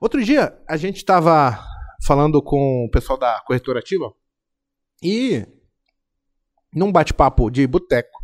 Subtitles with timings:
[0.00, 1.58] Outro dia, a gente estava
[2.04, 4.12] falando com o pessoal da corretora ativa
[5.02, 5.46] e
[6.72, 8.18] num bate-papo de boteco,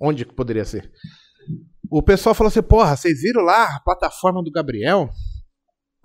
[0.00, 0.90] onde que poderia ser?
[1.90, 5.10] O pessoal falou assim: Porra, vocês viram lá a plataforma do Gabriel?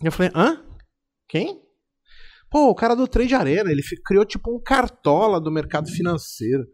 [0.04, 0.64] Eu falei: Hã?
[1.28, 1.62] Quem?
[2.50, 6.68] Pô, o cara do Trade Arena, ele criou tipo um cartola do mercado financeiro.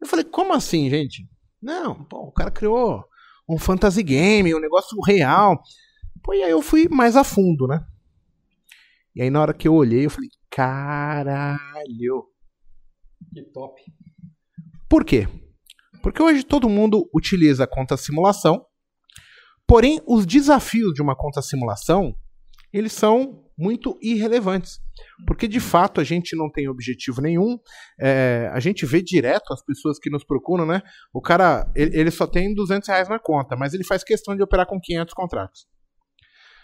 [0.00, 1.28] Eu falei: Como assim, gente?
[1.60, 3.04] Não, pô, o cara criou
[3.48, 5.60] um fantasy game, um negócio real.
[6.22, 7.84] Pô, e aí eu fui mais a fundo, né?
[9.14, 12.26] E aí na hora que eu olhei, eu falei: Caralho.
[13.32, 13.82] Que top.
[14.88, 15.26] Por quê?
[16.02, 18.66] Porque hoje todo mundo utiliza a conta simulação,
[19.66, 22.14] porém os desafios de uma conta simulação,
[22.72, 24.80] eles são muito irrelevantes.
[25.26, 27.58] Porque de fato a gente não tem objetivo nenhum.
[28.00, 30.82] É, a gente vê direto as pessoas que nos procuram, né?
[31.12, 34.42] O cara, ele, ele, só tem 200 reais na conta, mas ele faz questão de
[34.42, 35.66] operar com 500 contratos.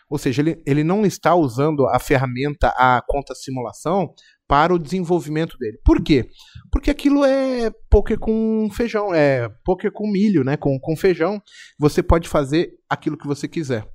[0.08, 4.14] Ou seja, ele, ele não está usando a ferramenta, a conta simulação,
[4.48, 5.78] para o desenvolvimento dele.
[5.84, 6.30] Por quê?
[6.72, 10.56] Porque aquilo é poker com feijão, é poker com milho, né?
[10.56, 11.40] Com, com feijão.
[11.78, 13.86] Você pode fazer aquilo que você quiser.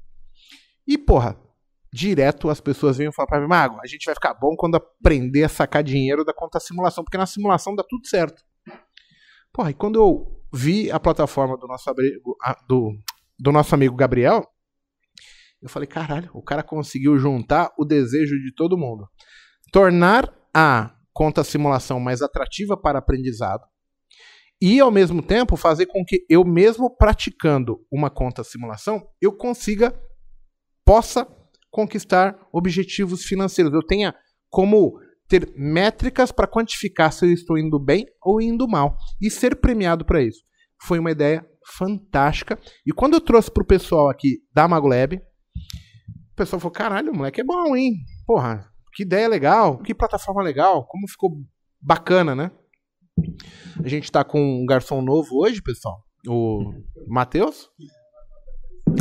[0.88, 1.36] E, porra,
[1.92, 5.44] direto as pessoas vêm falar para mim, Mago, a gente vai ficar bom quando aprender
[5.44, 8.44] a sacar dinheiro da conta simulação, porque na simulação dá tudo certo.
[9.52, 12.92] Porra, e quando eu vi a plataforma do nosso, abrigo, do,
[13.40, 14.48] do nosso amigo Gabriel,
[15.64, 19.08] eu falei, caralho, o cara conseguiu juntar o desejo de todo mundo.
[19.72, 23.64] Tornar a conta simulação mais atrativa para aprendizado
[24.62, 29.98] e, ao mesmo tempo, fazer com que eu mesmo praticando uma conta simulação, eu consiga,
[30.86, 31.26] possa
[31.72, 33.74] conquistar objetivos financeiros.
[33.74, 34.14] Eu tenha
[34.50, 39.56] como ter métricas para quantificar se eu estou indo bem ou indo mal e ser
[39.56, 40.44] premiado para isso.
[40.82, 41.46] Foi uma ideia
[41.78, 42.60] fantástica.
[42.86, 45.22] E quando eu trouxe para o pessoal aqui da Magolab,
[46.34, 47.94] o pessoal falou: caralho, o moleque é bom, hein?
[48.26, 51.32] Porra, que ideia legal, que plataforma legal, como ficou
[51.80, 52.52] bacana, né?
[53.84, 56.04] A gente tá com um garçom novo hoje, pessoal.
[56.28, 56.74] O
[57.08, 57.70] Matheus.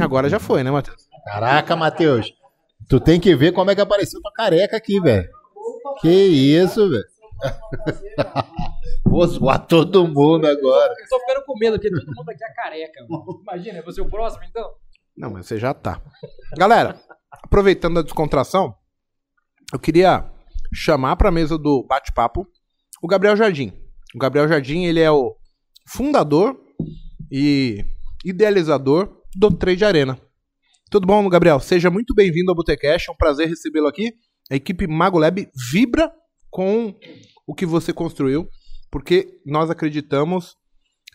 [0.01, 1.09] Agora já foi, né, Matheus?
[1.25, 2.33] Caraca, Matheus.
[2.89, 5.29] Tu tem que ver como é que apareceu tua careca aqui, velho.
[6.01, 7.05] Que isso, velho.
[9.07, 10.95] Vou zoar todo mundo agora.
[10.99, 13.07] Eu tô ficando com medo, porque todo mundo aqui é careca.
[13.09, 13.41] Mano.
[13.43, 14.75] Imagina, é você o próximo, então?
[15.17, 16.01] Não, mas você já tá.
[16.57, 16.99] Galera,
[17.43, 18.75] aproveitando a descontração,
[19.73, 20.31] eu queria
[20.75, 22.47] chamar para a mesa do bate-papo
[23.03, 23.73] o Gabriel Jardim.
[24.15, 25.37] O Gabriel Jardim, ele é o
[25.89, 26.59] fundador
[27.31, 27.85] e
[28.25, 30.21] idealizador do Trade Arena.
[30.91, 31.59] Tudo bom, Gabriel?
[31.59, 34.13] Seja muito bem-vindo ao Botecash, é um prazer recebê-lo aqui.
[34.51, 36.13] A equipe Magolab vibra
[36.51, 36.95] com
[37.47, 38.47] o que você construiu,
[38.91, 40.55] porque nós acreditamos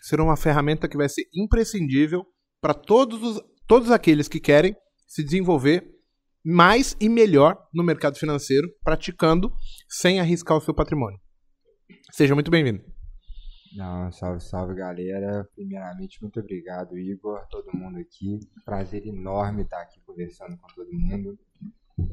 [0.02, 2.26] ser uma ferramenta que vai ser imprescindível
[2.60, 4.74] para todos, os, todos aqueles que querem
[5.06, 5.97] se desenvolver
[6.44, 9.52] mais e melhor no mercado financeiro, praticando
[9.88, 11.18] sem arriscar o seu patrimônio.
[12.12, 12.82] Seja muito bem-vindo.
[13.76, 15.46] Não, salve, salve galera.
[15.54, 18.40] Primeiramente, muito obrigado, Igor, todo mundo aqui.
[18.64, 21.38] Prazer enorme estar aqui conversando com todo mundo.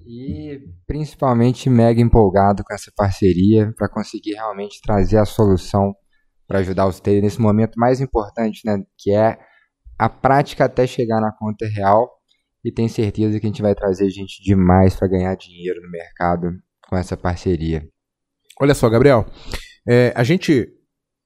[0.05, 5.95] E principalmente mega empolgado com essa parceria para conseguir realmente trazer a solução
[6.47, 9.37] para ajudar os nesse momento mais importante, né, que é
[9.97, 12.14] a prática até chegar na conta real
[12.65, 16.51] e tenho certeza que a gente vai trazer gente demais para ganhar dinheiro no mercado
[16.89, 17.87] com essa parceria.
[18.59, 19.23] Olha só, Gabriel,
[19.87, 20.67] é, a gente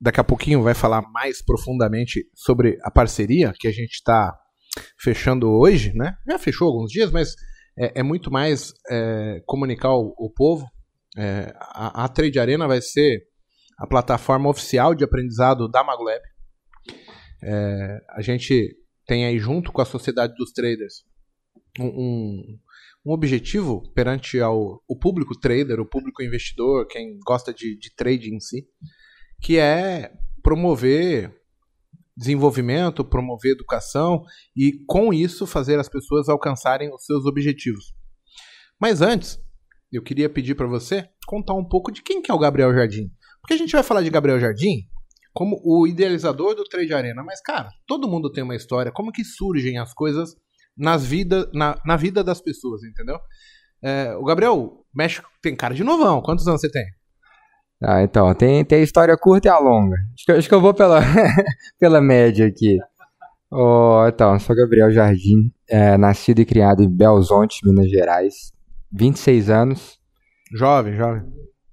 [0.01, 4.37] daqui a pouquinho vai falar mais profundamente sobre a parceria que a gente está
[4.99, 6.13] fechando hoje, né?
[6.27, 7.35] Já fechou alguns dias, mas
[7.77, 10.65] é, é muito mais é, comunicar o, o povo.
[11.17, 13.23] É, a, a, Trade Arena vai ser
[13.77, 16.21] a plataforma oficial de aprendizado da Magolab.
[17.41, 18.75] É, a gente
[19.05, 21.07] tem aí junto com a Sociedade dos Traders
[21.79, 22.57] um,
[23.05, 28.33] um objetivo perante ao, o público trader, o público investidor, quem gosta de, de trade
[28.33, 28.65] em si,
[29.41, 31.37] que é promover
[32.15, 34.23] desenvolvimento, promover educação
[34.55, 37.93] e, com isso, fazer as pessoas alcançarem os seus objetivos.
[38.79, 39.39] Mas antes,
[39.91, 43.09] eu queria pedir para você contar um pouco de quem que é o Gabriel Jardim.
[43.41, 44.81] Porque a gente vai falar de Gabriel Jardim
[45.33, 49.23] como o idealizador do Trade Arena, mas, cara, todo mundo tem uma história, como que
[49.23, 50.35] surgem as coisas
[50.79, 53.19] nas vida, na, na vida das pessoas, entendeu?
[53.83, 56.21] É, o Gabriel mexe, tem cara de novão.
[56.21, 56.85] Quantos anos você tem?
[57.81, 59.97] Ah, então, tem, tem a história curta e a longa.
[60.13, 61.01] Acho que, acho que eu vou pela,
[61.79, 62.77] pela média aqui.
[63.51, 68.51] Oh, então, sou Gabriel Jardim, é, nascido e criado em Belzonte, Minas Gerais.
[68.91, 69.99] 26 anos.
[70.53, 71.23] Jovem, jovem.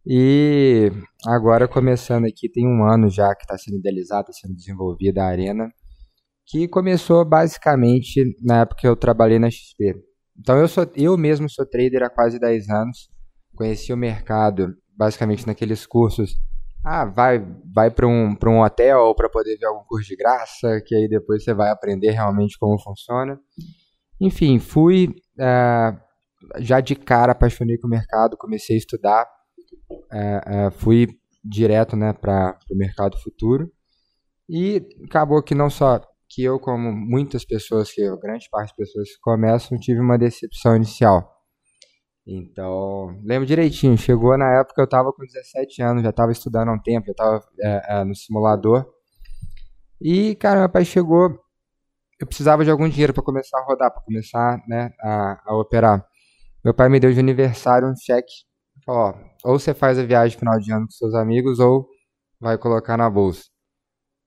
[0.07, 0.93] E
[1.27, 5.27] agora começando aqui, tem um ano já que está sendo idealizado, está sendo desenvolvida a
[5.27, 5.73] arena
[6.47, 9.95] que começou basicamente na época que eu trabalhei na XP.
[10.39, 13.11] Então eu sou eu mesmo sou trader há quase 10 anos.
[13.55, 16.37] Conheci o mercado basicamente naqueles cursos.
[16.85, 17.45] Ah, vai
[17.75, 21.09] vai para um para um hotel para poder ver algum curso de graça, que aí
[21.09, 23.41] depois você vai aprender realmente como funciona.
[24.21, 25.09] Enfim, fui
[25.39, 25.99] uh,
[26.59, 29.27] já de cara apaixonei com o mercado, comecei a estudar,
[29.91, 31.09] uh, uh, fui
[31.45, 33.71] direto né, para o mercado futuro
[34.49, 36.01] e acabou que não só
[36.37, 40.19] que eu, como muitas pessoas, que eu, grande parte das pessoas que começam, tive uma
[40.19, 41.35] decepção inicial.
[42.27, 46.75] Então, lembro direitinho, chegou na época eu estava com 17 anos, já estava estudando há
[46.75, 48.85] um tempo, já estava é, é, no simulador.
[49.99, 51.41] E, cara, meu pai chegou,
[52.21, 56.07] eu precisava de algum dinheiro para começar a rodar, para começar né, a, a, operar.
[56.63, 58.45] Meu pai me deu de aniversário um cheque.
[58.85, 61.89] Falou, ó, ou você faz a viagem final de ano com seus amigos, ou
[62.39, 63.56] vai colocar na bolsa.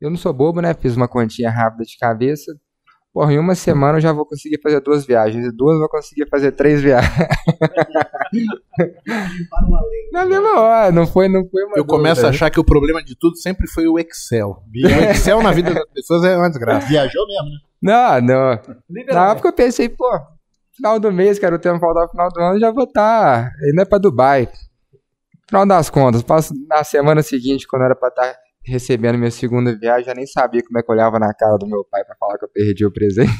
[0.01, 0.73] Eu não sou bobo, né?
[0.73, 2.53] Fiz uma quantia rápida de cabeça.
[3.11, 5.45] Porra, em uma semana eu já vou conseguir fazer duas viagens.
[5.45, 7.27] E duas eu vou conseguir fazer três viagens.
[10.11, 13.03] Na mesma hora, não foi, não foi uma Eu começo a achar que o problema
[13.03, 14.63] de tudo sempre foi o Excel.
[14.73, 16.87] O Excel na vida das pessoas é uma desgraça.
[16.87, 17.57] Viajou mesmo, né?
[17.81, 18.59] Não, não.
[19.13, 20.07] Na época eu pensei, pô,
[20.75, 23.51] final do mês, quero ter um faltar no final do ano, já vou estar tá
[23.69, 24.47] indo é pra Dubai.
[25.47, 29.77] Final das contas, passo na semana seguinte, quando era pra estar tá recebendo minha segunda
[29.77, 32.15] viagem, já nem sabia como é que eu olhava na cara do meu pai para
[32.15, 33.31] falar que eu perdi o presente.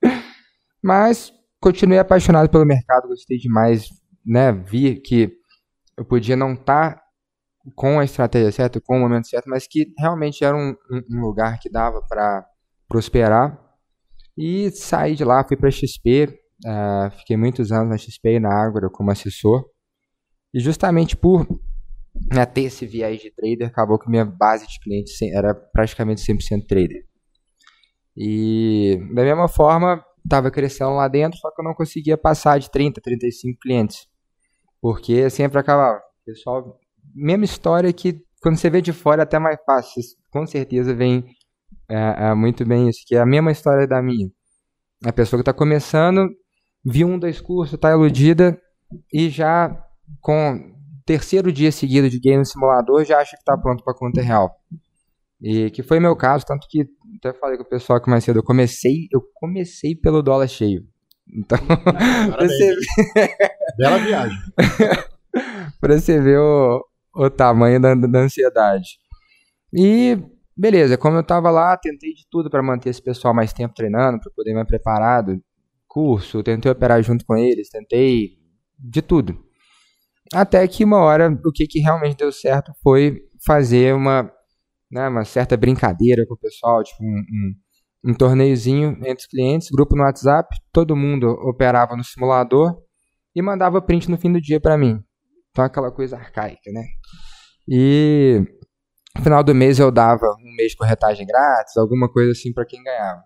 [0.82, 3.88] Mas continuei apaixonado pelo mercado, gostei demais,
[4.24, 4.52] né?
[4.52, 5.32] Vi que
[5.96, 7.02] eu podia não estar tá
[7.74, 10.74] com a estratégia certa, com o momento certo, mas que realmente era um,
[11.10, 12.46] um lugar que dava para
[12.88, 13.58] prosperar.
[14.36, 16.28] E saí de lá, fui para a XP,
[16.64, 19.64] uh, fiquei muitos anos na XP e na Ágora como assessor.
[20.54, 21.46] E justamente por
[22.32, 26.66] né, ter esse viés de trader, acabou que minha base de clientes era praticamente 100%
[26.66, 27.04] trader.
[28.16, 32.70] E da mesma forma, estava crescendo lá dentro, só que eu não conseguia passar de
[32.70, 34.06] 30, 35 clientes.
[34.80, 36.00] Porque sempre acabava.
[36.24, 36.78] Pessoal,
[37.14, 40.02] mesma história que quando você vê de fora é até mais fácil.
[40.30, 41.24] Com certeza vem
[41.88, 44.28] é, é muito bem isso, que é a mesma história da minha.
[45.04, 46.28] A pessoa que está começando,
[46.84, 48.60] viu um, dois cursos, está iludida
[49.12, 49.70] e já
[50.20, 50.77] com
[51.08, 54.54] terceiro dia seguido de game no simulador já acha que está pronto para conta real.
[55.40, 58.40] E que foi meu caso, tanto que até falei com o pessoal que mais cedo
[58.40, 60.84] eu comecei, eu comecei pelo dólar cheio.
[61.26, 61.56] Então,
[62.38, 62.76] você...
[63.78, 64.36] bela viagem.
[65.80, 66.84] para você ver o,
[67.14, 68.98] o tamanho da, da ansiedade.
[69.72, 70.18] E
[70.54, 74.20] beleza, como eu tava lá, tentei de tudo para manter esse pessoal mais tempo treinando,
[74.20, 75.42] para poder me preparado,
[75.86, 78.36] curso, tentei operar junto com eles, tentei
[78.78, 79.47] de tudo.
[80.32, 84.30] Até que uma hora, o que, que realmente deu certo foi fazer uma,
[84.90, 89.68] né, uma certa brincadeira com o pessoal, tipo um, um, um torneiozinho entre os clientes,
[89.70, 92.76] grupo no WhatsApp, todo mundo operava no simulador
[93.34, 95.00] e mandava print no fim do dia para mim.
[95.50, 96.84] Então aquela coisa arcaica, né?
[97.66, 98.42] E
[99.16, 102.66] no final do mês eu dava um mês de corretagem grátis, alguma coisa assim para
[102.66, 103.22] quem ganhava.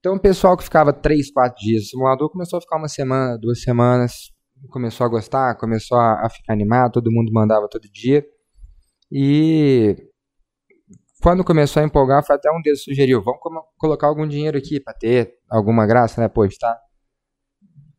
[0.00, 3.36] Então o pessoal que ficava 3, 4 dias no simulador começou a ficar uma semana,
[3.38, 4.30] duas semanas,
[4.70, 8.24] começou a gostar, começou a, ficar animado, todo mundo mandava todo dia.
[9.10, 9.96] E
[11.22, 13.40] quando começou a empolgar, foi até um deles sugeriu, vamos
[13.76, 16.28] colocar algum dinheiro aqui para ter alguma graça, né?
[16.28, 16.78] Pô, está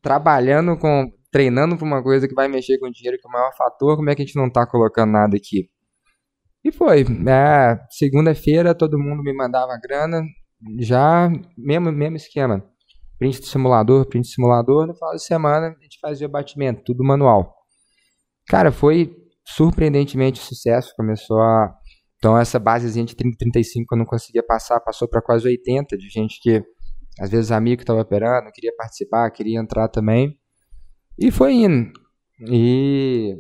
[0.02, 3.54] trabalhando com, treinando para uma coisa que vai mexer com dinheiro, que é o maior
[3.56, 5.70] fator, como é que a gente não está colocando nada aqui?
[6.64, 10.24] E foi, é, segunda-feira todo mundo me mandava grana,
[10.80, 12.69] já, mesmo, mesmo esquema
[13.20, 16.82] print do simulador, print do simulador, no final de semana a gente fazia o batimento,
[16.86, 17.54] tudo manual.
[18.48, 19.14] Cara, foi
[19.46, 21.76] surpreendentemente sucesso, começou a...
[22.18, 26.10] Então essa basezinha de 30, 35 eu não conseguia passar, passou para quase 80, de
[26.10, 26.64] gente que,
[27.20, 30.38] às vezes amigo estava operando, queria participar, queria entrar também.
[31.18, 31.92] E foi indo.
[32.50, 33.36] E...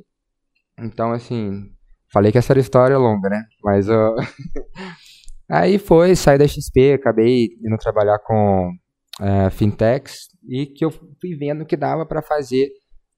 [0.77, 1.69] Então, assim,
[2.11, 3.43] falei que essa era história longa, né?
[3.63, 3.87] Mas...
[3.87, 4.15] Uh...
[5.51, 8.71] Aí foi, saí da XP, acabei indo trabalhar com
[9.19, 12.69] uh, fintechs e que eu fui vendo que dava para fazer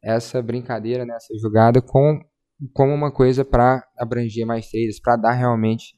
[0.04, 2.20] essa brincadeira, né, essa jogada com
[2.74, 5.96] como uma coisa para abranger mais traders, para dar realmente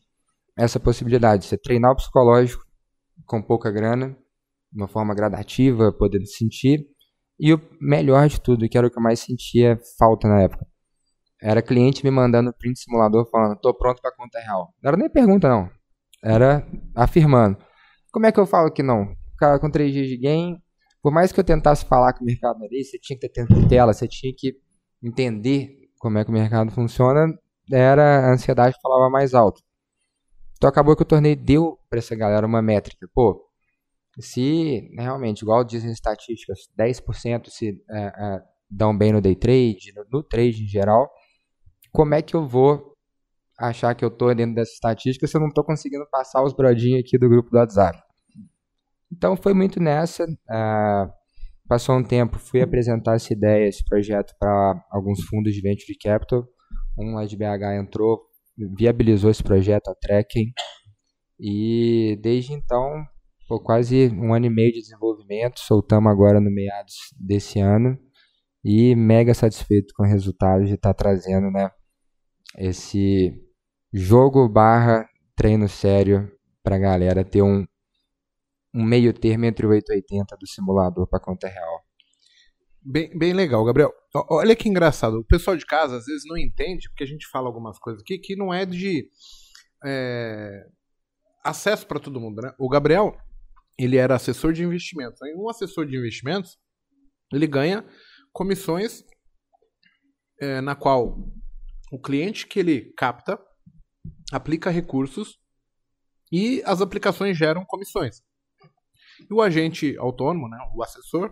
[0.57, 1.45] essa possibilidade.
[1.45, 2.63] Você treinar o psicológico
[3.25, 4.15] com pouca grana,
[4.72, 6.86] de uma forma gradativa, podendo sentir.
[7.39, 10.65] E o melhor de tudo, que era o que eu mais sentia falta na época,
[11.41, 14.74] era cliente me mandando print simulador falando, tô pronto para conta real.
[14.81, 15.69] Não era nem pergunta, não.
[16.24, 17.57] Era afirmando.
[18.12, 19.13] Como é que eu falo que não?
[19.43, 20.57] Cara com 3 dias de game,
[21.01, 23.45] por mais que eu tentasse falar que o mercado era isso, você tinha que ter
[23.45, 24.55] tempo tela, você tinha que
[25.03, 27.27] entender como é que o mercado funciona,
[27.71, 29.62] era a ansiedade que falava mais alto.
[30.55, 33.05] Então acabou que o torneio deu para essa galera uma métrica.
[33.13, 33.50] Pô,
[34.17, 39.91] se realmente, igual dizem as estatísticas, 10% se é, é, dão bem no day trade,
[39.93, 41.12] no, no trade em geral,
[41.91, 42.93] como é que eu vou
[43.59, 47.01] achar que eu tô dentro dessa estatística se eu não tô conseguindo passar os brodinhos
[47.01, 48.01] aqui do grupo do WhatsApp?
[49.15, 50.25] Então foi muito nessa.
[50.25, 51.12] Uh,
[51.67, 56.48] passou um tempo, fui apresentar essa ideia, esse projeto para alguns fundos de venture capital.
[56.98, 58.22] Um lá de BH entrou,
[58.77, 60.51] viabilizou esse projeto, a Trekking.
[61.39, 63.03] E desde então,
[63.48, 65.60] foi quase um ano e meio de desenvolvimento.
[65.60, 67.98] Soltamos agora no meados desse ano.
[68.65, 71.70] E mega satisfeito com o resultado de estar tá trazendo né,
[72.58, 73.34] esse
[73.91, 76.32] jogo barra treino sério
[76.63, 77.65] para a galera ter um,
[78.74, 81.84] um meio termo entre o 880 do simulador para conta real.
[82.82, 83.94] Bem, bem legal, Gabriel.
[84.30, 85.20] Olha que engraçado.
[85.20, 88.18] O pessoal de casa às vezes não entende, porque a gente fala algumas coisas aqui
[88.18, 89.10] que não é de
[89.86, 90.65] é,
[91.44, 92.42] acesso para todo mundo.
[92.42, 92.53] Né?
[92.60, 93.15] O Gabriel,
[93.77, 95.20] ele era assessor de investimentos.
[95.22, 95.34] Né?
[95.38, 96.58] Um assessor de investimentos,
[97.32, 97.86] ele ganha
[98.34, 99.03] comissões
[100.42, 101.18] é, na qual
[101.92, 103.39] o cliente que ele capta
[104.32, 105.39] aplica recursos
[106.32, 108.22] e as aplicações geram comissões.
[109.20, 111.32] E o agente autônomo, né, o assessor,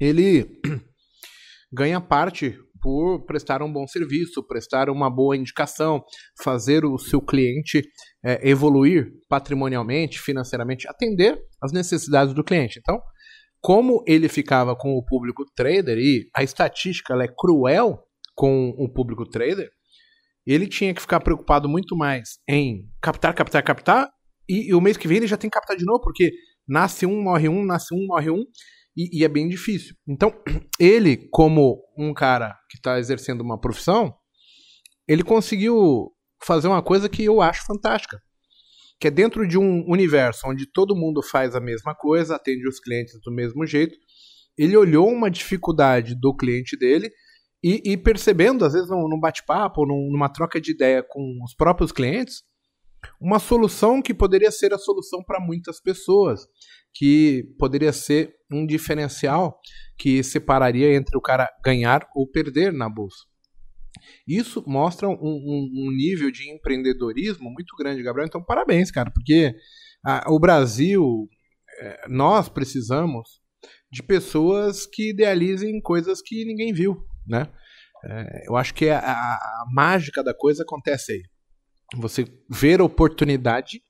[0.00, 0.60] ele
[1.72, 6.04] ganha parte por prestar um bom serviço, prestar uma boa indicação,
[6.42, 7.82] fazer o seu cliente
[8.24, 12.78] é, evoluir patrimonialmente, financeiramente, atender as necessidades do cliente.
[12.78, 13.00] Então,
[13.60, 18.00] como ele ficava com o público trader e a estatística é cruel
[18.34, 19.68] com o público trader,
[20.46, 24.08] ele tinha que ficar preocupado muito mais em captar, captar, captar,
[24.48, 26.30] e, e o mês que vem ele já tem que captar de novo, porque
[26.68, 28.44] nasce um, morre um, nasce um, morre um,
[28.96, 29.94] e, e é bem difícil.
[30.06, 30.32] Então,
[30.78, 34.14] ele, como um cara que está exercendo uma profissão,
[35.06, 36.12] ele conseguiu
[36.44, 38.20] fazer uma coisa que eu acho fantástica.
[39.00, 42.80] Que é dentro de um universo onde todo mundo faz a mesma coisa, atende os
[42.80, 43.96] clientes do mesmo jeito,
[44.58, 47.08] ele olhou uma dificuldade do cliente dele
[47.62, 52.42] e, e percebendo, às vezes, num, bate-papo, numa troca de ideia com os próprios clientes,
[53.20, 56.46] uma solução que poderia ser a solução para muitas pessoas,
[56.94, 59.60] que poderia ser um diferencial
[59.96, 63.24] que separaria entre o cara ganhar ou perder na bolsa.
[64.26, 68.26] Isso mostra um, um, um nível de empreendedorismo muito grande, Gabriel.
[68.26, 69.54] Então, parabéns, cara, porque
[70.04, 71.28] a, o Brasil,
[71.80, 73.40] é, nós precisamos
[73.90, 77.50] de pessoas que idealizem coisas que ninguém viu, né?
[78.04, 81.22] É, eu acho que a, a mágica da coisa acontece aí.
[81.96, 83.80] Você ver oportunidade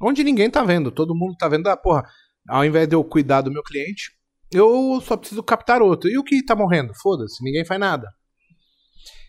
[0.00, 0.90] onde ninguém tá vendo.
[0.90, 2.04] Todo mundo tá vendo, ah, porra,
[2.48, 4.12] ao invés de eu cuidar do meu cliente,
[4.50, 6.10] eu só preciso captar outro.
[6.10, 6.92] E o que tá morrendo?
[6.94, 8.08] Foda-se, ninguém faz nada.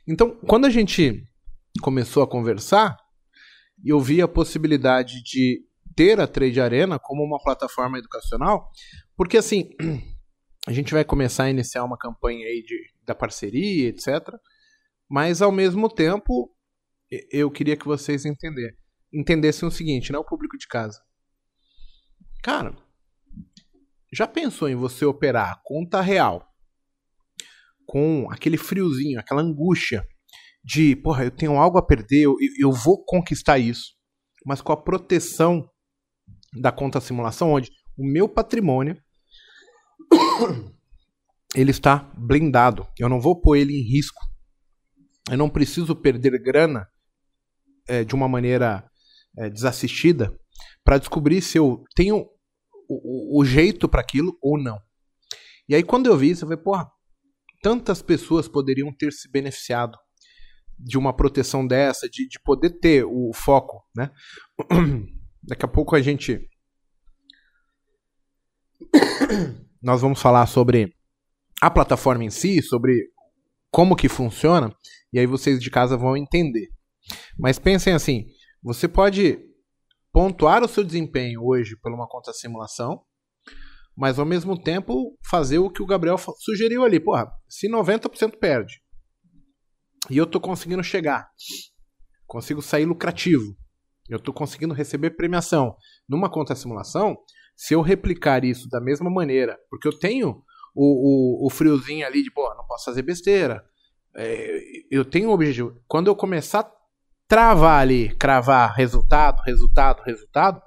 [0.07, 1.23] Então, quando a gente
[1.81, 2.97] começou a conversar,
[3.83, 5.61] eu vi a possibilidade de
[5.95, 8.69] ter a Trade Arena como uma plataforma educacional,
[9.15, 9.69] porque assim,
[10.67, 14.07] a gente vai começar a iniciar uma campanha aí de, da parceria, etc.
[15.09, 16.49] Mas ao mesmo tempo,
[17.31, 18.77] eu queria que vocês entender,
[19.13, 20.99] entendessem o seguinte, né, o público de casa.
[22.41, 22.75] Cara,
[24.13, 26.47] já pensou em você operar a conta real
[27.85, 30.05] com aquele friozinho, aquela angústia
[30.63, 33.93] de, porra, eu tenho algo a perder, eu, eu vou conquistar isso,
[34.45, 35.69] mas com a proteção
[36.53, 38.97] da conta simulação, onde o meu patrimônio
[41.55, 42.87] ele está blindado.
[42.97, 44.19] Eu não vou pôr ele em risco.
[45.29, 46.87] Eu não preciso perder grana
[47.87, 48.83] é, de uma maneira
[49.37, 50.35] é, desassistida
[50.83, 52.25] para descobrir se eu tenho
[52.87, 54.79] o, o, jeito para aquilo ou não.
[55.67, 56.89] E aí quando eu vi isso, eu falei, porra,
[57.61, 59.97] tantas pessoas poderiam ter se beneficiado
[60.77, 64.09] de uma proteção dessa, de, de poder ter o foco, né?
[65.43, 66.39] Daqui a pouco a gente
[69.81, 70.93] nós vamos falar sobre
[71.61, 73.09] a plataforma em si, sobre
[73.71, 74.75] como que funciona,
[75.13, 76.67] e aí vocês de casa vão entender.
[77.37, 78.25] Mas pensem assim,
[78.63, 79.39] você pode
[80.11, 83.01] pontuar o seu desempenho hoje por uma conta simulação,
[83.95, 86.99] mas ao mesmo tempo fazer o que o Gabriel sugeriu ali.
[86.99, 88.81] Porra, se 90% perde
[90.09, 91.29] e eu estou conseguindo chegar,
[92.25, 93.55] consigo sair lucrativo,
[94.09, 95.75] eu estou conseguindo receber premiação
[96.07, 97.17] numa conta simulação,
[97.55, 100.43] se eu replicar isso da mesma maneira, porque eu tenho
[100.75, 103.63] o, o, o friozinho ali de, pô, não posso fazer besteira,
[104.15, 105.79] é, eu tenho um objetivo.
[105.87, 106.69] Quando eu começar
[107.31, 110.61] travar ali, cravar resultado, resultado, resultado,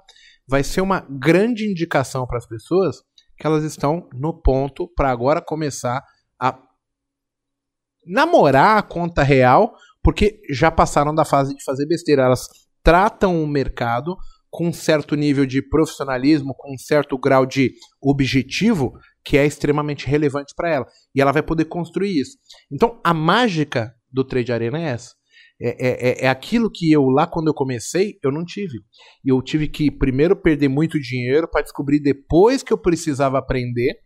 [0.47, 3.03] vai ser uma grande indicação para as pessoas
[3.37, 6.03] que elas estão no ponto para agora começar
[6.41, 6.57] a
[8.03, 12.23] namorar a conta real, porque já passaram da fase de fazer besteira.
[12.23, 12.47] Elas
[12.81, 14.17] tratam o mercado
[14.49, 18.91] com um certo nível de profissionalismo, com um certo grau de objetivo
[19.23, 20.85] que é extremamente relevante para ela.
[21.13, 22.39] E ela vai poder construir isso.
[22.71, 25.14] Então, a mágica do Trade Arena é essa.
[25.61, 28.79] É, é, é aquilo que eu, lá quando eu comecei, eu não tive.
[29.23, 33.99] E eu tive que primeiro perder muito dinheiro para descobrir depois que eu precisava aprender.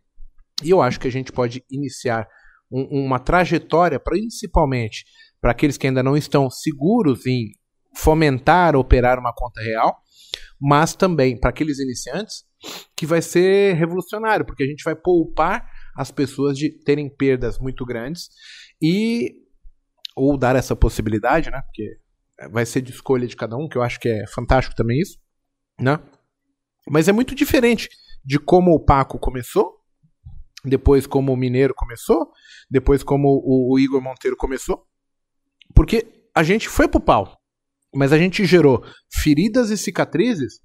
[0.64, 2.28] E eu acho que a gente pode iniciar
[2.72, 5.06] um, uma trajetória, principalmente
[5.42, 7.52] para aqueles que ainda não estão seguros em
[7.96, 9.98] fomentar, operar uma conta real,
[10.60, 12.44] mas também para aqueles iniciantes
[12.96, 15.66] que vai ser revolucionário, porque a gente vai poupar
[15.96, 18.30] as pessoas de terem perdas muito grandes
[18.82, 19.34] e
[20.20, 21.62] ou dar essa possibilidade, né?
[21.62, 21.98] Porque
[22.52, 25.18] vai ser de escolha de cada um, que eu acho que é fantástico também isso,
[25.80, 25.98] né?
[26.90, 27.90] Mas é muito diferente
[28.24, 29.80] de como o Paco começou,
[30.66, 32.32] depois como o Mineiro começou,
[32.70, 34.86] depois como o, Igor Monteiro começou,
[35.74, 37.40] porque a gente foi pro pau,
[37.94, 40.60] mas a gente gerou feridas e cicatrizes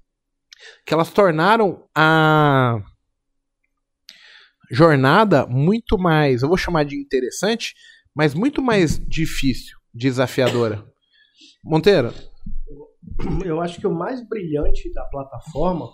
[0.85, 2.77] que elas tornaram a
[4.69, 7.73] jornada muito mais, eu vou chamar de interessante,
[8.15, 10.85] mas muito mais difícil, desafiadora.
[11.63, 12.13] Monteiro?
[13.45, 15.89] Eu acho que o mais brilhante da plataforma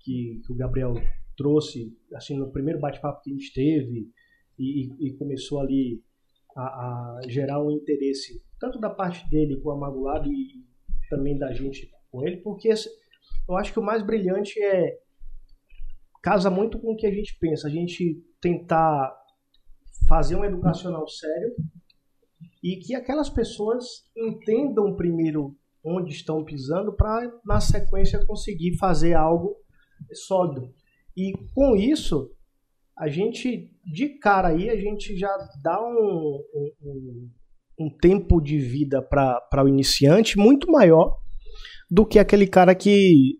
[0.00, 0.94] que, que o Gabriel
[1.36, 4.08] trouxe, assim, no primeiro bate-papo que a gente teve
[4.58, 6.02] e, e começou ali
[6.54, 10.64] a, a, gerar um interesse tanto da parte dele com a Magulado e
[11.08, 12.68] também da gente com ele, porque
[13.48, 14.98] eu acho que o mais brilhante é
[16.22, 19.19] casa muito com o que a gente pensa, a gente tentar
[20.08, 21.54] fazer um educacional sério
[22.62, 23.84] e que aquelas pessoas
[24.16, 29.56] entendam primeiro onde estão pisando para na sequência conseguir fazer algo
[30.12, 30.72] sólido.
[31.16, 32.30] E com isso,
[32.96, 36.44] a gente de cara aí a gente já dá um,
[36.82, 37.30] um,
[37.78, 41.16] um tempo de vida para o iniciante muito maior
[41.90, 43.38] do que aquele cara que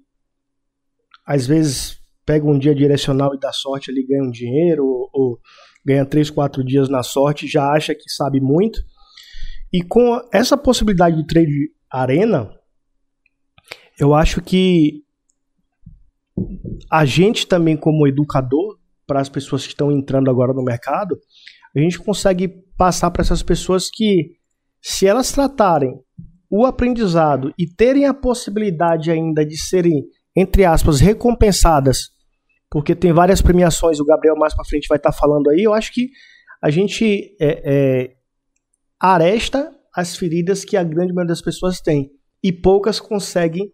[1.26, 5.40] às vezes pega um dia direcional e dá sorte ali ganha um dinheiro ou, ou
[5.84, 8.80] ganha três, quatro dias na sorte, já acha que sabe muito.
[9.72, 12.50] E com essa possibilidade de trade arena,
[13.98, 15.02] eu acho que
[16.90, 21.18] a gente também como educador para as pessoas que estão entrando agora no mercado,
[21.76, 24.36] a gente consegue passar para essas pessoas que
[24.80, 25.92] se elas tratarem
[26.50, 30.04] o aprendizado e terem a possibilidade ainda de serem
[30.36, 32.10] entre aspas recompensadas
[32.70, 35.62] porque tem várias premiações, o Gabriel mais para frente vai estar tá falando aí.
[35.62, 36.10] Eu acho que
[36.62, 38.14] a gente é, é,
[39.00, 43.72] aresta as feridas que a grande maioria das pessoas tem e poucas conseguem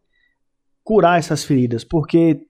[0.82, 2.40] curar essas feridas, porque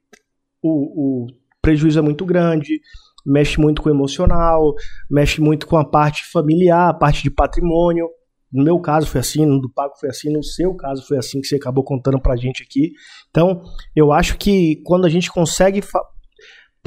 [0.61, 1.27] o, o
[1.61, 2.79] prejuízo é muito grande,
[3.25, 4.73] mexe muito com o emocional,
[5.09, 8.07] mexe muito com a parte familiar, a parte de patrimônio.
[8.51, 11.41] No meu caso foi assim, no do Paco foi assim, no seu caso foi assim
[11.41, 12.93] que você acabou contando pra gente aqui.
[13.29, 13.61] Então,
[13.93, 15.81] eu acho que quando a gente consegue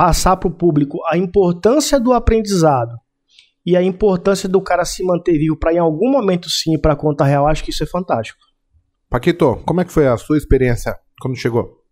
[0.01, 2.99] passar para o público a importância do aprendizado
[3.67, 6.97] e a importância do cara se manter vivo para em algum momento sim para a
[6.97, 8.39] conta real, acho que isso é fantástico.
[9.11, 11.83] Paquito, como é que foi a sua experiência quando chegou?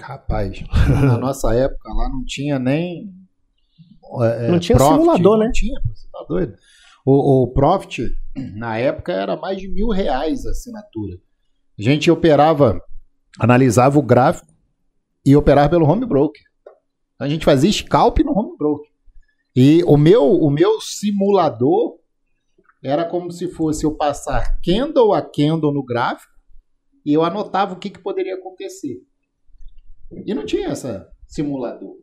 [0.00, 0.64] Rapaz,
[1.00, 3.14] na nossa época lá não tinha nem.
[4.20, 5.44] É, não tinha profit, simulador, né?
[5.44, 6.54] Não tinha, você tá doido.
[7.06, 8.02] O, o Profit,
[8.56, 11.18] na época, era mais de mil reais a assinatura.
[11.78, 12.80] A gente operava,
[13.38, 14.52] analisava o gráfico
[15.24, 16.42] e operava pelo home broker.
[17.22, 18.90] A gente fazia scalp no home broker.
[19.54, 22.00] E o meu, o meu simulador
[22.82, 26.32] era como se fosse eu passar candle a candle no gráfico
[27.06, 29.00] e eu anotava o que, que poderia acontecer.
[30.26, 31.94] E não tinha essa simulador.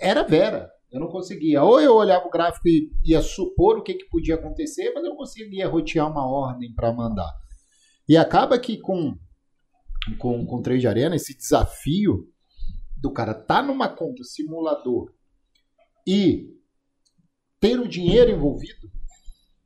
[0.00, 0.68] Era vera.
[0.90, 1.62] Eu não conseguia.
[1.62, 5.10] Ou eu olhava o gráfico e ia supor o que, que podia acontecer, mas eu
[5.10, 7.32] não conseguia rotear uma ordem para mandar.
[8.08, 9.16] E acaba que com,
[10.18, 12.31] com, com Trade Arena, esse desafio
[13.02, 15.12] do cara tá numa conta simulador
[16.06, 16.48] e
[17.60, 18.88] ter o dinheiro envolvido,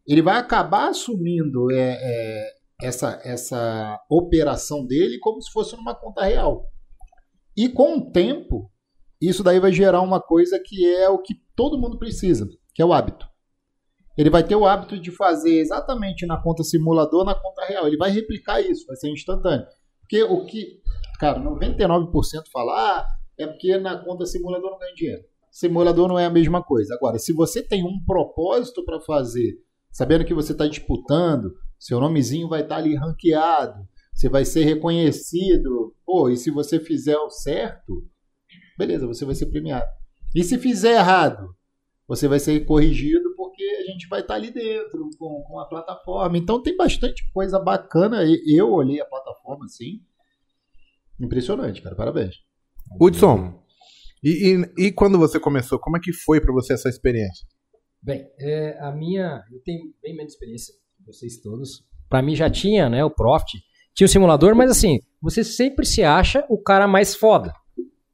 [0.06, 6.24] ele vai acabar assumindo é, é, essa, essa operação dele como se fosse numa conta
[6.24, 6.64] real.
[7.54, 8.70] E com o tempo,
[9.20, 12.84] isso daí vai gerar uma coisa que é o que todo mundo precisa, que é
[12.84, 13.26] o hábito.
[14.16, 17.86] Ele vai ter o hábito de fazer exatamente na conta simulador, na conta real.
[17.86, 19.66] Ele vai replicar isso, vai ser instantâneo.
[20.00, 20.80] Porque o que,
[21.18, 22.10] cara, 99%
[22.52, 25.22] fala, ah, é porque na conta simulador não ganha dinheiro.
[25.50, 26.94] Simulador não é a mesma coisa.
[26.94, 29.58] Agora, se você tem um propósito para fazer,
[29.90, 34.64] sabendo que você está disputando, seu nomezinho vai estar tá ali ranqueado, você vai ser
[34.64, 38.06] reconhecido, pô, e se você fizer o certo,
[38.78, 39.86] beleza, você vai ser premiado.
[40.34, 41.54] E se fizer errado,
[42.06, 45.66] você vai ser corrigido porque a gente vai estar tá ali dentro com, com a
[45.66, 46.36] plataforma.
[46.36, 48.22] Então tem bastante coisa bacana.
[48.46, 50.00] Eu olhei a plataforma assim
[51.18, 51.96] Impressionante, cara.
[51.96, 52.36] Parabéns.
[53.00, 53.56] Hudson,
[54.22, 57.46] e, e, e quando você começou, como é que foi pra você essa experiência?
[58.02, 59.42] Bem, é, a minha.
[59.52, 61.84] Eu tenho bem menos experiência que vocês todos.
[62.08, 63.04] Pra mim já tinha, né?
[63.04, 63.58] O Profit.
[63.94, 67.52] Tinha o simulador, mas assim, você sempre se acha o cara mais foda.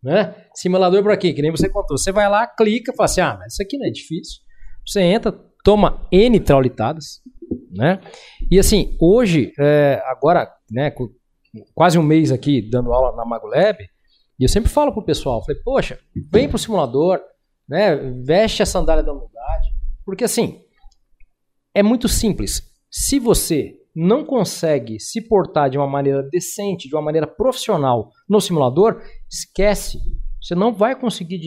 [0.02, 0.34] Né?
[0.54, 1.96] Simulador por aqui, que nem você contou.
[1.96, 4.40] Você vai lá, clica, fala assim: ah, mas isso aqui não é difícil.
[4.86, 5.32] Você entra,
[5.64, 7.20] toma N traulitadas,
[7.70, 8.00] né?
[8.50, 10.92] E assim, hoje, é, agora, né,
[11.74, 13.78] quase um mês aqui dando aula na MagoLab,
[14.42, 16.00] e eu sempre falo pro pessoal, falei, poxa,
[16.32, 17.20] vem pro simulador,
[17.68, 19.68] né, veste a sandália da humildade,
[20.04, 20.60] porque assim,
[21.72, 22.60] é muito simples.
[22.90, 28.40] Se você não consegue se portar de uma maneira decente, de uma maneira profissional no
[28.40, 29.00] simulador,
[29.30, 30.00] esquece.
[30.42, 31.40] Você não vai conseguir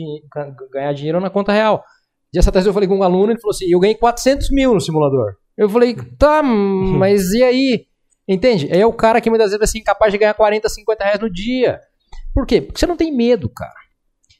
[0.72, 1.84] ganhar dinheiro na conta real.
[2.32, 4.80] Dia atrás eu falei com um aluno, ele falou assim, eu ganhei 400 mil no
[4.80, 5.34] simulador.
[5.54, 7.86] Eu falei, tá, mas e aí?
[8.26, 8.74] Entende?
[8.74, 11.30] É o cara que muitas vezes vai ser incapaz de ganhar 40, 50 reais no
[11.30, 11.78] dia.
[12.36, 12.60] Por quê?
[12.60, 13.72] Porque você não tem medo, cara.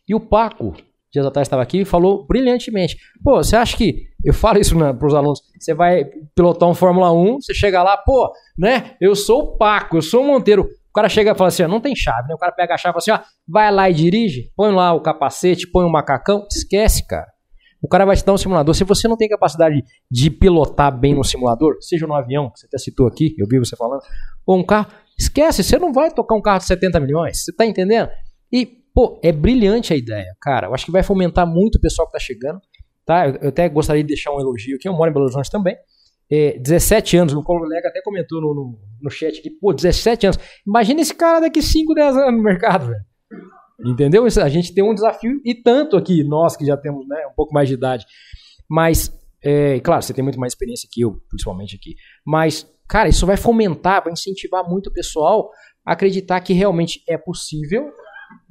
[0.06, 0.74] E o Paco,
[1.10, 2.94] dias atrás estava aqui e falou brilhantemente.
[3.24, 4.04] Pô, você acha que.
[4.22, 5.40] Eu falo isso né, para os alunos.
[5.58, 6.04] Você vai
[6.34, 8.96] pilotar um Fórmula 1, você chega lá, pô, né?
[9.00, 10.64] Eu sou o Paco, eu sou o Monteiro.
[10.64, 12.34] O cara chega e fala assim: ó, não tem chave, né?
[12.34, 14.92] O cara pega a chave e fala assim: ó, vai lá e dirige, põe lá
[14.92, 16.46] o capacete, põe o macacão.
[16.52, 17.28] Esquece, cara.
[17.82, 18.74] O cara vai te dar um simulador.
[18.74, 22.66] Se você não tem capacidade de pilotar bem no simulador, seja no avião, que você
[22.66, 24.02] até citou aqui, eu vi você falando,
[24.44, 27.44] ou um carro, esquece, você não vai tocar um carro de 70 milhões.
[27.44, 28.08] Você tá entendendo?
[28.52, 30.68] E, pô, é brilhante a ideia, cara.
[30.68, 32.60] Eu acho que vai fomentar muito o pessoal que tá chegando.
[33.04, 33.28] Tá?
[33.28, 34.88] Eu, até gostaria de deixar um elogio aqui.
[34.88, 35.76] Eu moro em Belo Horizonte também.
[36.30, 40.38] É, 17 anos, o colega até comentou no, no, no chat aqui, pô, 17 anos.
[40.66, 43.04] Imagina esse cara daqui 5, 10 anos no mercado, velho.
[43.84, 44.24] Entendeu?
[44.24, 47.54] A gente tem um desafio e tanto aqui, nós que já temos né, um pouco
[47.54, 48.04] mais de idade.
[48.68, 51.94] Mas, é, claro, você tem muito mais experiência que eu, principalmente aqui.
[52.26, 55.50] Mas, cara, isso vai fomentar, vai incentivar muito o pessoal
[55.84, 57.90] a acreditar que realmente é possível.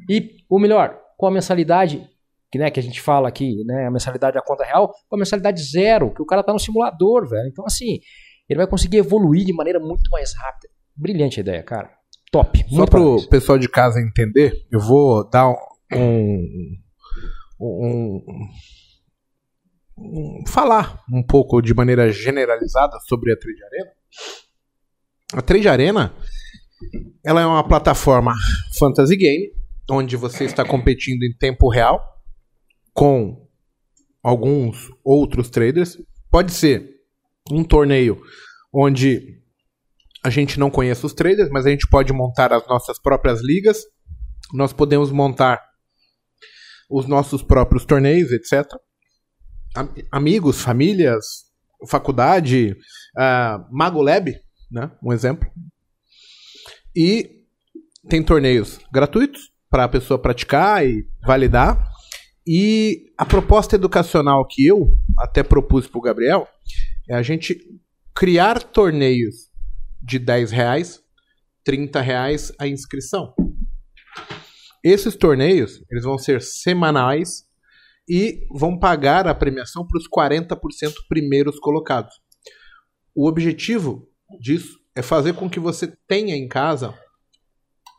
[0.09, 2.09] E, o melhor, com a mensalidade
[2.51, 5.19] que, né, que a gente fala aqui, né, a mensalidade da conta real, com a
[5.19, 7.49] mensalidade zero, que o cara tá no simulador, velho.
[7.49, 7.99] Então, assim,
[8.47, 10.69] ele vai conseguir evoluir de maneira muito mais rápida.
[10.95, 11.91] Brilhante a ideia, cara.
[12.31, 12.65] Top.
[12.69, 16.77] Só para o pessoal de casa entender, eu vou dar um,
[17.59, 18.21] um,
[19.97, 23.91] um, falar um pouco de maneira generalizada sobre a Trade Arena.
[25.33, 26.15] A Trade Arena
[27.23, 28.33] ela é uma plataforma
[28.77, 29.51] fantasy game
[29.89, 32.01] onde você está competindo em tempo real
[32.93, 33.47] com
[34.23, 35.97] alguns outros traders.
[36.31, 36.89] Pode ser
[37.51, 38.21] um torneio
[38.73, 39.41] onde
[40.23, 43.83] a gente não conhece os traders, mas a gente pode montar as nossas próprias ligas.
[44.53, 45.61] Nós podemos montar
[46.89, 48.65] os nossos próprios torneios, etc.
[50.11, 51.45] Amigos, famílias,
[51.85, 52.75] faculdade,
[53.17, 54.35] uh, Mago Lab,
[54.71, 54.91] né?
[55.03, 55.49] um exemplo.
[56.95, 57.43] E
[58.07, 61.83] tem torneios gratuitos para a pessoa praticar e validar.
[62.47, 66.47] E a proposta educacional que eu até propus para o Gabriel
[67.09, 67.57] é a gente
[68.13, 69.49] criar torneios
[70.01, 71.01] de 10 reais,
[71.63, 73.33] 30 reais a inscrição.
[74.83, 77.44] Esses torneios eles vão ser semanais
[78.07, 82.13] e vão pagar a premiação para os 40% primeiros colocados.
[83.15, 84.07] O objetivo
[84.39, 86.93] disso é fazer com que você tenha em casa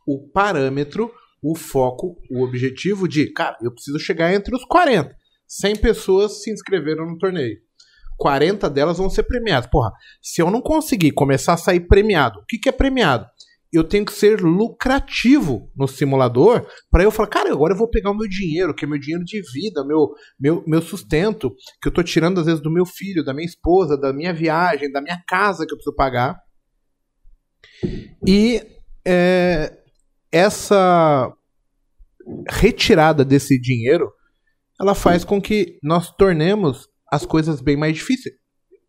[0.07, 5.15] o parâmetro, o foco, o objetivo de, cara, eu preciso chegar entre os 40.
[5.49, 7.59] 100 pessoas se inscreveram no torneio.
[8.17, 9.69] 40 delas vão ser premiadas.
[9.71, 9.93] Porra,
[10.23, 13.27] se eu não conseguir começar a sair premiado, o que, que é premiado?
[13.73, 18.11] Eu tenho que ser lucrativo no simulador para eu falar, cara, agora eu vou pegar
[18.11, 21.93] o meu dinheiro, que é meu dinheiro de vida, meu, meu, meu sustento, que eu
[21.93, 25.23] tô tirando às vezes do meu filho, da minha esposa, da minha viagem, da minha
[25.27, 26.39] casa que eu preciso pagar.
[28.27, 28.63] E
[29.07, 29.77] é,
[30.33, 31.33] essa
[32.49, 34.13] retirada desse dinheiro,
[34.81, 38.35] ela faz com que nós tornemos as coisas bem mais difíceis.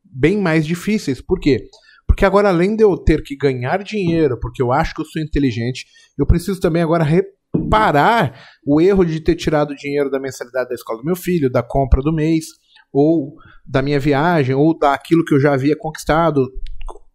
[0.04, 1.22] Bem mais difíceis.
[1.22, 1.60] Por quê?
[1.60, 1.87] Porque
[2.26, 5.86] agora, além de eu ter que ganhar dinheiro, porque eu acho que eu sou inteligente,
[6.18, 11.00] eu preciso também agora reparar o erro de ter tirado dinheiro da mensalidade da escola
[11.00, 12.46] do meu filho, da compra do mês,
[12.92, 16.42] ou da minha viagem, ou daquilo que eu já havia conquistado,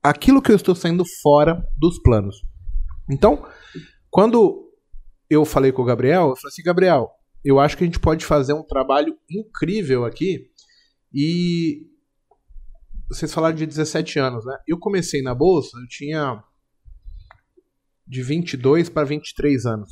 [0.02, 2.36] aquilo que eu estou saindo fora dos planos.
[3.10, 3.44] Então,
[4.10, 4.70] quando
[5.28, 7.10] eu falei com o Gabriel, eu falei assim, Gabriel,
[7.44, 10.46] eu acho que a gente pode fazer um trabalho incrível aqui
[11.12, 11.91] e
[13.12, 14.56] vocês falaram de 17 anos, né?
[14.66, 16.42] Eu comecei na bolsa, eu tinha
[18.06, 19.90] de 22 para 23 anos.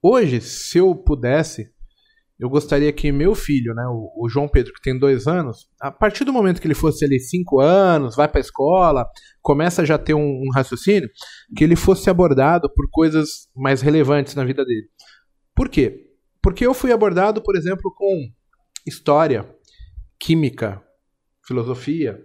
[0.00, 1.70] Hoje, se eu pudesse,
[2.38, 5.92] eu gostaria que meu filho, né, o, o João Pedro, que tem dois anos, a
[5.92, 9.06] partir do momento que ele fosse ali cinco anos, vai para a escola,
[9.40, 11.08] começa a já ter um, um raciocínio,
[11.56, 14.88] que ele fosse abordado por coisas mais relevantes na vida dele.
[15.54, 16.08] Por quê?
[16.42, 18.28] Porque eu fui abordado, por exemplo, com
[18.84, 19.48] história,
[20.18, 20.82] química,
[21.46, 22.20] filosofia.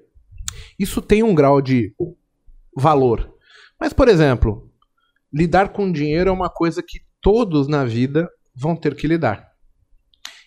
[0.80, 1.94] Isso tem um grau de
[2.76, 3.34] valor.
[3.80, 4.72] Mas, por exemplo,
[5.34, 9.52] lidar com dinheiro é uma coisa que todos na vida vão ter que lidar.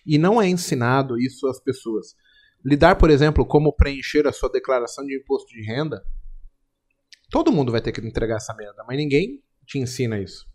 [0.05, 2.15] E não é ensinado isso às pessoas.
[2.65, 6.03] Lidar, por exemplo, como preencher a sua declaração de imposto de renda,
[7.29, 10.45] todo mundo vai ter que entregar essa merda, mas ninguém te ensina isso.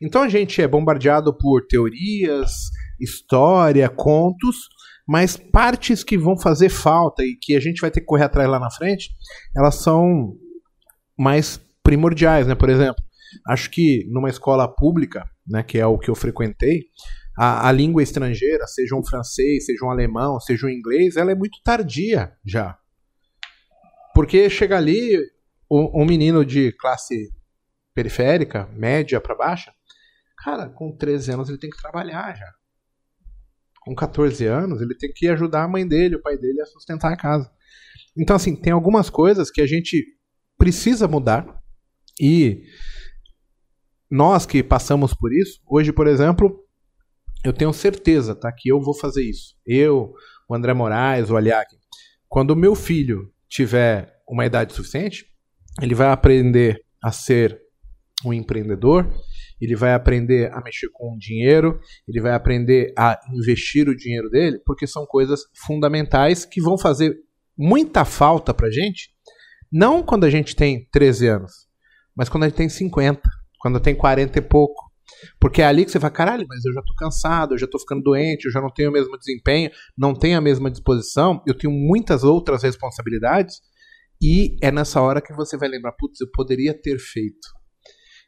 [0.00, 2.52] Então a gente é bombardeado por teorias,
[3.00, 4.68] história, contos,
[5.08, 8.46] mas partes que vão fazer falta e que a gente vai ter que correr atrás
[8.46, 9.08] lá na frente,
[9.56, 10.36] elas são
[11.18, 12.54] mais primordiais, né?
[12.54, 13.02] Por exemplo,
[13.46, 16.84] acho que numa escola pública, né, que é o que eu frequentei,
[17.38, 21.34] a, a, língua estrangeira, seja um francês, seja um alemão, seja um inglês, ela é
[21.34, 22.76] muito tardia já.
[24.14, 25.16] Porque chega ali
[25.70, 27.30] um, um menino de classe
[27.94, 29.72] periférica, média para baixa,
[30.36, 32.57] cara, com 13 anos ele tem que trabalhar já.
[33.88, 37.10] Com 14 anos, ele tem que ajudar a mãe dele, o pai dele a sustentar
[37.10, 37.50] a casa.
[38.14, 40.04] Então, assim, tem algumas coisas que a gente
[40.58, 41.46] precisa mudar
[42.20, 42.64] e
[44.10, 46.62] nós que passamos por isso, hoje, por exemplo,
[47.42, 49.54] eu tenho certeza, tá, que eu vou fazer isso.
[49.64, 50.12] Eu,
[50.46, 51.74] o André Moraes, o Aliak.
[52.28, 55.24] Quando o meu filho tiver uma idade suficiente,
[55.80, 57.58] ele vai aprender a ser
[58.22, 59.10] um empreendedor,
[59.60, 64.30] ele vai aprender a mexer com o dinheiro, ele vai aprender a investir o dinheiro
[64.30, 67.16] dele, porque são coisas fundamentais que vão fazer
[67.56, 69.10] muita falta pra gente,
[69.70, 71.52] não quando a gente tem 13 anos,
[72.16, 73.20] mas quando a gente tem 50,
[73.60, 74.88] quando tem 40 e pouco.
[75.40, 77.78] Porque é ali que você vai, caralho, mas eu já tô cansado, eu já tô
[77.78, 81.56] ficando doente, eu já não tenho o mesmo desempenho, não tenho a mesma disposição, eu
[81.56, 83.56] tenho muitas outras responsabilidades,
[84.20, 87.48] e é nessa hora que você vai lembrar, putz, eu poderia ter feito.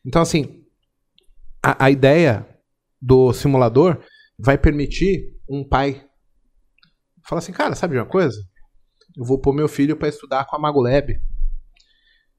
[0.07, 0.60] Então, assim,
[1.62, 2.46] a, a ideia
[3.01, 4.03] do simulador
[4.38, 6.07] vai permitir um pai
[7.27, 8.37] falar assim, cara, sabe de uma coisa?
[9.16, 11.14] Eu vou pôr meu filho para estudar com a Magolab.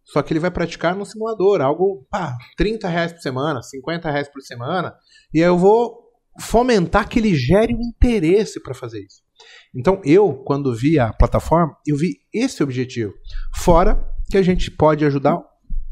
[0.03, 4.29] Só que ele vai praticar no simulador, algo, pá, 30 reais por semana, 50 reais
[4.29, 4.93] por semana.
[5.33, 6.01] E aí eu vou
[6.39, 9.21] fomentar que ele gere um interesse para fazer isso.
[9.75, 13.13] Então eu, quando vi a plataforma, eu vi esse objetivo.
[13.55, 15.39] Fora que a gente pode ajudar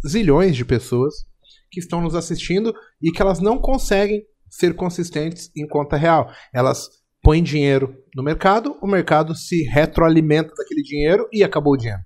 [0.08, 1.14] zilhões de pessoas
[1.72, 6.32] que estão nos assistindo e que elas não conseguem ser consistentes em conta real.
[6.54, 6.90] Elas
[7.22, 12.02] põem dinheiro no mercado, o mercado se retroalimenta daquele dinheiro e acabou o dinheiro.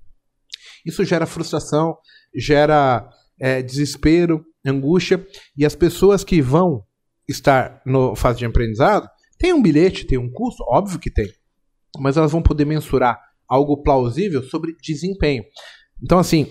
[0.85, 1.95] Isso gera frustração,
[2.35, 6.83] gera é, desespero, angústia, e as pessoas que vão
[7.27, 11.29] estar no fase de aprendizado têm um bilhete, tem um custo, óbvio que tem,
[11.99, 15.43] mas elas vão poder mensurar algo plausível sobre desempenho.
[16.01, 16.47] Então, assim,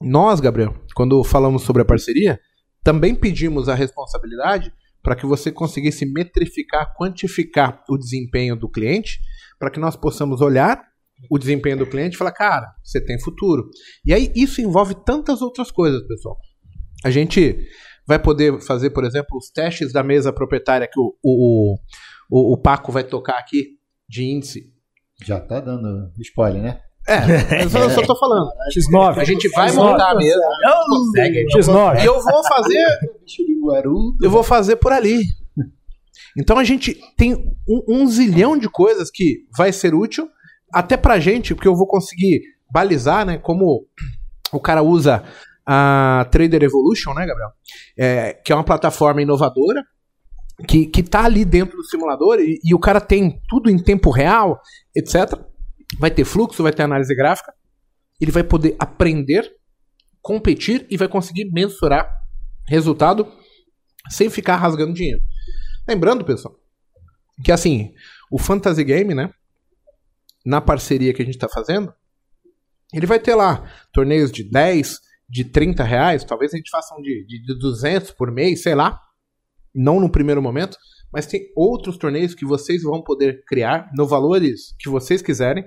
[0.00, 2.38] nós, Gabriel, quando falamos sobre a parceria,
[2.86, 4.72] também pedimos a responsabilidade
[5.02, 9.18] para que você conseguisse metrificar, quantificar o desempenho do cliente,
[9.58, 10.80] para que nós possamos olhar
[11.28, 13.68] o desempenho do cliente e falar, cara, você tem futuro.
[14.04, 16.38] E aí isso envolve tantas outras coisas, pessoal.
[17.04, 17.58] A gente
[18.06, 21.76] vai poder fazer, por exemplo, os testes da mesa proprietária que o, o,
[22.30, 23.64] o, o Paco vai tocar aqui
[24.08, 24.72] de índice.
[25.24, 26.80] Já tá dando spoiler, né?
[27.08, 28.50] É, eu só, tô falando.
[28.76, 29.18] X9.
[29.18, 30.40] A gente vai montar a mesa.
[30.62, 31.46] Não consegue.
[31.54, 32.02] X9.
[32.02, 32.86] E eu vou fazer.
[34.22, 35.24] Eu vou fazer por ali.
[36.38, 37.34] Então a gente tem
[37.68, 40.28] um, um zilhão de coisas que vai ser útil
[40.72, 43.84] até pra gente, porque eu vou conseguir balizar, né, como
[44.52, 45.24] o cara usa
[45.66, 47.50] a Trader Evolution, né, Gabriel?
[47.98, 49.82] É, que é uma plataforma inovadora
[50.66, 54.10] que, que tá ali dentro do simulador e, e o cara tem tudo em tempo
[54.10, 54.60] real,
[54.94, 55.34] etc.
[55.98, 57.52] Vai ter fluxo, vai ter análise gráfica.
[58.20, 59.50] Ele vai poder aprender,
[60.20, 62.08] competir e vai conseguir mensurar
[62.66, 63.30] resultado
[64.10, 65.20] sem ficar rasgando dinheiro.
[65.86, 66.58] Lembrando, pessoal,
[67.44, 67.94] que assim,
[68.30, 69.30] o Fantasy Game, né?
[70.46, 71.92] na parceria que a gente está fazendo,
[72.94, 77.02] ele vai ter lá torneios de 10, de 30 reais, talvez a gente faça um
[77.02, 79.00] de, de 200 por mês, sei lá,
[79.74, 80.78] não no primeiro momento,
[81.16, 85.64] mas tem outros torneios que vocês vão poder criar no valores que vocês quiserem.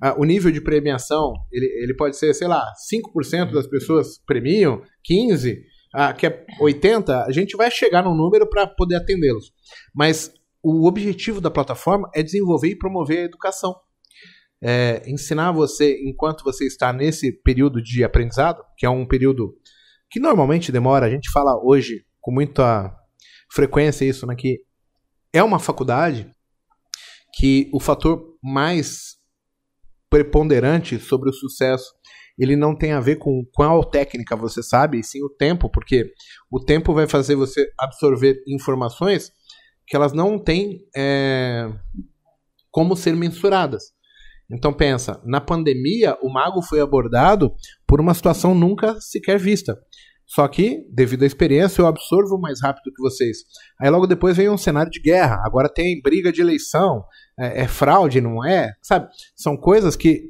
[0.00, 4.80] Uh, o nível de premiação, ele, ele pode ser, sei lá, 5% das pessoas premiam,
[5.10, 9.52] 15%, uh, que é 80%, a gente vai chegar num número para poder atendê-los.
[9.92, 13.74] Mas o objetivo da plataforma é desenvolver e promover a educação
[14.62, 19.54] é, ensinar você, enquanto você está nesse período de aprendizado, que é um período
[20.08, 22.94] que normalmente demora, a gente fala hoje com muita
[23.52, 24.60] frequência isso, né, que
[25.34, 26.32] é uma faculdade,
[27.36, 29.16] que o fator mais
[30.08, 31.92] preponderante sobre o sucesso
[32.38, 36.12] ele não tem a ver com qual técnica você sabe, e sim o tempo, porque
[36.50, 39.30] o tempo vai fazer você absorver informações
[39.86, 41.68] que elas não têm é,
[42.70, 43.92] como ser mensuradas.
[44.50, 47.54] Então pensa, na pandemia o mago foi abordado
[47.86, 49.78] por uma situação nunca sequer vista.
[50.34, 53.38] Só que, devido à experiência, eu absorvo mais rápido que vocês.
[53.80, 55.40] Aí logo depois vem um cenário de guerra.
[55.44, 57.04] Agora tem briga de eleição.
[57.38, 58.72] É, é fraude, não é?
[58.82, 59.08] Sabe?
[59.36, 60.24] São coisas que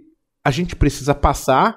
[0.45, 1.75] a gente precisa passar,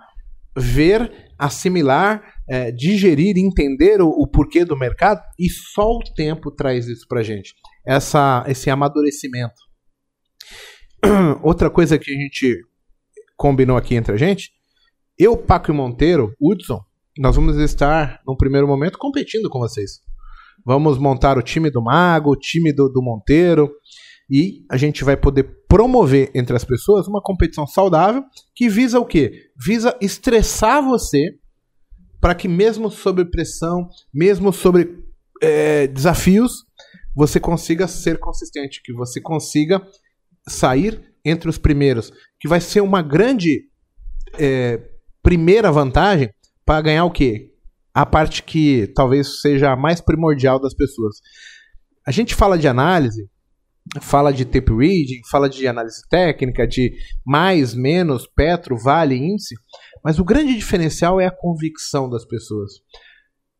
[0.58, 5.22] ver, assimilar, é, digerir, entender o, o, porquê do mercado.
[5.40, 7.54] E só o tempo traz isso pra gente.
[7.86, 9.62] Essa, esse amadurecimento.
[11.42, 12.60] Outra coisa que a gente
[13.38, 14.52] combinou aqui entre a gente,
[15.18, 16.82] eu, Paco e Monteiro, Hudson,
[17.20, 20.00] nós vamos estar, num primeiro momento, competindo com vocês.
[20.66, 23.72] Vamos montar o time do Mago, o time do, do Monteiro,
[24.30, 29.06] e a gente vai poder promover entre as pessoas uma competição saudável que visa o
[29.06, 29.50] quê?
[29.58, 31.38] Visa estressar você
[32.20, 34.98] para que mesmo sob pressão, mesmo sobre
[35.42, 36.66] é, desafios,
[37.16, 39.82] você consiga ser consistente, que você consiga
[40.48, 43.70] sair entre os primeiros, que vai ser uma grande
[44.38, 44.82] é,
[45.22, 46.30] primeira vantagem
[46.68, 47.50] para ganhar o quê?
[47.94, 51.16] A parte que talvez seja a mais primordial das pessoas.
[52.06, 53.30] A gente fala de análise,
[54.02, 56.92] fala de tape reading, fala de análise técnica, de
[57.26, 59.56] mais, menos, petro, vale, índice,
[60.04, 62.74] mas o grande diferencial é a convicção das pessoas.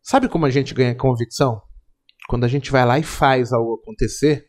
[0.04, 1.62] Sabe como a gente ganha convicção?
[2.28, 4.48] Quando a gente vai lá e faz algo acontecer,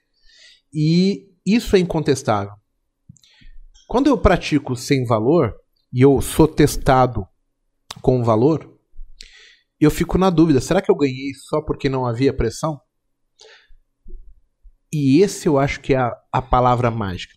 [0.74, 2.52] e isso é incontestável.
[3.86, 5.54] Quando eu pratico sem valor
[5.92, 7.24] e eu sou testado
[8.00, 8.78] com valor,
[9.80, 12.80] eu fico na dúvida: será que eu ganhei só porque não havia pressão?
[14.92, 17.34] E esse eu acho que é a, a palavra mágica.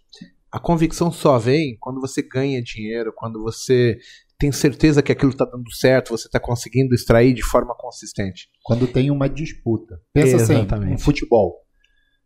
[0.52, 3.97] A convicção só vem quando você ganha dinheiro, quando você
[4.38, 8.50] tem certeza que aquilo está dando certo, você está conseguindo extrair de forma consistente.
[8.63, 10.02] Quando tem uma disputa.
[10.12, 10.93] Pensa assim, Exatamente.
[10.93, 11.60] assim, um futebol.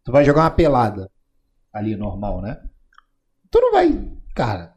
[0.04, 1.12] Tu vai jogar uma pelada
[1.74, 2.58] ali normal, né?
[3.52, 4.75] Tu não vai, cara,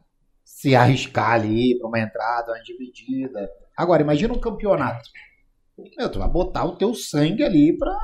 [0.49, 3.49] se arriscar ali para uma entrada, uma dividida.
[3.77, 5.07] Agora, imagina um campeonato.
[5.97, 7.95] Meu, tu vai botar o teu sangue ali pra.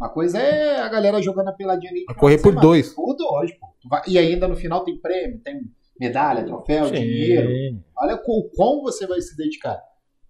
[0.00, 2.04] Uma coisa é a galera jogando a peladinha ali.
[2.06, 2.92] Vai correr por dois.
[2.94, 3.68] Por dois, pô.
[3.88, 4.02] Vai...
[4.08, 5.60] E ainda no final tem prêmio, tem
[6.00, 6.94] medalha, troféu, Sim.
[6.94, 7.80] dinheiro.
[7.96, 9.78] Olha o quão você vai se dedicar.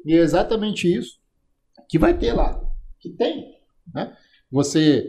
[0.04, 1.18] E é exatamente isso
[1.88, 2.60] que vai ter lá.
[3.00, 3.54] Que tem.
[3.94, 4.14] Né?
[4.50, 5.06] Você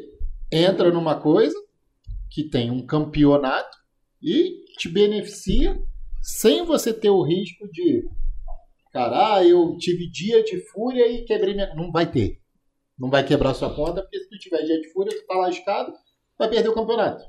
[0.49, 1.57] entra numa coisa,
[2.29, 3.77] que tem um campeonato
[4.21, 5.77] e te beneficia
[6.25, 8.09] sem você ter o risco de,
[8.91, 11.71] cara, ah, eu tive dia de fúria e quebrei minha.
[11.75, 12.41] Não vai ter.
[12.97, 15.93] Não vai quebrar sua conta, porque se tu tiver dia de fúria, tu tá lascado,
[16.39, 17.23] vai perder o campeonato.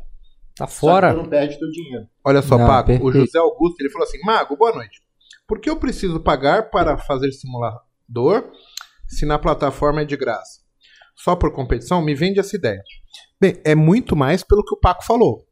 [0.56, 1.08] Tá fora.
[1.10, 2.06] Só tu não perde teu dinheiro.
[2.24, 3.06] Olha só, não, Paco, perfeito.
[3.06, 5.02] o José Augusto, ele falou assim: Mago, boa noite.
[5.46, 8.50] Por que eu preciso pagar para fazer simulador
[9.06, 10.62] se na plataforma é de graça?
[11.14, 12.00] Só por competição?
[12.00, 12.82] Me vende essa ideia.
[13.38, 15.46] Bem, é muito mais pelo que o Paco falou.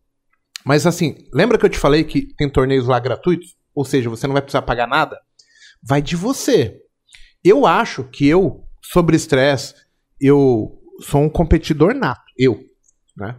[0.65, 3.57] Mas assim, lembra que eu te falei que tem torneios lá gratuitos?
[3.75, 5.19] Ou seja, você não vai precisar pagar nada?
[5.83, 6.81] Vai de você.
[7.43, 9.75] Eu acho que eu, sobre estresse,
[10.21, 12.23] eu sou um competidor nato.
[12.39, 12.59] Eu.
[13.17, 13.39] Né?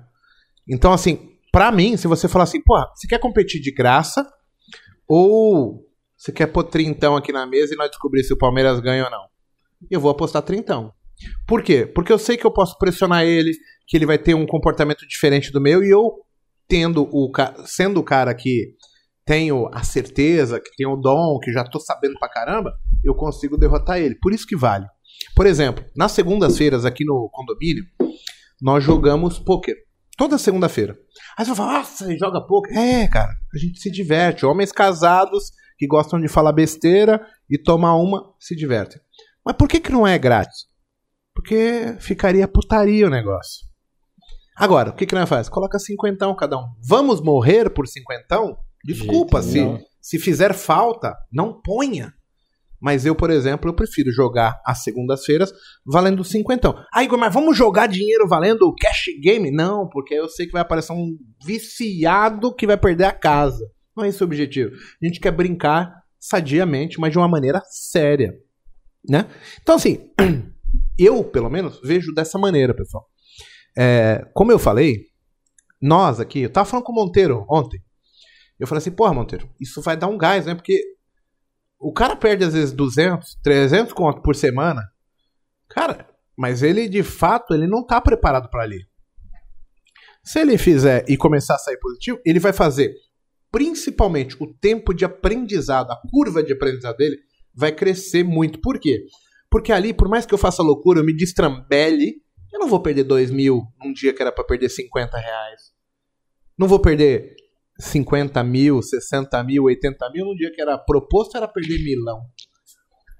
[0.67, 4.29] Então, assim, pra mim, se você falar assim, pô, você quer competir de graça?
[5.07, 5.83] Ou
[6.15, 9.11] você quer pôr trintão aqui na mesa e nós descobrir se o Palmeiras ganha ou
[9.11, 9.25] não?
[9.89, 10.93] Eu vou apostar trintão.
[11.47, 11.85] Por quê?
[11.85, 13.51] Porque eu sei que eu posso pressionar ele,
[13.87, 16.25] que ele vai ter um comportamento diferente do meu e eu
[16.67, 17.31] tendo o
[17.65, 18.75] sendo o cara que
[19.25, 22.73] tenho a certeza, que tenho o dom, que já tô sabendo pra caramba,
[23.03, 24.15] eu consigo derrotar ele.
[24.21, 24.85] Por isso que vale.
[25.35, 27.83] Por exemplo, nas segundas-feiras aqui no condomínio,
[28.61, 29.75] nós jogamos poker.
[30.17, 30.97] Toda segunda-feira.
[31.37, 32.77] Aí você vai falar, nossa, joga poker?
[32.77, 34.45] É, cara, a gente se diverte.
[34.45, 38.99] Homens casados que gostam de falar besteira e tomar uma se divertem.
[39.45, 40.67] Mas por que, que não é grátis?
[41.33, 43.64] Porque ficaria putaria o negócio.
[44.55, 45.49] Agora, o que, que nós faz?
[45.49, 46.67] Coloca cinquentão cada um.
[46.87, 48.57] Vamos morrer por cinquentão?
[48.85, 49.59] Desculpa, se,
[50.01, 52.13] se fizer falta, não ponha.
[52.79, 55.51] Mas eu, por exemplo, eu prefiro jogar às segundas-feiras
[55.85, 56.75] valendo cinquentão.
[56.93, 59.51] Ah, Igor, mas vamos jogar dinheiro valendo cash game?
[59.51, 63.65] Não, porque eu sei que vai aparecer um viciado que vai perder a casa.
[63.95, 64.71] Não é esse o objetivo.
[65.01, 68.33] A gente quer brincar sadiamente, mas de uma maneira séria.
[69.07, 69.25] Né?
[69.61, 70.11] Então, assim,
[70.97, 73.05] eu, pelo menos, vejo dessa maneira, pessoal.
[73.77, 75.05] É, como eu falei,
[75.81, 77.81] nós aqui, eu tava falando com o Monteiro ontem.
[78.59, 80.55] Eu falei assim, porra, Monteiro, isso vai dar um gás, né?
[80.55, 80.81] Porque
[81.79, 84.81] o cara perde às vezes 200, 300 conto por semana.
[85.69, 86.07] Cara,
[86.37, 88.79] mas ele de fato, ele não tá preparado para ali.
[90.23, 92.93] Se ele fizer e começar a sair positivo, ele vai fazer
[93.51, 97.17] principalmente o tempo de aprendizado, a curva de aprendizado dele
[97.53, 98.59] vai crescer muito.
[98.59, 99.05] Por quê?
[99.49, 102.15] Porque ali, por mais que eu faça loucura, eu me destrambele,
[102.55, 105.73] eu não vou perder 2 mil num dia que era para perder 50 reais.
[106.57, 107.35] Não vou perder
[107.77, 112.21] 50 mil, 60 mil, 80 mil num dia que era proposto era perder milão.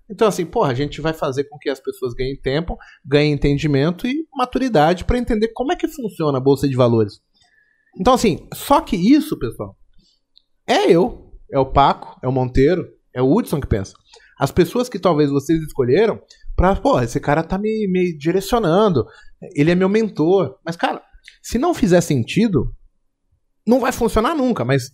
[0.09, 4.07] Então, assim, porra, a gente vai fazer com que as pessoas ganhem tempo, ganhem entendimento
[4.07, 7.19] e maturidade para entender como é que funciona a Bolsa de Valores.
[7.99, 9.75] Então, assim, só que isso, pessoal,
[10.65, 13.93] é eu, é o Paco, é o Monteiro, é o Hudson que pensa.
[14.39, 16.21] As pessoas que talvez vocês escolheram
[16.55, 19.05] pra, pô, esse cara tá me, me direcionando,
[19.55, 20.57] ele é meu mentor.
[20.65, 21.01] Mas, cara,
[21.41, 22.73] se não fizer sentido,
[23.67, 24.63] não vai funcionar nunca.
[24.63, 24.91] Mas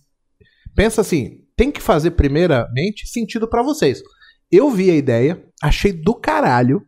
[0.74, 4.02] pensa assim, tem que fazer primeiramente sentido para vocês.
[4.50, 6.84] Eu vi a ideia, achei do caralho,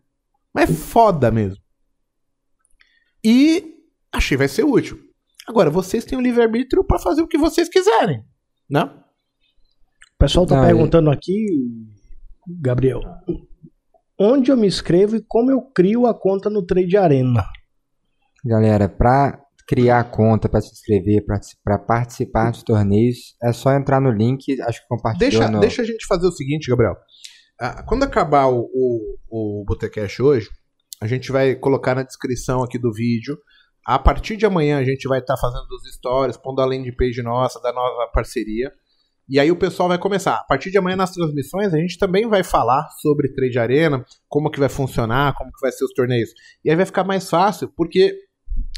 [0.53, 1.63] mas foda mesmo.
[3.25, 3.75] E
[4.13, 4.99] achei vai ser útil.
[5.47, 8.23] Agora, vocês têm o livre-arbítrio para fazer o que vocês quiserem,
[8.69, 8.85] né?
[8.85, 11.47] O pessoal tá Não, perguntando aqui,
[12.47, 13.01] Gabriel,
[14.19, 17.45] onde eu me inscrevo e como eu crio a conta no Trade Arena?
[18.45, 21.25] Galera, para criar conta, para se inscrever,
[21.65, 25.61] para participar dos torneios, é só entrar no link, acho que compartilhou Deixa, no...
[25.61, 26.95] deixa a gente fazer o seguinte, Gabriel.
[27.59, 30.51] Ah, quando acabar o, o, o Botecash hoje,
[31.01, 33.39] a gente vai colocar na descrição aqui do vídeo.
[33.87, 37.23] A partir de amanhã a gente vai estar fazendo os stories, pondo a landing page
[37.23, 38.73] nossa, da nova parceria.
[39.29, 40.35] E aí o pessoal vai começar.
[40.37, 44.51] A partir de amanhã nas transmissões a gente também vai falar sobre Trade Arena, como
[44.51, 46.31] que vai funcionar, como que vai ser os torneios.
[46.65, 48.15] E aí vai ficar mais fácil, porque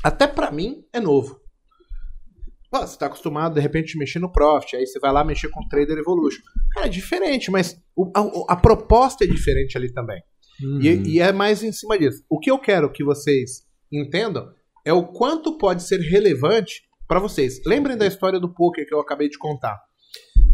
[0.04, 1.40] até pra mim é novo.
[2.70, 5.66] Pô, você tá acostumado, de repente, mexer no Profit, aí você vai lá mexer com
[5.68, 6.42] Trader Evolution.
[6.74, 10.20] Cara, é diferente, mas o- a, a proposta é diferente ali também.
[10.62, 10.80] Uhum.
[10.80, 12.24] E, e é mais em cima disso.
[12.28, 14.48] O que eu quero que vocês entendam
[14.84, 17.60] é o quanto pode ser relevante pra vocês.
[17.64, 19.78] Lembrem da história do poker que eu acabei de contar.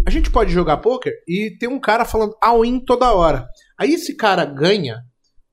[0.07, 3.47] A gente pode jogar poker e tem um cara falando all-in toda hora.
[3.79, 5.01] Aí esse cara ganha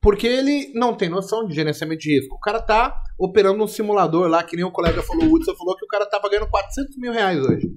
[0.01, 2.35] porque ele não tem noção de gerenciamento de risco.
[2.35, 5.75] O cara tá operando um simulador lá, que nem o colega falou, o Hudson falou
[5.75, 7.67] que o cara tava ganhando 400 mil reais hoje.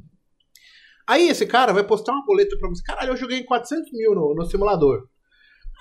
[1.06, 2.82] Aí esse cara vai postar uma boleta pra você.
[2.82, 5.02] Caralho, eu joguei 400 mil no, no simulador.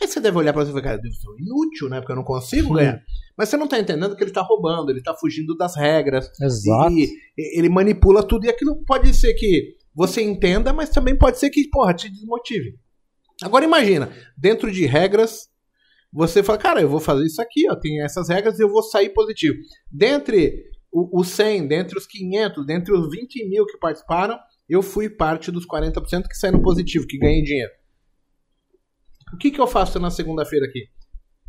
[0.02, 2.00] Aí você deve olhar pra você e falar, cara, eu inútil, né?
[2.00, 3.00] Porque eu não consigo ganhar.
[3.38, 6.28] Mas você não tá entendendo que ele tá roubando, ele tá fugindo das regras.
[6.42, 6.96] Exato.
[7.38, 8.46] Ele manipula tudo.
[8.46, 12.78] E aquilo pode ser que você entenda, mas também pode ser que, porra, te desmotive.
[13.44, 15.50] Agora imagina, dentro de regras,
[16.14, 18.84] você fala, cara, eu vou fazer isso aqui, ó, tem essas regras e eu vou
[18.84, 19.58] sair positivo.
[19.90, 24.38] Dentre os 100, dentre os 500, dentre os 20 mil que participaram,
[24.68, 27.72] eu fui parte dos 40% que saíram positivo, que ganhei dinheiro.
[29.34, 30.88] O que, que eu faço na segunda-feira aqui?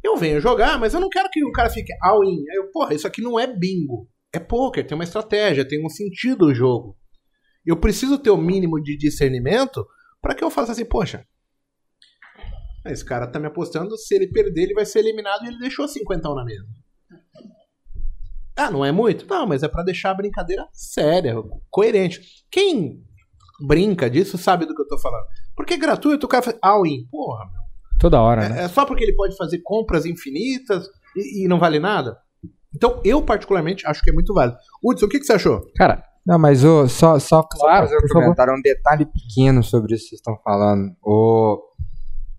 [0.02, 2.44] Eu venho jogar, mas eu não quero que o cara fique all-in.
[2.50, 4.08] Aí eu, porra, isso aqui não é bingo.
[4.32, 6.96] É poker, tem uma estratégia, tem um sentido o jogo.
[7.64, 9.86] Eu preciso ter o mínimo de discernimento
[10.20, 11.26] para que eu faça assim, poxa,
[12.86, 15.86] esse cara tá me apostando, se ele perder, ele vai ser eliminado e ele deixou
[15.86, 16.66] 50 na mesa.
[18.56, 19.26] Ah, não é muito?
[19.26, 21.34] Não, mas é pra deixar a brincadeira séria,
[21.70, 22.20] coerente.
[22.50, 23.02] Quem
[23.66, 25.24] brinca disso sabe do que eu tô falando.
[25.56, 27.06] Porque é gratuito, o cara faz all-in.
[27.10, 27.62] Porra, meu.
[27.98, 28.62] Toda hora, né?
[28.62, 32.18] É, é só porque ele pode fazer compras infinitas e, e não vale nada?
[32.74, 34.58] Então, eu particularmente acho que é muito válido.
[34.82, 35.62] Hudson, o que, que você achou?
[35.76, 38.22] Cara, Não, mas ô, só, só, Claro, só fazer um favor.
[38.22, 40.94] comentário, um detalhe pequeno sobre isso que vocês estão falando.
[41.02, 41.60] O...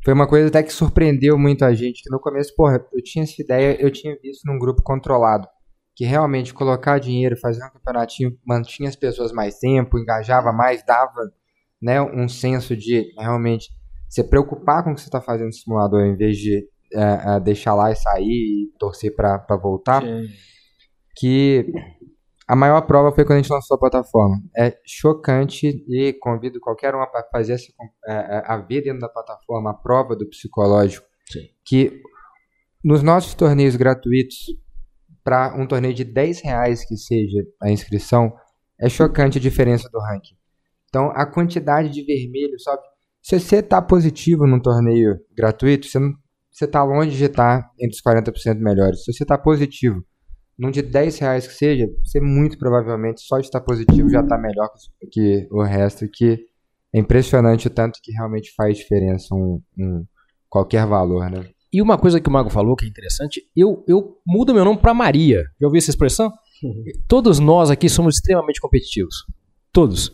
[0.03, 3.23] Foi uma coisa até que surpreendeu muito a gente, que no começo, porra, eu tinha
[3.23, 5.47] essa ideia, eu tinha visto num grupo controlado,
[5.95, 11.21] que realmente colocar dinheiro, fazer um campeonatinho, mantinha as pessoas mais tempo, engajava mais, dava
[11.81, 13.69] né, um senso de realmente
[14.09, 17.39] se preocupar com o que você está fazendo no simulador, em vez de é, é,
[17.39, 20.03] deixar lá e sair e torcer para voltar
[21.15, 21.65] que
[22.53, 24.35] a maior prova foi quando a gente lançou a plataforma.
[24.55, 27.65] É chocante e convido qualquer um a fazer essa,
[28.05, 31.03] é, é, a ver dentro da plataforma a prova do psicológico.
[31.65, 31.99] Que
[32.83, 34.37] nos nossos torneios gratuitos,
[35.23, 38.31] para um torneio de 10 reais que seja a inscrição,
[38.79, 40.35] é chocante a diferença do ranking.
[40.89, 42.83] Então, a quantidade de vermelho, sabe?
[43.19, 46.13] Se você está positivo num torneio gratuito, você, não,
[46.51, 49.03] você tá longe de estar entre os 40% melhores.
[49.05, 50.05] Se você está positivo
[50.63, 54.37] num de 10 reais que seja, você muito provavelmente só de estar positivo já está
[54.37, 56.39] melhor que, que o resto, que
[56.93, 60.05] é impressionante o tanto que realmente faz diferença um, um
[60.49, 61.49] qualquer valor, né?
[61.71, 64.79] E uma coisa que o Mago falou que é interessante, eu, eu mudo meu nome
[64.79, 65.43] pra Maria.
[65.59, 66.31] Já ouviu essa expressão?
[67.09, 69.25] Todos nós aqui somos extremamente competitivos.
[69.69, 70.13] Todos.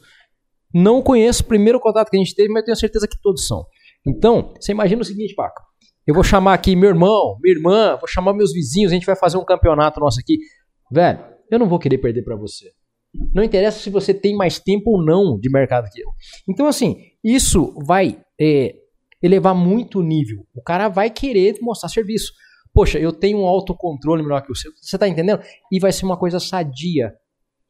[0.74, 3.64] Não conheço o primeiro contato que a gente teve, mas tenho certeza que todos são.
[4.08, 5.62] Então, você imagina o seguinte, Paco.
[6.10, 9.16] Eu vou chamar aqui meu irmão, minha irmã, vou chamar meus vizinhos, a gente vai
[9.16, 10.40] fazer um campeonato nosso aqui.
[10.92, 11.20] Velho,
[11.52, 12.72] eu não vou querer perder para você.
[13.32, 16.08] Não interessa se você tem mais tempo ou não de mercado que eu.
[16.50, 18.74] Então, assim, isso vai é,
[19.22, 20.48] elevar muito o nível.
[20.56, 22.34] O cara vai querer mostrar serviço.
[22.74, 24.72] Poxa, eu tenho um autocontrole melhor que o seu.
[24.82, 25.44] Você tá entendendo?
[25.72, 27.14] E vai ser uma coisa sadia.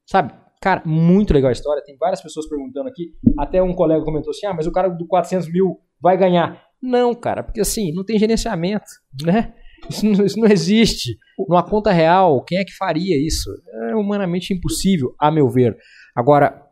[0.05, 0.33] Sabe?
[0.61, 1.83] Cara, muito legal a história.
[1.83, 3.11] Tem várias pessoas perguntando aqui.
[3.37, 6.68] Até um colega comentou assim: ah, mas o cara do 400 mil vai ganhar.
[6.81, 8.85] Não, cara, porque assim, não tem gerenciamento,
[9.23, 9.53] né?
[9.89, 11.17] Isso não, isso não existe.
[11.47, 13.49] Numa conta real, quem é que faria isso?
[13.89, 15.77] É humanamente impossível, a meu ver.
[16.15, 16.65] Agora,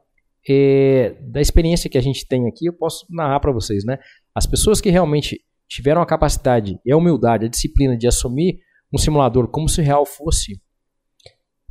[0.48, 3.98] é, da experiência que a gente tem aqui, eu posso narrar para vocês, né?
[4.34, 8.60] As pessoas que realmente tiveram a capacidade e a humildade, a disciplina de assumir
[8.94, 10.62] um simulador como se real fosse,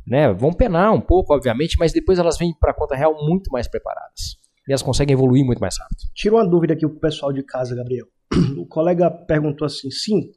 [0.05, 0.31] né?
[0.33, 3.67] Vão penar um pouco, obviamente, mas depois elas vêm para a conta real muito mais
[3.67, 4.37] preparadas.
[4.67, 5.97] E elas conseguem evoluir muito mais rápido.
[6.13, 8.05] Tira uma dúvida aqui pro pessoal de casa, Gabriel.
[8.57, 10.31] O colega perguntou assim: sim,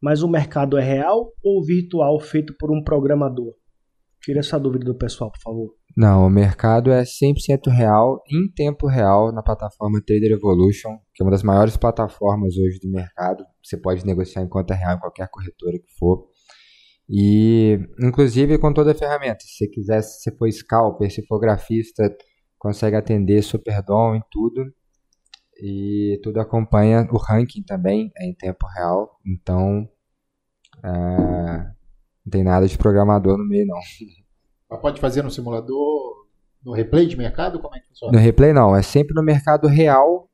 [0.00, 3.54] mas o mercado é real ou virtual feito por um programador?
[4.22, 5.74] Tira essa dúvida do pessoal, por favor.
[5.96, 11.24] Não, o mercado é 100% real, em tempo real, na plataforma Trader Evolution, que é
[11.24, 13.44] uma das maiores plataformas hoje do mercado.
[13.64, 16.28] Você pode negociar em conta real em qualquer corretora que for.
[17.08, 19.40] E, inclusive, com toda a ferramenta.
[19.40, 22.14] Se você quiser, se você for scalper, se for grafista,
[22.58, 24.62] consegue atender Superdom em tudo.
[25.60, 29.18] E tudo acompanha o ranking também é em tempo real.
[29.26, 29.88] Então,
[30.84, 33.78] é, não tem nada de programador no meio, não.
[34.70, 36.26] Mas pode fazer no simulador,
[36.64, 37.58] no replay de mercado?
[37.60, 38.12] Como é que funciona?
[38.12, 40.28] No replay não, é sempre no mercado real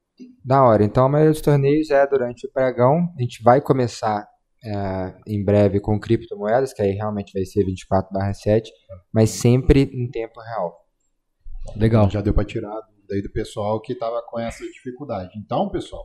[0.45, 0.85] da hora.
[0.85, 3.09] Então a maioria dos torneios é durante o pregão.
[3.17, 4.29] A gente vai começar
[4.65, 8.71] é, em breve com criptomoedas, que aí realmente vai ser 24/7,
[9.13, 10.85] mas sempre em tempo real.
[11.77, 12.11] Legal.
[12.11, 15.31] Já deu para tirar daí do pessoal que estava com essa dificuldade.
[15.39, 16.05] Então, pessoal,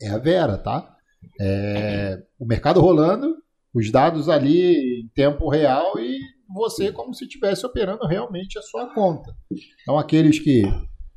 [0.00, 0.96] é a Vera, tá?
[1.40, 3.36] É, o mercado rolando,
[3.74, 6.18] os dados ali em tempo real e
[6.54, 9.34] você como se estivesse operando realmente a sua conta.
[9.82, 10.62] Então, aqueles que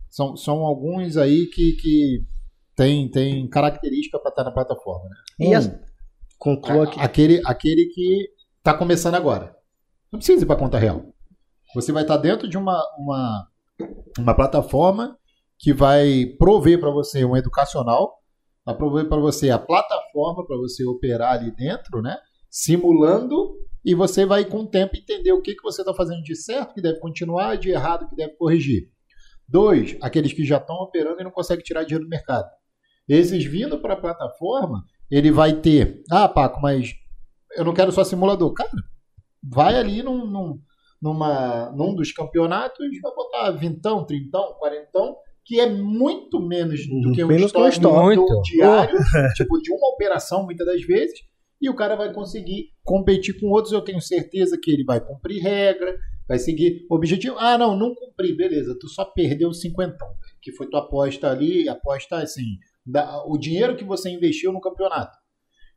[0.10, 2.24] são, são alguns aí que, que
[2.76, 5.10] tem, tem característica para estar na plataforma.
[5.10, 5.16] Né?
[5.40, 5.72] E Um, as-
[6.38, 7.00] Conclua aqui.
[7.00, 9.56] aquele, aquele que está começando agora.
[10.12, 11.04] Não precisa ir para conta real.
[11.74, 13.48] Você vai estar dentro de uma, uma,
[14.18, 15.18] uma plataforma
[15.58, 18.20] que vai prover para você um educacional,
[18.66, 22.18] vai prover para você a plataforma para você operar ali dentro, né?
[22.50, 26.36] Simulando e você vai com o tempo entender o que, que você está fazendo de
[26.36, 28.90] certo que deve continuar, de errado que deve corrigir.
[29.48, 32.50] Dois, aqueles que já estão operando e não conseguem tirar dinheiro do mercado.
[33.08, 36.94] Esses vindo para a plataforma, ele vai ter, ah, Paco, mas
[37.56, 38.52] eu não quero só simulador.
[38.54, 38.72] Cara,
[39.44, 40.60] vai ali num, num,
[41.06, 47.24] numa, num dos campeonatos, vai botar vintão, trintão, quarentão, que é muito menos do que
[47.24, 48.16] um Menos um estoque.
[48.16, 48.98] do diário,
[49.36, 51.20] tipo de uma operação muitas das vezes,
[51.62, 53.72] e o cara vai conseguir competir com outros.
[53.72, 55.96] Eu tenho certeza que ele vai cumprir regra,
[56.28, 57.36] vai seguir objetivo.
[57.38, 61.70] Ah, não, não cumpri, beleza, tu só perdeu cinquentão, velho, que foi tua aposta ali,
[61.70, 65.16] aposta assim, da- o dinheiro que você investiu no campeonato.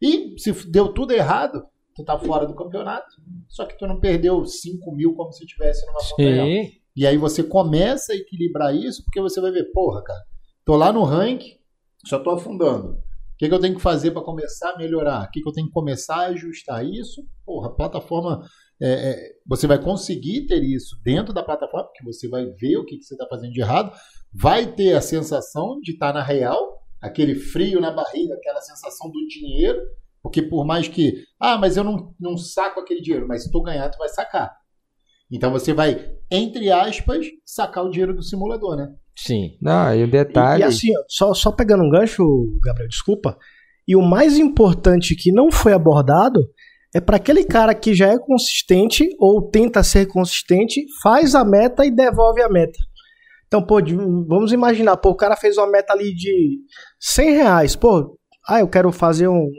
[0.01, 1.63] E se deu tudo errado,
[1.99, 3.09] tu tá fora do campeonato,
[3.49, 6.45] só que tu não perdeu 5 mil como se tivesse numa conta.
[6.45, 6.71] Sim.
[6.95, 10.21] E aí você começa a equilibrar isso, porque você vai ver, porra, cara,
[10.65, 11.59] tô lá no ranking,
[12.07, 12.91] só tô afundando.
[12.91, 15.27] O que, que eu tenho que fazer para começar a melhorar?
[15.27, 17.25] O que, que eu tenho que começar a ajustar isso?
[17.45, 18.45] Porra, a plataforma.
[18.81, 22.85] é, é, você vai conseguir ter isso dentro da plataforma, porque você vai ver o
[22.85, 23.93] que, que você está fazendo de errado,
[24.33, 29.27] vai ter a sensação de estar na real, aquele frio na barriga, aquela sensação do
[29.27, 29.81] dinheiro,
[30.23, 31.23] porque por mais que.
[31.41, 34.53] Ah, mas eu não, não saco aquele dinheiro, mas se tu ganhar, tu vai sacar.
[35.31, 38.89] Então você vai, entre aspas, sacar o dinheiro do simulador, né?
[39.17, 39.59] Sim.
[39.61, 40.63] Não, e o E, detalhe.
[40.63, 42.25] e assim, ó, só, só pegando um gancho,
[42.65, 43.37] Gabriel, desculpa.
[43.87, 46.41] E o mais importante que não foi abordado
[46.95, 51.85] é para aquele cara que já é consistente ou tenta ser consistente, faz a meta
[51.85, 52.79] e devolve a meta.
[53.47, 56.59] Então, pô, de- vamos imaginar, pô, o cara fez uma meta ali de
[57.01, 59.51] 100 reais, pô, ah, eu quero fazer um,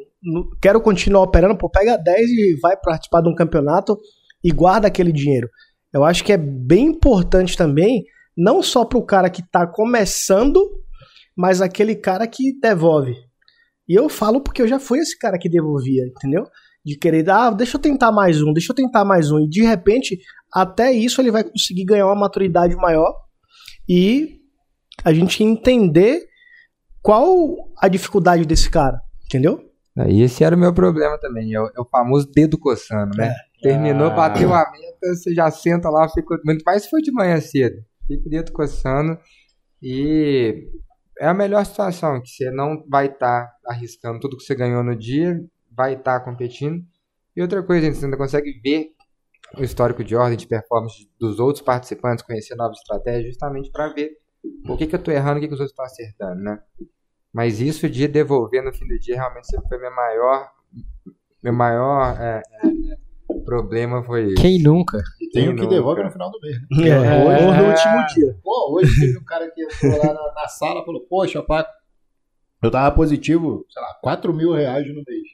[0.61, 3.97] quero continuar operando, pô, pega 10 e vai participar de um campeonato
[4.43, 5.49] e guarda aquele dinheiro.
[5.93, 8.03] Eu acho que é bem importante também,
[8.37, 10.59] não só para o cara que está começando,
[11.35, 13.15] mas aquele cara que devolve.
[13.87, 16.45] E eu falo porque eu já fui esse cara que devolvia, entendeu?
[16.85, 19.39] De querer, ah, deixa eu tentar mais um, deixa eu tentar mais um.
[19.39, 20.19] E de repente,
[20.53, 23.13] até isso ele vai conseguir ganhar uma maturidade maior
[23.87, 24.37] e
[25.03, 26.27] a gente entender
[27.01, 29.68] qual a dificuldade desse cara, entendeu?
[30.07, 33.33] E esse era o meu problema também, é o, é o famoso dedo coçando, né?
[33.61, 34.15] Terminou, Ah.
[34.15, 36.39] bateu a meta, você já senta lá, fica.
[36.45, 37.83] Muito mais se foi de manhã cedo.
[38.07, 39.17] Fica o dedo coçando.
[39.81, 40.67] E
[41.19, 44.95] é a melhor situação, que você não vai estar arriscando tudo que você ganhou no
[44.95, 45.39] dia,
[45.75, 46.83] vai estar competindo.
[47.35, 48.91] E outra coisa, gente, você ainda consegue ver
[49.57, 54.11] o histórico de ordem de performance dos outros participantes, conhecer novas estratégias, justamente para ver
[54.65, 56.59] por que, que eu estou errando e o que, que os outros estão acertando, né?
[57.33, 60.51] Mas isso de devolver no fim do dia realmente sempre foi meu maior,
[61.43, 64.41] meu maior é, é, é, problema foi isso.
[64.41, 65.01] Quem nunca?
[65.21, 65.75] E tem o que nunca?
[65.75, 66.57] devolve no final do mês.
[66.71, 66.89] né?
[66.89, 68.39] É, hoje, ou no último dia.
[68.43, 71.69] Pô, hoje teve um cara que entrou lá na, na sala e falou, poxa, Paco,
[72.61, 75.27] eu tava positivo, sei lá, 4 mil reais no mês.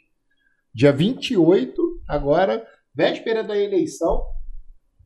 [0.74, 4.22] Dia 28, agora, véspera da eleição,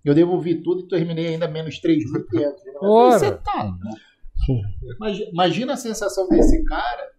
[0.03, 2.53] eu devolvi tudo e terminei ainda menos 3.500.
[2.81, 3.19] Ora.
[3.19, 4.08] Você tá louco.
[5.31, 7.09] Imagina, a sensação desse cara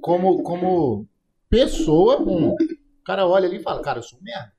[0.00, 1.08] como, como
[1.48, 2.20] pessoa.
[2.20, 2.56] Um, o
[3.04, 4.52] cara olha ali e fala, cara, eu sou merda.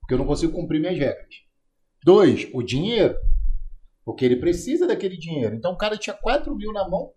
[0.00, 1.34] Porque eu não consigo cumprir minhas regras.
[2.04, 3.14] Dois, o dinheiro.
[4.04, 5.54] Porque ele precisa daquele dinheiro.
[5.54, 7.12] Então o cara tinha 4 mil na mão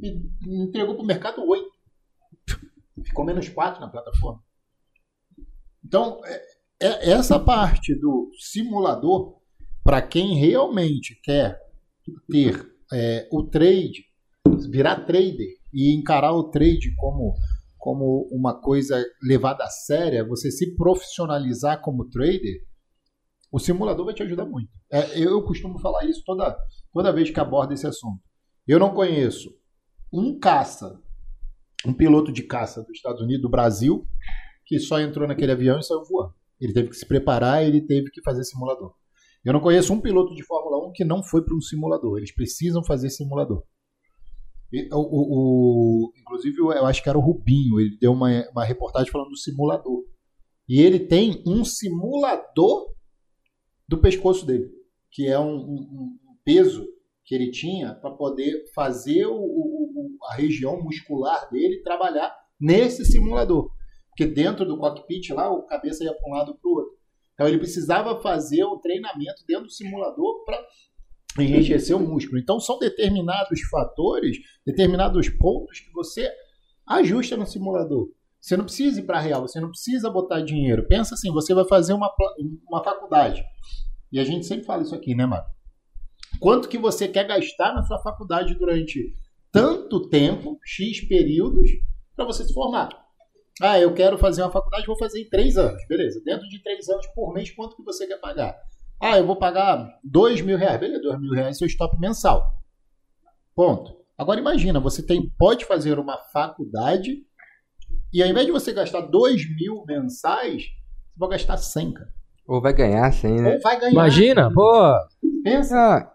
[0.00, 1.70] e entregou pro mercado 8.
[3.04, 4.42] Ficou menos 4 na plataforma.
[5.84, 6.42] Então, é,
[6.80, 9.38] é essa parte do simulador,
[9.82, 11.60] para quem realmente quer
[12.30, 14.04] ter é, o trade,
[14.70, 17.34] virar trader e encarar o trade como,
[17.76, 22.62] como uma coisa levada a séria, você se profissionalizar como trader,
[23.50, 24.70] o simulador vai te ajudar muito.
[24.90, 26.56] É, eu costumo falar isso toda,
[26.92, 28.20] toda vez que abordo esse assunto.
[28.66, 29.50] Eu não conheço
[30.12, 31.00] um caça,
[31.86, 34.06] um piloto de caça dos Estados Unidos, do Brasil,
[34.64, 36.34] que só entrou naquele avião e saiu voando.
[36.60, 38.94] Ele teve que se preparar, ele teve que fazer simulador.
[39.44, 42.16] Eu não conheço um piloto de Fórmula 1 que não foi para um simulador.
[42.18, 43.62] Eles precisam fazer simulador.
[44.72, 47.78] E, o, o- o- inclusive, eu acho que era o Rubinho.
[47.78, 50.02] Ele deu uma, uma reportagem falando do simulador.
[50.68, 52.86] E ele tem um simulador
[53.86, 54.70] do pescoço dele,
[55.10, 56.86] que é um, um- um peso
[57.24, 63.70] que ele tinha para poder fazer o- o- a região muscular dele trabalhar nesse simulador.
[64.08, 66.94] Porque dentro do cockpit lá, o cabeça ia para um lado para o outro.
[67.34, 70.64] Então ele precisava fazer o treinamento dentro do simulador para
[71.38, 72.38] enriquecer o músculo.
[72.38, 76.30] Então são determinados fatores, determinados pontos que você
[76.86, 78.08] ajusta no simulador.
[78.40, 80.86] Você não precisa ir para real, você não precisa botar dinheiro.
[80.86, 82.10] Pensa assim, você vai fazer uma,
[82.68, 83.42] uma faculdade.
[84.12, 85.50] E a gente sempre fala isso aqui, né, Marco?
[86.38, 89.14] Quanto que você quer gastar na sua faculdade durante
[89.50, 91.70] tanto tempo, X períodos,
[92.14, 93.03] para você se formar?
[93.62, 95.80] Ah, eu quero fazer uma faculdade, vou fazer em três anos.
[95.88, 96.20] Beleza.
[96.24, 98.56] Dentro de três anos por mês, quanto que você quer pagar?
[99.00, 100.80] Ah, eu vou pagar dois mil reais.
[100.80, 102.42] Beleza, dois mil reais é seu stop mensal.
[103.54, 103.96] Ponto.
[104.18, 107.24] Agora imagina, você tem, pode fazer uma faculdade
[108.12, 112.08] e ao invés de você gastar dois mil mensais, você vai gastar 100, cara.
[112.46, 113.54] Ou vai ganhar sem, né?
[113.54, 113.92] Ou vai ganhar.
[113.92, 114.94] Imagina, pô.
[115.42, 115.76] Pensa.
[115.76, 116.12] Ah,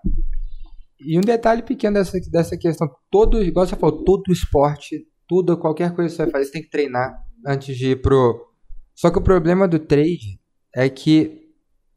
[1.00, 5.94] e um detalhe pequeno dessa, dessa questão, todo, igual você falou, todo esporte, tudo, qualquer
[5.96, 8.48] coisa que você vai fazer, você tem que treinar antes de ir pro.
[8.96, 10.40] Só que o problema do trade
[10.76, 11.50] é que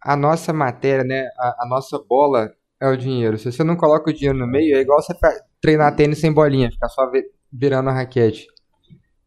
[0.03, 3.39] a nossa matéria, né, a, a nossa bola é o dinheiro.
[3.39, 5.15] Se você não coloca o dinheiro no meio, é igual você
[5.61, 8.47] treinar tênis sem bolinha, ficar só vi- virando a raquete.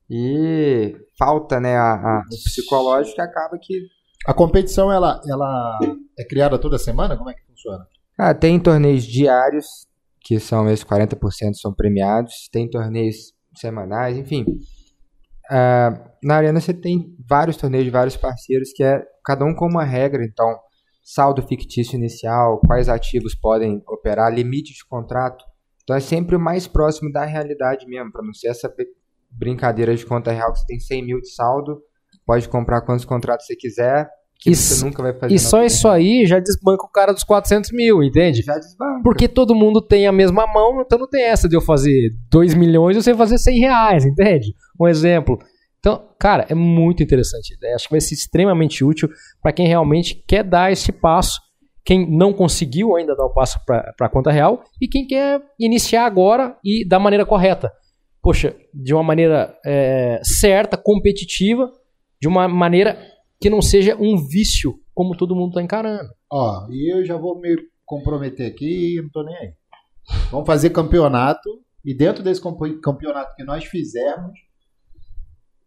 [0.10, 3.88] E falta, né, a, a- o psicológico que acaba que
[4.28, 5.80] A competição, ela, ela
[6.18, 7.18] é criada toda semana?
[7.18, 7.86] Como é que funciona?
[8.18, 9.66] Ah, tem torneios diários,
[10.22, 14.46] que são esses 40% são premiados, tem torneios semanais, enfim.
[15.50, 19.68] Ah, na Arena você tem vários torneios de vários parceiros, que é cada um com
[19.68, 20.60] uma regra, então,
[21.04, 25.46] saldo fictício inicial, quais ativos podem operar, limite de contrato.
[25.84, 28.74] Então é sempre o mais próximo da realidade mesmo, para não ser essa
[29.30, 31.80] brincadeira de conta real que você tem 100 mil de saldo,
[32.26, 34.10] pode comprar quantos contratos você quiser,
[34.40, 35.34] que Isso- você nunca vai fazer.
[35.34, 38.42] E só vida isso aí já desbanca o cara dos 400 mil, entende?
[38.42, 39.02] Já desbanca.
[39.04, 42.54] Porque todo mundo tem a mesma mão, então não tem essa de eu fazer 2
[42.54, 44.54] milhões e você fazer 100 reais, entende?
[44.80, 45.40] Um exemplo.
[45.80, 47.76] Então, cara, é muito interessante a ideia.
[47.76, 49.08] Acho que vai ser extremamente útil
[49.42, 51.40] para quem realmente quer dar esse passo,
[51.84, 56.06] quem não conseguiu ainda dar o passo para a conta real e quem quer iniciar
[56.06, 57.72] agora e da maneira correta.
[58.22, 61.72] Poxa, de uma maneira é, certa, competitiva,
[62.20, 62.98] de uma maneira
[63.46, 66.10] que não seja um vício, como todo mundo está encarando.
[66.32, 69.54] Ó, e eu já vou me comprometer aqui e não tô nem aí.
[70.32, 71.48] Vamos fazer campeonato
[71.86, 74.32] e dentro desse campe- campeonato que nós fizermos,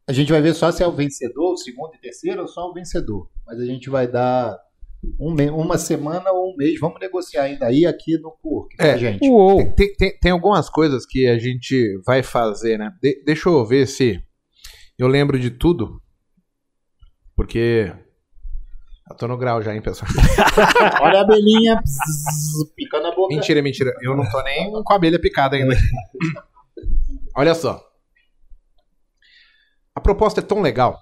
[0.08, 2.68] a gente vai ver só se é o vencedor, o segundo e terceiro ou só
[2.68, 3.30] o vencedor.
[3.46, 4.58] Mas a gente vai dar
[5.20, 6.80] um me- uma semana ou um mês.
[6.80, 8.98] Vamos negociar ainda aí aqui no PURC, tá, É.
[8.98, 9.24] gente?
[9.28, 9.72] Uou!
[9.76, 12.90] Tem, tem, tem algumas coisas que a gente vai fazer, né?
[13.00, 14.20] De- deixa eu ver se
[14.98, 16.02] eu lembro de tudo.
[17.39, 17.95] Porque.
[19.09, 20.11] Eu tô no grau já, hein, pessoal?
[21.01, 21.80] Olha a abelhinha
[22.74, 23.32] picando a boca.
[23.32, 23.95] Mentira, mentira.
[24.03, 25.76] Eu não tô nem com a abelha picada ainda.
[27.36, 27.80] Olha só.
[29.95, 31.01] A proposta é tão legal.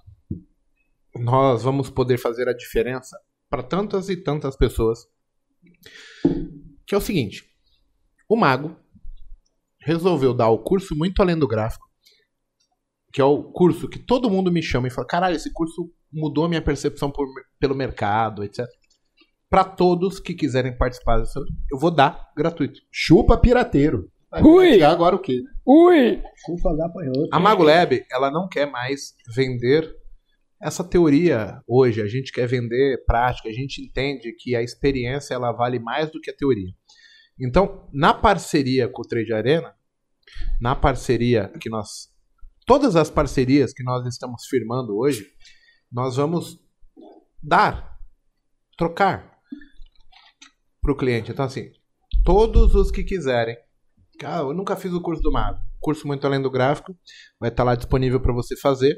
[1.15, 3.19] Nós vamos poder fazer a diferença
[3.49, 5.09] para tantas e tantas pessoas.
[6.87, 7.45] Que é o seguinte:
[8.29, 8.77] o mago
[9.81, 11.89] resolveu dar o curso muito além do gráfico,
[13.11, 16.49] que é o curso que todo mundo me chama e fala: caralho, esse curso mudou
[16.49, 17.29] minha percepção por-
[17.59, 18.67] pelo mercado, etc.
[19.49, 21.39] Para todos que quiserem participar disso,
[21.71, 22.81] eu vou dar gratuito.
[22.91, 24.11] Chupa pirateiro.
[24.31, 24.83] Vai Ui!
[24.83, 25.41] agora o quê?
[25.65, 26.21] Ui!
[26.45, 27.29] Chufa gafanhoto.
[27.33, 29.89] A Mago Lab, ela não quer mais vender
[30.61, 32.03] essa teoria hoje.
[32.03, 33.49] A gente quer vender prática.
[33.49, 36.73] A gente entende que a experiência ela vale mais do que a teoria.
[37.39, 39.75] Então, na parceria com o Trade Arena,
[40.61, 42.09] na parceria que nós.
[42.67, 45.25] Todas as parcerias que nós estamos firmando hoje,
[45.91, 46.61] nós vamos
[47.43, 47.99] dar,
[48.77, 49.39] trocar
[50.81, 51.31] para o cliente.
[51.31, 51.71] Então, assim,
[52.25, 53.57] todos os que quiserem.
[54.25, 55.61] Ah, eu nunca fiz o curso do Mago.
[55.81, 56.97] Curso muito além do gráfico.
[57.39, 58.97] Vai estar lá disponível para você fazer.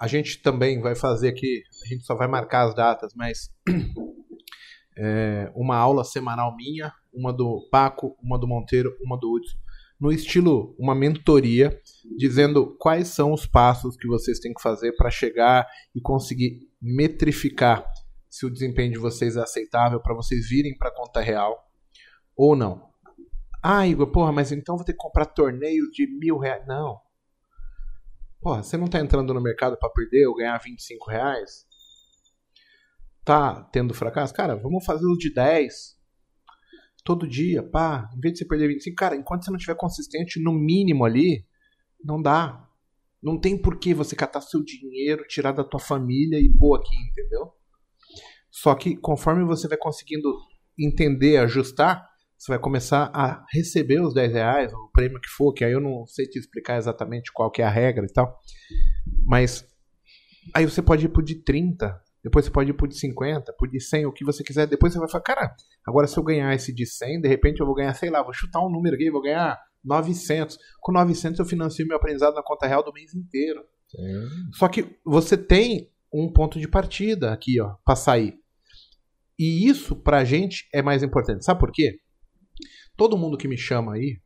[0.00, 3.50] A gente também vai fazer aqui, a gente só vai marcar as datas, mas
[4.96, 9.58] é, uma aula semanal minha, uma do Paco, uma do Monteiro, uma do Hudson,
[10.00, 11.78] no estilo uma mentoria,
[12.16, 17.84] dizendo quais são os passos que vocês têm que fazer para chegar e conseguir metrificar
[18.28, 21.68] se o desempenho de vocês é aceitável para vocês virem para a conta real
[22.34, 22.88] ou não.
[23.62, 26.66] Ah, Igor, porra, mas então vou ter que comprar torneios de mil reais.
[26.66, 26.98] Não.
[28.40, 31.66] Porra, você não tá entrando no mercado para perder ou ganhar 25 reais?
[33.22, 34.32] Tá tendo fracasso?
[34.32, 35.99] Cara, vamos fazer os de 10.
[37.04, 38.08] Todo dia, pá.
[38.16, 41.44] Em vez de você perder 25, cara, enquanto você não tiver consistente no mínimo ali,
[42.04, 42.66] não dá.
[43.22, 46.96] Não tem por que você catar seu dinheiro, tirar da tua família e pôr aqui,
[47.10, 47.52] entendeu?
[48.50, 50.34] Só que conforme você vai conseguindo
[50.78, 55.62] entender, ajustar, você vai começar a receber os 10 reais, o prêmio que for, que
[55.62, 58.40] aí eu não sei te explicar exatamente qual que é a regra e tal.
[59.26, 59.62] Mas
[60.54, 63.70] aí você pode ir pro de 30, depois você pode ir pro de 50, pro
[63.70, 64.66] de 100, o que você quiser.
[64.66, 65.56] Depois você vai falar, cara,
[65.86, 68.32] agora se eu ganhar esse de 100, de repente eu vou ganhar, sei lá, vou
[68.32, 70.58] chutar um número aqui, vou ganhar 900.
[70.80, 73.64] Com 900 eu financio meu aprendizado na conta real do mês inteiro.
[74.52, 78.34] Só que você tem um ponto de partida aqui, ó, pra sair.
[79.38, 81.44] E isso pra gente é mais importante.
[81.44, 81.98] Sabe por quê?
[82.96, 84.20] Todo mundo que me chama aí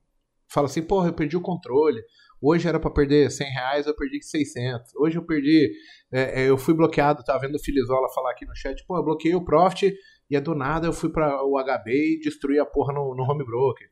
[0.55, 2.01] fala assim, porra, eu perdi o controle.
[2.41, 4.95] Hoje era pra perder 100 reais, eu perdi 600.
[4.97, 5.73] Hoje eu perdi,
[6.13, 9.05] é, é, eu fui bloqueado, tá vendo o Filizola falar aqui no chat, pô, eu
[9.05, 9.95] bloqueei o Profit
[10.31, 13.23] e é do nada eu fui para o HB e destruí a porra no, no
[13.23, 13.89] home broker.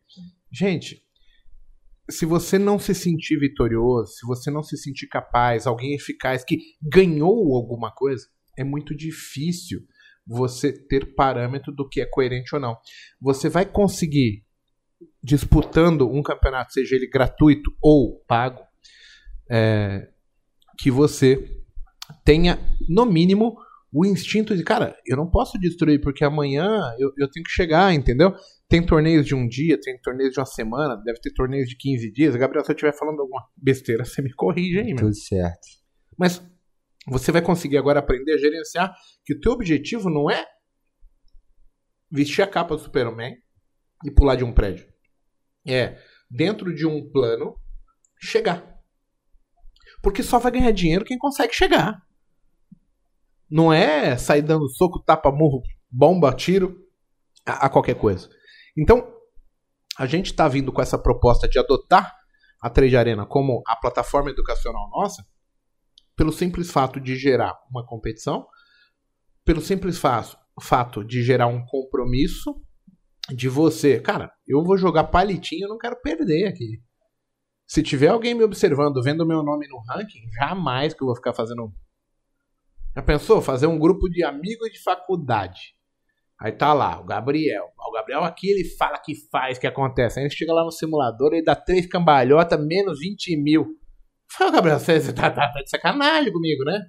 [0.50, 1.02] Gente,
[2.10, 6.58] se você não se sentir vitorioso, se você não se sentir capaz, alguém eficaz que
[6.82, 8.26] ganhou alguma coisa,
[8.58, 9.80] é muito difícil
[10.26, 12.76] você ter parâmetro do que é coerente ou não.
[13.20, 14.44] Você vai conseguir
[15.22, 18.62] disputando um campeonato, seja ele gratuito ou pago,
[19.50, 20.08] é,
[20.78, 21.62] que você
[22.24, 22.58] tenha,
[22.88, 23.56] no mínimo,
[23.92, 26.66] o instinto de, cara, eu não posso destruir, porque amanhã
[26.98, 28.34] eu, eu tenho que chegar, entendeu?
[28.68, 32.10] Tem torneios de um dia, tem torneios de uma semana, deve ter torneios de 15
[32.10, 32.34] dias.
[32.34, 34.96] Gabriel, se eu estiver falando alguma besteira, você me corrige aí, meu.
[34.96, 35.60] Tudo certo.
[36.18, 36.42] Mas
[37.06, 38.94] você vai conseguir agora aprender a gerenciar
[39.24, 40.46] que o teu objetivo não é
[42.10, 43.34] vestir a capa do Superman
[44.04, 44.91] e pular de um prédio.
[45.66, 45.98] É,
[46.30, 47.56] dentro de um plano,
[48.20, 48.80] chegar.
[50.02, 52.02] Porque só vai ganhar dinheiro quem consegue chegar.
[53.50, 56.76] Não é sair dando soco, tapa, murro, bomba, tiro
[57.46, 58.28] a, a qualquer coisa.
[58.76, 59.12] Então,
[59.98, 62.16] a gente está vindo com essa proposta de adotar
[62.60, 65.26] a Trade Arena como a plataforma educacional nossa,
[66.16, 68.46] pelo simples fato de gerar uma competição,
[69.44, 70.24] pelo simples fa
[70.60, 72.62] fato de gerar um compromisso
[73.30, 76.82] de você, cara, eu vou jogar palitinho, eu não quero perder aqui.
[77.66, 81.32] Se tiver alguém me observando, vendo meu nome no ranking, jamais que eu vou ficar
[81.32, 81.72] fazendo.
[82.94, 83.40] Já pensou?
[83.40, 85.74] Fazer um grupo de amigos de faculdade.
[86.38, 87.66] Aí tá lá, o Gabriel.
[87.78, 90.18] O Gabriel aqui ele fala que faz, que acontece.
[90.18, 93.78] Aí gente chega lá no simulador, ele dá três cambalhotas, menos 20 mil.
[94.30, 96.80] Fala, Gabriel, você tá, tá- tá de sacanagem comigo, né?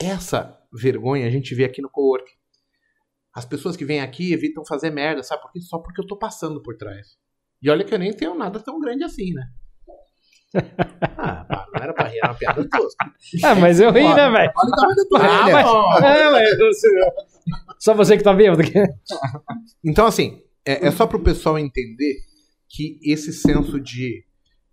[0.00, 2.24] Essa vergonha a gente vê aqui no cowork.
[3.34, 5.60] As pessoas que vêm aqui evitam fazer merda, sabe por quê?
[5.60, 7.16] Só porque eu tô passando por trás.
[7.60, 9.42] E olha que eu nem tenho nada tão grande assim, né?
[11.18, 13.12] Ah, não era pra rir, era uma piada tosca.
[13.42, 14.52] Ah, mas eu ri, né, velho?
[14.56, 16.76] Olha o tamanho da tua Ah, mas- É, mas
[17.78, 18.58] Só você que tá vendo.
[19.84, 22.16] Então, assim, é, é só pro pessoal entender
[22.68, 24.24] que esse senso de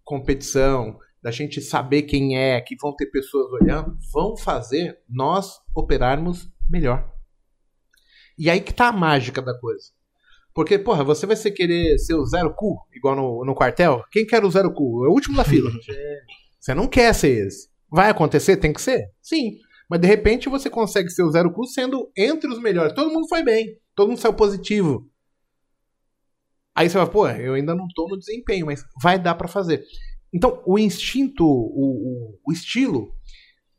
[0.04, 6.50] competição, da gente saber quem é, que vão ter pessoas olhando, vão fazer nós operarmos
[6.70, 7.12] melhor.
[8.38, 9.86] E aí que tá a mágica da coisa.
[10.54, 14.04] Porque, porra, você vai ser querer ser o zero cu, igual no, no quartel?
[14.12, 15.06] Quem quer o zero cu?
[15.06, 15.72] É o último da fila.
[16.60, 17.70] Você não quer ser esse.
[17.90, 18.56] Vai acontecer?
[18.56, 19.10] Tem que ser?
[19.20, 19.58] Sim.
[19.90, 22.94] Mas de repente você consegue ser o zero custo sendo entre os melhores.
[22.94, 25.10] Todo mundo foi bem, todo mundo saiu positivo.
[26.74, 29.84] Aí você fala, pô, eu ainda não tô no desempenho, mas vai dar pra fazer.
[30.34, 33.14] Então, o instinto, o, o, o estilo,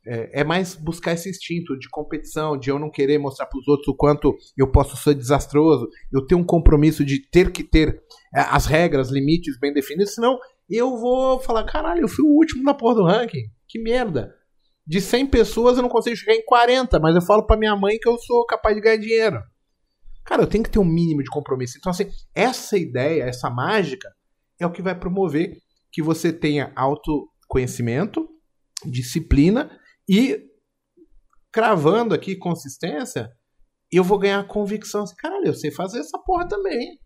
[0.05, 3.67] é, é mais buscar esse instinto de competição, de eu não querer mostrar para os
[3.67, 8.01] outros o quanto eu posso ser desastroso, eu tenho um compromisso de ter que ter
[8.35, 10.37] é, as regras, limites bem definidos, senão
[10.69, 14.33] eu vou falar, caralho, eu fui o último na porra do ranking, que merda.
[14.85, 17.97] De 100 pessoas eu não consigo chegar em 40, mas eu falo para minha mãe
[17.97, 19.41] que eu sou capaz de ganhar dinheiro.
[20.25, 21.77] Cara, eu tenho que ter um mínimo de compromisso.
[21.77, 24.09] Então, assim, essa ideia, essa mágica,
[24.59, 25.57] é o que vai promover
[25.91, 28.27] que você tenha autoconhecimento,
[28.85, 29.69] disciplina
[30.07, 30.49] e
[31.51, 33.31] cravando aqui consistência,
[33.91, 35.03] eu vou ganhar convicção.
[35.03, 36.99] Assim, Caralho, eu sei fazer essa porra também.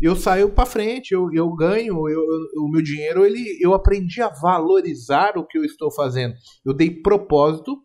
[0.00, 4.22] Eu saio para frente, eu, eu ganho, eu, eu, o meu dinheiro, ele, eu aprendi
[4.22, 6.34] a valorizar o que eu estou fazendo.
[6.64, 7.76] Eu dei propósito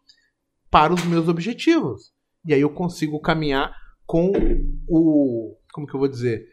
[0.69, 2.13] para os meus objetivos.
[2.45, 3.75] E aí eu consigo caminhar
[4.05, 4.31] com
[4.87, 5.57] o.
[5.73, 6.45] Como que eu vou dizer?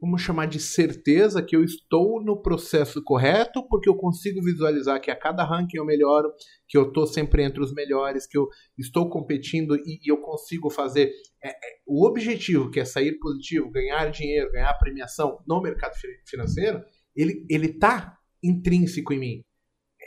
[0.00, 5.10] Vamos chamar de certeza que eu estou no processo correto, porque eu consigo visualizar que
[5.10, 6.32] a cada ranking eu melhoro,
[6.68, 10.70] que eu estou sempre entre os melhores, que eu estou competindo e, e eu consigo
[10.70, 11.54] fazer é, é,
[11.86, 15.94] o objetivo, que é sair positivo, ganhar dinheiro, ganhar premiação no mercado
[16.26, 16.82] financeiro,
[17.14, 19.40] ele ele tá intrínseco em mim.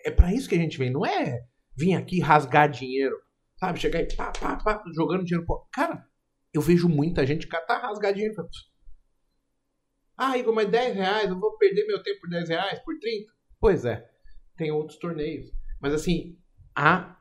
[0.05, 1.41] É para isso que a gente vem, não é
[1.75, 3.15] vir aqui rasgar dinheiro,
[3.57, 3.79] sabe?
[3.79, 5.45] Chegar e pá, pá, pá, jogando dinheiro.
[5.73, 6.05] Cara,
[6.53, 8.35] eu vejo muita gente catar rasgar dinheiro.
[10.23, 13.31] Ah, Igor, mas 10 reais, eu vou perder meu tempo por 10 reais, por 30?
[13.59, 14.07] Pois é,
[14.55, 15.51] tem outros torneios.
[15.81, 16.37] Mas assim,
[16.75, 17.17] a,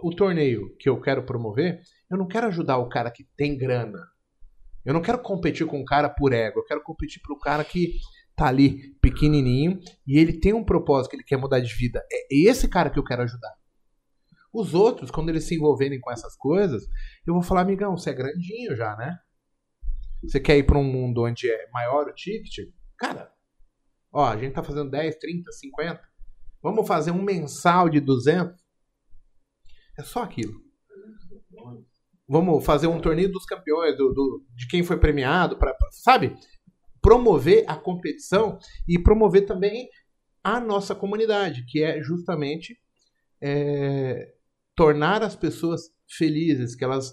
[0.00, 3.98] o torneio que eu quero promover, eu não quero ajudar o cara que tem grana.
[4.84, 6.60] Eu não quero competir com o cara por ego.
[6.60, 7.98] Eu quero competir pro cara que
[8.36, 12.06] tá ali pequenininho e ele tem um propósito que ele quer mudar de vida.
[12.08, 13.52] É esse cara que eu quero ajudar.
[14.52, 16.84] Os outros, quando eles se envolverem com essas coisas,
[17.26, 19.18] eu vou falar, amigão, você é grandinho já, né?
[20.26, 22.68] Você quer ir para um mundo onde é maior o ticket?
[22.98, 23.32] Cara,
[24.12, 26.00] ó, a gente tá fazendo 10, 30, 50.
[26.62, 28.54] Vamos fazer um mensal de 200?
[29.98, 30.60] É só aquilo.
[32.26, 36.36] Vamos fazer um torneio dos campeões, do, do de quem foi premiado, pra, sabe?
[37.02, 38.58] Promover a competição
[38.88, 39.88] e promover também
[40.42, 42.78] a nossa comunidade, que é justamente
[43.42, 44.32] é,
[44.74, 47.12] tornar as pessoas felizes, que elas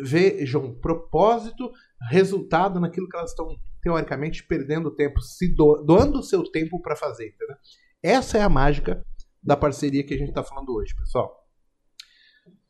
[0.00, 1.70] vejam propósito
[2.10, 3.48] resultado naquilo que elas estão,
[3.82, 7.28] teoricamente, perdendo tempo, se do, doando o seu tempo para fazer.
[7.28, 7.56] Entendeu?
[8.02, 9.04] Essa é a mágica
[9.42, 11.44] da parceria que a gente está falando hoje, pessoal.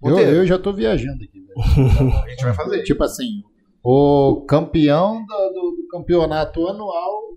[0.02, 1.46] Eu, eu, já estou viajando aqui.
[2.24, 2.82] a gente vai fazer.
[2.82, 3.42] Tipo assim,
[3.82, 7.36] o campeão do, do, do campeonato anual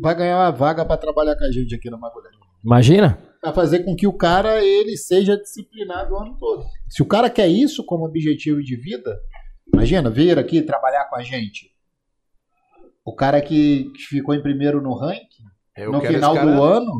[0.00, 2.28] vai ganhar uma vaga para trabalhar com a gente aqui na Magulha.
[2.64, 3.18] Imagina?
[3.40, 6.64] Para fazer com que o cara ele seja disciplinado o ano todo.
[6.88, 9.16] Se o cara quer isso como objetivo de vida,
[9.72, 11.70] Imagina, vir aqui trabalhar com a gente.
[13.04, 15.44] O cara que ficou em primeiro no ranking,
[15.76, 16.46] eu no final cara...
[16.46, 16.92] do ano,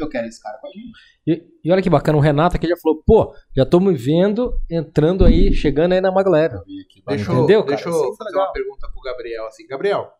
[0.00, 0.92] eu quero esse cara com a gente.
[1.26, 4.56] E, e, olha que bacana, o Renato aqui já falou, pô, já tô me vendo
[4.70, 6.62] entrando aí, chegando aí na Maglera.
[7.06, 10.10] Deixa, Entendeu, deixa eu fazer uma pergunta pro Gabriel, assim, Gabriel,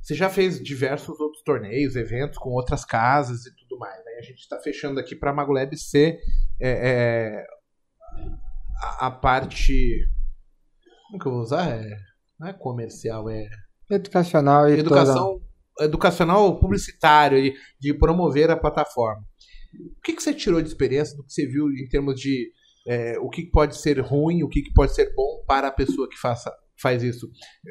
[0.00, 4.04] você já fez diversos outros torneios, eventos com outras casas e tudo mais.
[4.04, 4.12] Né?
[4.18, 6.18] A gente está fechando aqui para a Magolab ser
[6.60, 7.46] é, é,
[8.82, 10.04] a, a, parte
[11.10, 11.68] como que eu vou usar?
[11.68, 11.96] É,
[12.38, 13.48] não é comercial, é.
[13.90, 15.40] Educacional e Educação,
[15.76, 15.88] toda...
[15.88, 19.22] Educacional publicitário, de, de promover a plataforma.
[19.74, 22.52] O que, que você tirou de experiência do que você viu em termos de
[22.86, 26.16] é, o que pode ser ruim, o que pode ser bom para a pessoa que
[26.16, 27.28] faça, faz isso?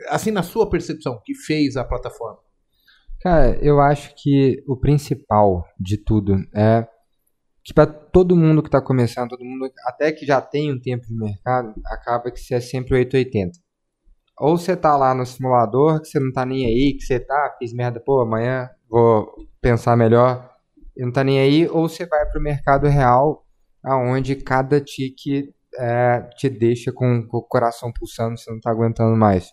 [0.09, 2.39] Assim, na sua percepção, que fez a plataforma.
[3.21, 6.87] Cara, eu acho que o principal de tudo é
[7.63, 11.05] que para todo mundo que está começando, todo mundo até que já tem um tempo
[11.07, 13.59] de mercado, acaba que você é sempre 880.
[14.39, 17.55] Ou você tá lá no simulador, que você não tá nem aí, que você tá,
[17.59, 20.49] fiz merda, pô, amanhã vou pensar melhor,
[20.95, 23.45] e não tá nem aí, ou você vai pro mercado real,
[23.83, 29.15] aonde cada tique é, te deixa com, com, o coração pulsando, você não tá aguentando
[29.15, 29.51] mais.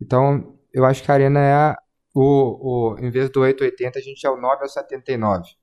[0.00, 1.74] Então, eu acho que a arena é
[2.14, 5.61] o, o em vez do 880, a gente é o 9 ao 79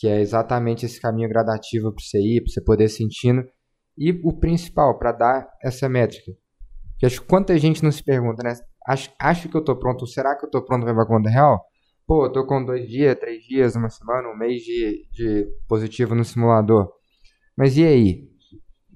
[0.00, 3.44] que é exatamente esse caminho gradativo para você ir, para você poder sentindo.
[3.98, 6.32] E o principal, para dar essa métrica.
[6.98, 8.54] Que acho que quanta gente não se pergunta, né?
[8.88, 11.62] Acho, acho que eu tô pronto, será que eu tô pronto para levar conta real?
[12.06, 16.14] Pô, eu tô com dois dias, três dias, uma semana, um mês de, de positivo
[16.14, 16.90] no simulador.
[17.54, 18.30] Mas e aí?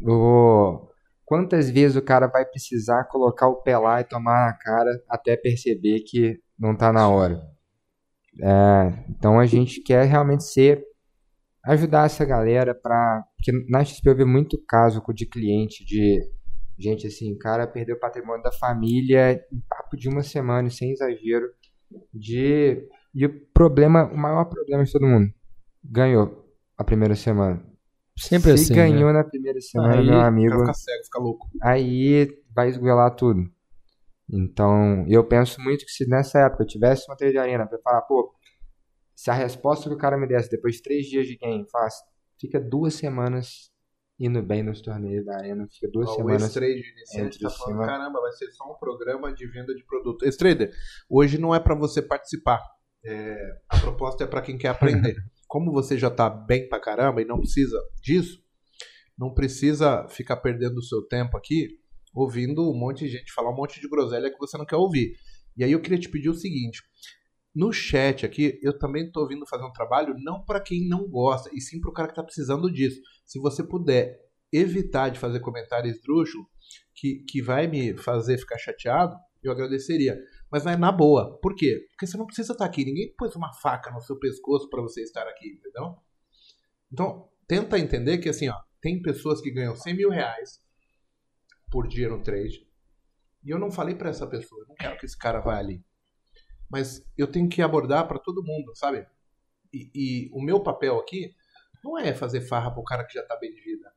[0.03, 0.89] O,
[1.27, 5.37] quantas vezes o cara vai precisar colocar o pé lá e tomar na cara até
[5.37, 7.43] perceber que não tá na hora?
[8.43, 10.83] É, então a gente quer realmente ser
[11.67, 13.25] ajudar essa galera pra.
[13.37, 16.21] Porque na XP eu vi muito caso de cliente de
[16.79, 20.93] gente assim, o cara perdeu o patrimônio da família em papo de uma semana, sem
[20.93, 21.47] exagero.
[22.13, 22.89] De.
[23.15, 25.33] E o problema, o maior problema de todo mundo.
[25.85, 26.45] Ganhou
[26.77, 27.63] a primeira semana.
[28.17, 31.49] Sempre Se assim, ganhou na primeira semana, Aí, meu amigo, fica cego, fica louco.
[31.63, 33.49] aí vai esgoelar tudo.
[34.33, 38.03] Então, eu penso muito que se nessa época eu tivesse uma trade arena pra falar,
[38.03, 38.33] pô,
[39.15, 41.95] se a resposta que o cara me desse depois de três dias de game faz,
[42.41, 43.73] fica duas semanas
[44.19, 46.43] indo bem nos torneios da arena, fica duas Ó, o semanas.
[46.45, 47.87] X-Trade iniciante entre tá falando, cima.
[47.87, 50.25] caramba, vai ser só um programa de venda de produto.
[50.25, 50.73] X-Trader,
[51.09, 52.61] hoje não é para você participar.
[53.05, 53.37] É,
[53.69, 55.17] a proposta é para quem quer aprender.
[55.49, 58.43] Como você já tá bem pra caramba e não precisa disso,
[59.17, 61.79] não precisa ficar perdendo o seu tempo aqui
[62.15, 65.17] ouvindo um monte de gente falar um monte de groselha que você não quer ouvir.
[65.57, 66.83] E aí eu queria te pedir o seguinte,
[67.55, 71.49] no chat aqui, eu também tô vindo fazer um trabalho não para quem não gosta,
[71.53, 73.01] e sim para o cara que tá precisando disso.
[73.25, 74.19] Se você puder
[74.53, 76.47] evitar de fazer comentário esdrúxulo,
[76.95, 80.19] que, que vai me fazer ficar chateado, eu agradeceria.
[80.51, 81.39] Mas é na boa.
[81.41, 81.87] Por quê?
[81.91, 82.85] Porque você não precisa estar aqui.
[82.85, 85.97] Ninguém pôs uma faca no seu pescoço para você estar aqui, entendeu?
[86.93, 90.61] Então, tenta entender que assim, ó, tem pessoas que ganham 100 mil reais
[91.71, 92.67] por dia no trade.
[93.45, 95.85] E eu não falei para essa pessoa, eu não quero que esse cara vá ali.
[96.75, 99.07] Mas eu tenho que abordar para todo mundo, sabe?
[99.73, 101.33] E, e o meu papel aqui
[101.85, 103.89] não é fazer farra pro cara que já tá bem de vida.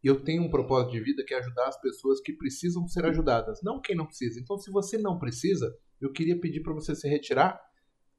[0.00, 3.58] Eu tenho um propósito de vida que é ajudar as pessoas que precisam ser ajudadas,
[3.64, 4.38] não quem não precisa.
[4.38, 7.60] Então, se você não precisa, eu queria pedir para você se retirar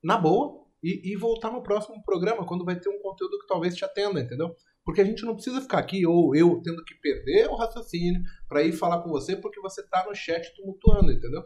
[0.03, 3.78] na boa e, e voltar no próximo programa, quando vai ter um conteúdo que talvez
[3.78, 4.53] te atenda, entendeu?
[4.84, 8.62] Porque a gente não precisa ficar aqui, ou eu tendo que perder o raciocínio para
[8.62, 11.43] ir falar com você, porque você tá no chat tumultuando, entendeu?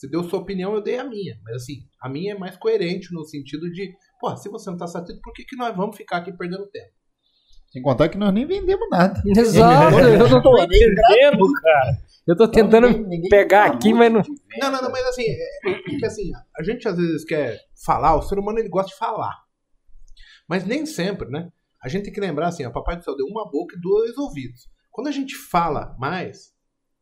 [0.00, 1.38] Você deu sua opinião, eu dei a minha.
[1.44, 4.86] Mas assim, a minha é mais coerente no sentido de, pô, se você não tá
[4.86, 6.88] satisfeito, por que, que nós vamos ficar aqui perdendo tempo?
[7.70, 9.20] Sem contar que nós nem vendemos nada.
[9.36, 11.98] Exato, eu não tô entendendo, cara.
[12.26, 14.22] Eu tô tentando Ninguém- ninguém pegar aqui, mas não.
[14.58, 18.16] Não, não, não, mas assim, é, é que assim, a gente às vezes quer falar,
[18.16, 19.34] o ser humano ele gosta de falar.
[20.48, 21.50] Mas nem sempre, né?
[21.84, 24.16] A gente tem que lembrar assim, o Papai do Céu deu uma boca e dois
[24.16, 24.62] ouvidos.
[24.90, 26.52] Quando a gente fala mais,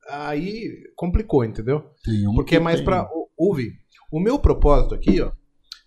[0.08, 1.90] aí complicou, entendeu?
[2.28, 2.80] Um Porque é mais
[3.12, 3.72] ou- ouvir.
[4.10, 5.32] O meu propósito aqui, ó,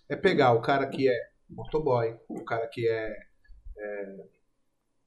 [0.08, 1.14] é pegar o cara que é
[1.50, 4.16] motoboy, o cara que é, é,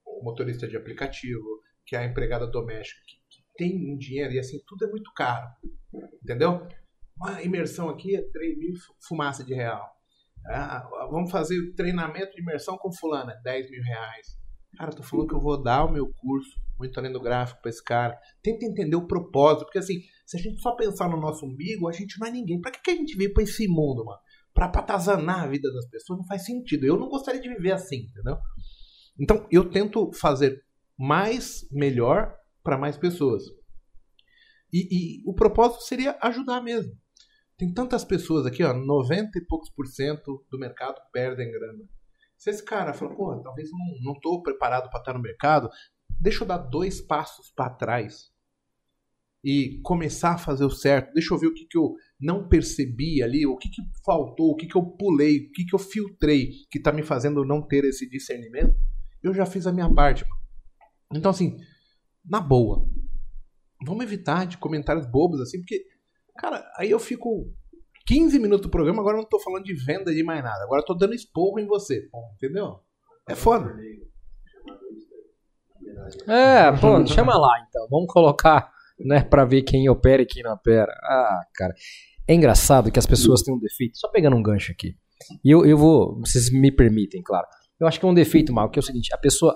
[0.06, 1.44] o motorista de aplicativo,
[1.86, 5.12] que é a empregada doméstica, que, que tem um dinheiro e assim, tudo é muito
[5.16, 5.48] caro.
[6.24, 6.68] Entendeu?
[7.18, 9.90] Uma imersão aqui é 3 mil fu- fumaça de real.
[10.48, 14.28] Ah, vamos fazer treinamento de imersão com fulana, 10 mil reais.
[14.76, 17.70] Cara, tô falando que eu vou dar o meu curso, muito além do gráfico pra
[17.70, 18.18] esse cara.
[18.44, 21.92] Tenta entender o propósito, porque assim, se a gente só pensar no nosso umbigo, a
[21.92, 22.60] gente não é ninguém.
[22.60, 24.20] Pra que, que a gente veio pra esse mundo, mano?
[24.54, 26.86] Pra patazanar a vida das pessoas não faz sentido.
[26.86, 28.38] Eu não gostaria de viver assim, entendeu?
[29.20, 30.64] Então, eu tento fazer
[30.98, 33.44] mais, melhor para mais pessoas.
[34.72, 36.94] E, e o propósito seria ajudar mesmo.
[37.58, 41.84] Tem tantas pessoas aqui, ó, 90 e poucos por cento do mercado perdem grana.
[42.38, 45.70] Se esse cara fala, pô, talvez não, não tô preparado para estar no mercado,
[46.20, 48.34] deixa eu dar dois passos para trás
[49.44, 51.14] e começar a fazer o certo.
[51.14, 54.56] Deixa eu ver o que, que eu não percebi ali, o que, que faltou, o
[54.56, 57.86] que, que eu pulei, o que, que eu filtrei que tá me fazendo não ter
[57.86, 58.76] esse discernimento.
[59.22, 60.26] Eu já fiz a minha parte.
[61.14, 61.58] Então, assim,
[62.28, 62.90] na boa,
[63.86, 65.86] vamos evitar de comentários bobos assim, porque,
[66.38, 67.54] cara, aí eu fico
[68.06, 70.64] 15 minutos do programa, agora eu não tô falando de venda de mais nada.
[70.64, 72.80] Agora eu tô dando esporro em você, entendeu?
[73.28, 73.76] É foda.
[76.28, 77.88] É, pô, chama lá então.
[77.90, 80.92] Vamos colocar, né, pra ver quem opera e quem não opera.
[81.04, 81.74] Ah, cara.
[82.28, 83.98] É engraçado que as pessoas têm um defeito.
[83.98, 84.96] Só pegando um gancho aqui.
[85.44, 86.20] E eu, eu vou.
[86.20, 87.48] Vocês me permitem, claro.
[87.80, 89.56] Eu acho que é um defeito, mal, que é o seguinte: a pessoa.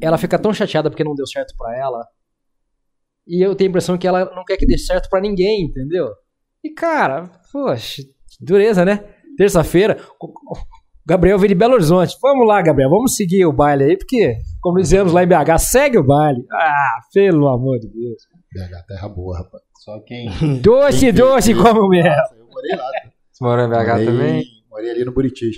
[0.00, 2.06] Ela fica tão chateada porque não deu certo pra ela.
[3.26, 6.12] E eu tenho a impressão que ela não quer que dê certo pra ninguém, entendeu?
[6.64, 8.02] E, cara, poxa,
[8.40, 9.04] dureza, né?
[9.36, 10.32] Terça-feira, o
[11.06, 12.16] Gabriel veio de Belo Horizonte.
[12.22, 15.98] Vamos lá, Gabriel, vamos seguir o baile aí, porque, como dizemos lá em BH, segue
[15.98, 16.42] o baile.
[16.52, 18.22] Ah, pelo amor de Deus.
[18.52, 19.62] BH, terra boa, rapaz.
[19.84, 20.30] Só quem.
[20.62, 22.04] Doce, Quem doce fez- como mel.
[22.38, 22.84] Eu morei lá.
[22.84, 23.10] tá?
[23.30, 24.44] Você morou em BH morei, também?
[24.70, 25.56] Morei ali no Buritis.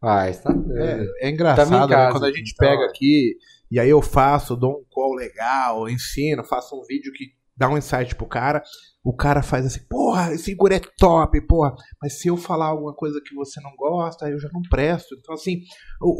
[0.00, 0.54] Ah, está.
[0.76, 1.94] É, é engraçado Tamo em né?
[1.96, 3.34] casa, quando a gente então, pega aqui
[3.72, 7.24] e aí eu faço, dou um call legal, ensino, faço um vídeo que
[7.56, 8.62] dá um insight pro cara,
[9.02, 12.94] o cara faz assim, porra, esse figura é top, porra, mas se eu falar alguma
[12.94, 15.14] coisa que você não gosta, eu já não presto.
[15.18, 15.60] Então, assim,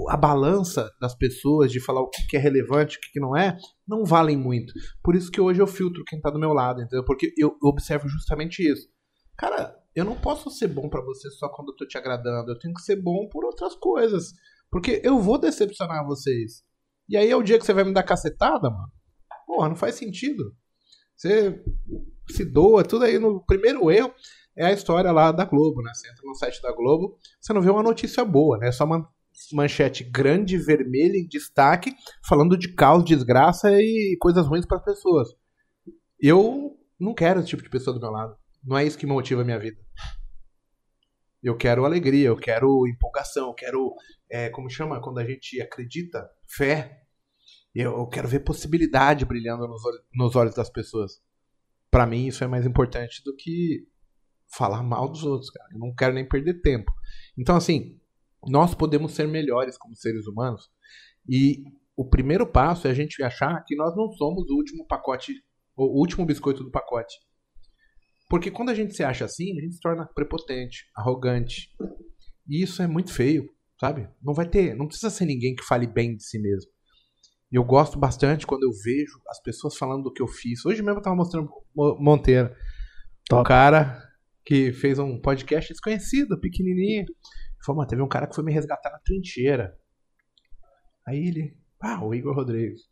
[0.09, 3.57] a balança das pessoas de falar o que é relevante, o que não é,
[3.87, 4.73] não valem muito.
[5.03, 7.05] Por isso que hoje eu filtro quem tá do meu lado, entendeu?
[7.05, 8.89] Porque eu observo justamente isso.
[9.37, 12.51] Cara, eu não posso ser bom pra você só quando eu tô te agradando.
[12.51, 14.33] Eu tenho que ser bom por outras coisas.
[14.71, 16.63] Porque eu vou decepcionar vocês.
[17.09, 18.93] E aí é o dia que você vai me dar cacetada, mano.
[19.47, 20.55] Porra, não faz sentido.
[21.17, 21.63] Você
[22.31, 24.13] se doa, tudo aí no primeiro erro
[24.57, 25.93] é a história lá da Globo, né?
[25.95, 28.69] Você entra no site da Globo, você não vê uma notícia boa, né?
[28.69, 29.09] É só uma
[29.53, 31.95] manchete grande, vermelha, em destaque,
[32.27, 35.29] falando de caos, desgraça e coisas ruins para as pessoas.
[36.21, 38.37] Eu não quero esse tipo de pessoa do meu lado.
[38.65, 39.79] Não é isso que motiva a minha vida.
[41.43, 43.95] Eu quero alegria, eu quero empolgação, eu quero,
[44.29, 47.06] é, como chama, quando a gente acredita, fé.
[47.79, 49.83] Eu, eu quero ver possibilidade brilhando nos,
[50.15, 51.21] nos olhos das pessoas.
[51.91, 53.87] Para mim, isso é mais importante do que
[54.49, 55.69] falar mal dos outros, cara.
[55.73, 56.91] Eu não quero nem perder tempo.
[57.37, 58.01] Então, assim,
[58.47, 60.71] nós podemos ser melhores como seres humanos.
[61.29, 61.65] E
[61.95, 65.35] o primeiro passo é a gente achar que nós não somos o último pacote,
[65.77, 67.15] o último biscoito do pacote.
[68.27, 71.69] Porque quando a gente se acha assim, a gente se torna prepotente, arrogante.
[72.49, 74.09] E isso é muito feio, sabe?
[74.23, 76.71] Não vai ter, não precisa ser ninguém que fale bem de si mesmo.
[77.51, 80.65] E eu gosto bastante quando eu vejo as pessoas falando do que eu fiz.
[80.65, 82.51] Hoje mesmo eu tava mostrando Monteiro.
[83.31, 84.03] O cara
[84.45, 87.07] que fez um podcast desconhecido, pequenininho.
[87.65, 89.77] Falou, mano, teve um cara que foi me resgatar na trincheira.
[91.07, 92.83] Aí ele, ah, o Igor Rodrigues.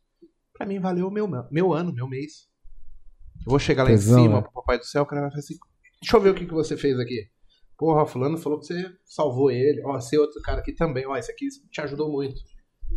[0.53, 2.49] Pra mim valeu meu, meu ano, meu mês.
[3.45, 4.41] Eu vou chegar lá Tesão, em cima, né?
[4.41, 5.55] pro Papai do Céu, o cara vai falar assim:
[6.01, 7.29] Deixa eu ver o que, que você fez aqui.
[7.77, 9.81] Porra, fulano falou que você salvou ele.
[9.85, 11.05] Ó, esse outro cara aqui também.
[11.05, 12.41] Ó, esse aqui te ajudou muito.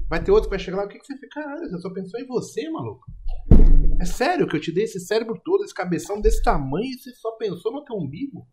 [0.09, 1.33] Vai ter outro que vai chegar lá, o que, que você fez?
[1.33, 3.05] Caralho, você só pensou em você, maluco.
[4.01, 7.13] É sério que eu te dei esse cérebro todo, esse cabeção desse tamanho e você
[7.15, 8.47] só pensou no teu umbigo?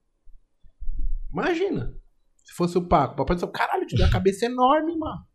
[1.32, 1.96] Imagina.
[2.44, 5.26] Se fosse o Paco, o papai disse, caralho, te deu a cabeça enorme, mano.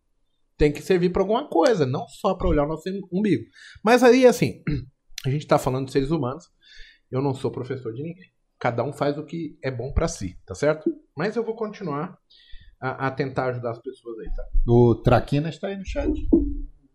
[0.57, 3.45] Tem que servir para alguma coisa, não só para olhar o nosso umbigo.
[3.83, 4.63] Mas aí, assim,
[5.27, 6.45] a gente tá falando de seres humanos.
[7.11, 8.31] Eu não sou professor de ninguém.
[8.59, 10.91] Cada um faz o que é bom para si, tá certo?
[11.17, 12.17] Mas eu vou continuar
[12.81, 14.43] a, a, tentar ajudar as pessoas aí, tá?
[14.67, 16.13] O Traquina está aí no chat.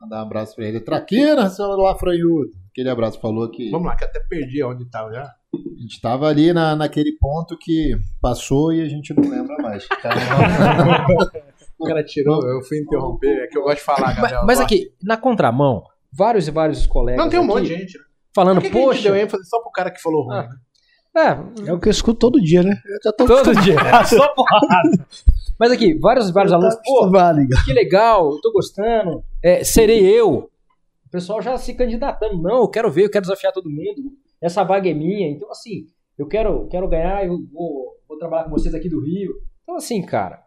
[0.01, 0.79] Mandar um abraço pra ele.
[0.79, 2.51] Traquina, seu lafranhudo.
[2.71, 3.69] Aquele abraço falou que.
[3.71, 5.23] Vamos lá, que até perdi onde tava já.
[5.23, 9.87] A gente tava ali na, naquele ponto que passou e a gente não lembra mais.
[11.79, 14.43] o cara tirou, eu fui interromper, é que eu gosto de falar, Gabriel.
[14.45, 17.23] Mas, mas aqui, na contramão, vários e vários colegas.
[17.23, 18.03] Não, tem um monte de gente, né?
[18.33, 18.97] Falando, que poxa.
[18.97, 20.35] Que deu ênfase só pro cara que falou ruim.
[20.35, 20.43] Ah.
[20.43, 20.55] Né?
[21.17, 22.75] É, é o que eu escuto todo dia, né?
[23.17, 23.77] todo dia.
[24.03, 25.07] só porrada.
[25.59, 26.75] Mas aqui, vários, vários alunos.
[26.83, 27.09] Pô,
[27.65, 29.23] que legal, eu tô gostando.
[29.41, 30.49] É, serei eu.
[31.05, 32.41] O pessoal já se candidatando.
[32.41, 34.11] Não, eu quero ver, eu quero desafiar todo mundo.
[34.41, 35.29] Essa vaga é minha.
[35.29, 35.85] Então, assim,
[36.17, 39.33] eu quero, quero ganhar, eu vou, vou trabalhar com vocês aqui do Rio.
[39.63, 40.43] Então, assim, cara,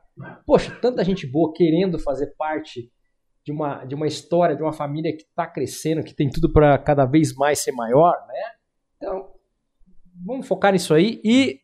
[0.46, 2.90] poxa, tanta gente boa querendo fazer parte
[3.44, 6.76] de uma, de uma história, de uma família que está crescendo, que tem tudo para
[6.78, 8.42] cada vez mais ser maior, né?
[8.96, 9.30] Então,
[10.24, 11.20] vamos focar nisso aí.
[11.24, 11.60] E,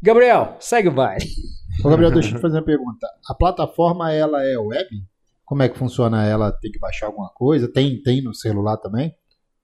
[0.00, 1.24] Gabriel, segue o baile.
[1.84, 3.06] Ô, Gabriel, deixa eu te fazer uma pergunta.
[3.28, 4.88] A plataforma, ela é web?
[5.44, 6.52] Como é que funciona ela?
[6.52, 7.70] Tem que baixar alguma coisa?
[7.70, 9.14] Tem, tem no celular também?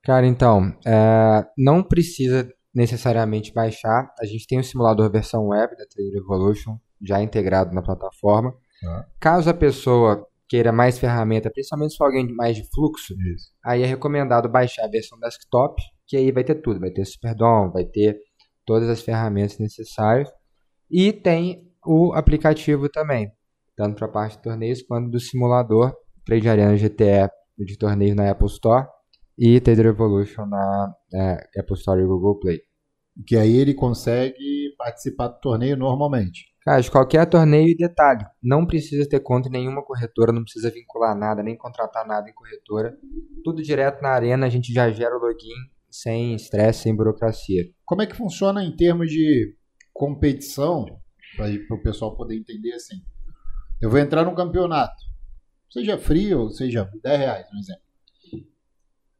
[0.02, 4.12] Cara, então, é, não precisa necessariamente baixar.
[4.20, 8.54] A gente tem o simulador versão web da Trader Evolution já integrado na plataforma.
[8.84, 9.06] Ah.
[9.20, 13.52] Caso a pessoa queira mais ferramenta, principalmente se for alguém mais de fluxo, Isso.
[13.64, 17.70] aí é recomendado baixar a versão desktop, que aí vai ter tudo, vai ter Superdom,
[17.70, 18.18] vai ter
[18.64, 20.28] todas as ferramentas necessárias.
[20.90, 23.32] E tem o aplicativo também,
[23.74, 28.30] tanto para a parte de torneios quanto do simulador Trade Arena GTE de torneio na
[28.30, 28.86] Apple Store
[29.38, 32.60] e Trader Evolution na é, Apple Store e Google Play.
[33.26, 36.46] Que aí ele consegue participar do torneio normalmente.
[36.62, 40.70] Cara, de qualquer torneio e detalhe, não precisa ter conta em nenhuma corretora, não precisa
[40.70, 42.94] vincular nada, nem contratar nada em corretora.
[43.42, 45.54] Tudo direto na arena, a gente já gera o login
[45.90, 47.64] sem estresse, sem burocracia.
[47.86, 49.56] Como é que funciona em termos de
[49.94, 50.84] competição,
[51.38, 53.02] para o pessoal poder entender assim?
[53.80, 55.02] Eu vou entrar num campeonato,
[55.70, 57.82] seja frio ou seja 10 reais, por exemplo.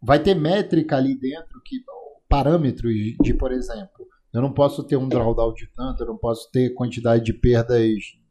[0.03, 1.83] Vai ter métrica ali dentro, que
[2.29, 2.93] parâmetros
[3.23, 6.75] de, por exemplo, eu não posso ter um drawdown de tanto, eu não posso ter
[6.75, 7.81] quantidade de perdas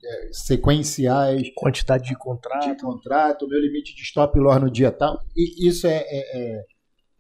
[0.04, 1.50] é, sequenciais.
[1.56, 2.68] Quantidade de contrato.
[2.68, 5.20] De contrato, meu limite de stop loss no dia tal.
[5.36, 6.66] E isso é, é, é,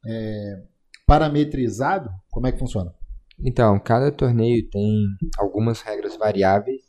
[0.05, 0.63] é
[1.05, 2.09] parametrizado?
[2.29, 2.93] Como é que funciona?
[3.39, 5.05] Então, cada torneio tem
[5.37, 6.81] algumas regras variáveis,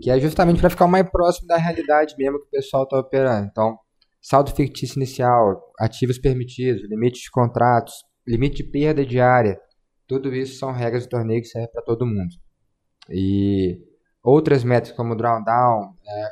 [0.00, 3.48] que é justamente para ficar mais próximo da realidade mesmo que o pessoal está operando.
[3.50, 3.78] Então,
[4.20, 7.94] saldo fictício inicial, ativos permitidos, limite de contratos,
[8.26, 9.58] limite de perda diária,
[10.06, 12.34] tudo isso são regras do torneio que servem para todo mundo.
[13.10, 13.78] E
[14.22, 16.30] outras métricas como drawdown, é,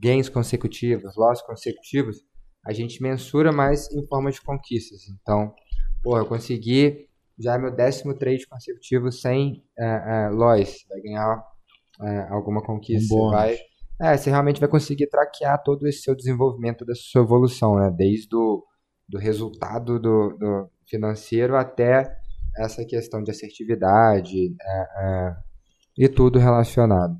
[0.00, 2.24] gains consecutivos, losses consecutivos,
[2.64, 5.08] a gente mensura mais em forma de conquistas.
[5.08, 5.54] Então,
[6.02, 7.07] pô, eu consegui
[7.38, 11.44] já é meu décimo trade consecutivo sem é, é, vai ganhar
[12.02, 13.58] é, alguma conquista, um vai
[14.00, 17.90] É, você realmente vai conseguir traquear todo esse seu desenvolvimento, da sua evolução, né?
[17.90, 18.64] Desde o
[19.08, 22.14] do resultado do, do financeiro até
[22.58, 25.36] essa questão de assertividade é, é,
[25.96, 27.16] e tudo relacionado.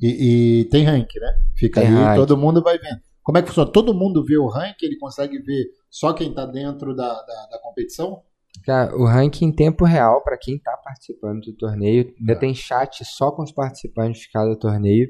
[0.00, 1.38] E, e tem rank, né?
[1.56, 2.16] Fica Tem aí, rank.
[2.16, 3.00] todo mundo vai vendo.
[3.22, 3.70] Como é que funciona?
[3.70, 7.58] Todo mundo vê o rank, ele consegue ver só quem tá dentro da, da, da
[7.60, 8.22] competição?
[8.64, 12.40] Cara, o ranking em tempo real, para quem tá participando do torneio, ainda Tá.
[12.40, 15.08] tem chat só com os participantes de cada torneio.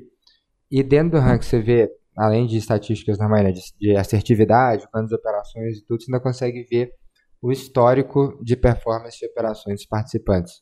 [0.70, 5.12] E dentro do ranking você vê, além de estatísticas normais, né, de, de assertividade, quantas
[5.12, 6.92] operações e tudo, você ainda consegue ver
[7.42, 10.54] o histórico de performance de operações dos participantes.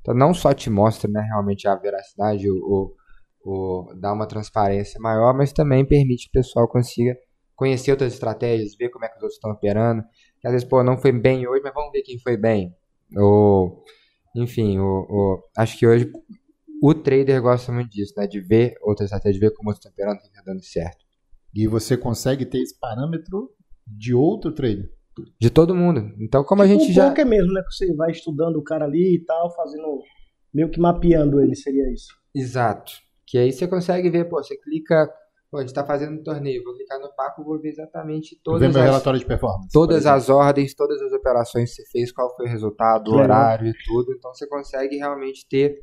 [0.00, 2.94] Então não só te mostra né, realmente a veracidade, o,
[3.44, 7.16] o, o- dá uma transparência maior, mas também permite que o pessoal consiga
[7.54, 10.02] conhecer outras estratégias, ver como é que os outros estão operando.
[10.42, 12.74] Que às vezes, pô, não foi bem hoje, mas vamos ver quem foi bem.
[13.16, 13.82] Ou,
[14.36, 16.10] enfim, o, o- acho que hoje
[16.82, 18.26] o trader gosta muito disso, né?
[18.26, 21.04] De ver outras estratégias, de ver como outros estão operando, o que está dando certo.
[21.54, 23.50] E você consegue ter esse parâmetro
[23.86, 24.90] de outro trader.
[25.40, 26.12] De todo mundo.
[26.18, 27.08] Então, como a Tipo gente um já.
[27.10, 27.60] poker mesmo, né?
[27.62, 30.00] Que você vai estudando o cara ali e tal, fazendo.
[30.52, 32.08] meio que mapeando ele, seria isso.
[32.34, 32.92] Exato.
[33.26, 35.08] Que aí você consegue ver, pô, você clica.
[35.52, 38.74] Pô, a gente tá fazendo um torneio, vou clicar no Paco, vou ver exatamente todas
[38.74, 39.68] as, relatório de performance.
[39.70, 40.16] todas exemplo.
[40.16, 43.74] as ordens, todas as operações que você fez, qual foi o resultado, o horário e
[43.84, 44.14] tudo.
[44.14, 45.76] Então você consegue realmente ter,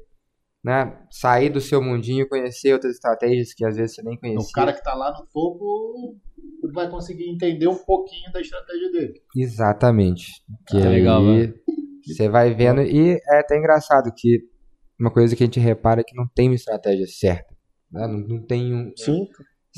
[0.65, 4.49] né, sair do seu mundinho, conhecer outras estratégias que às vezes você nem conhecia.
[4.49, 6.17] O cara que tá lá no topo
[6.73, 9.21] vai conseguir entender um pouquinho da estratégia dele.
[9.37, 10.25] Exatamente.
[10.67, 11.53] Que Ah, legal, velho.
[12.03, 14.39] você vai vendo e é até engraçado que
[14.99, 17.55] uma coisa que a gente repara é que não tem uma estratégia certa.
[17.91, 18.07] né?
[18.07, 18.91] Não, não tem um.
[18.97, 19.27] Sim.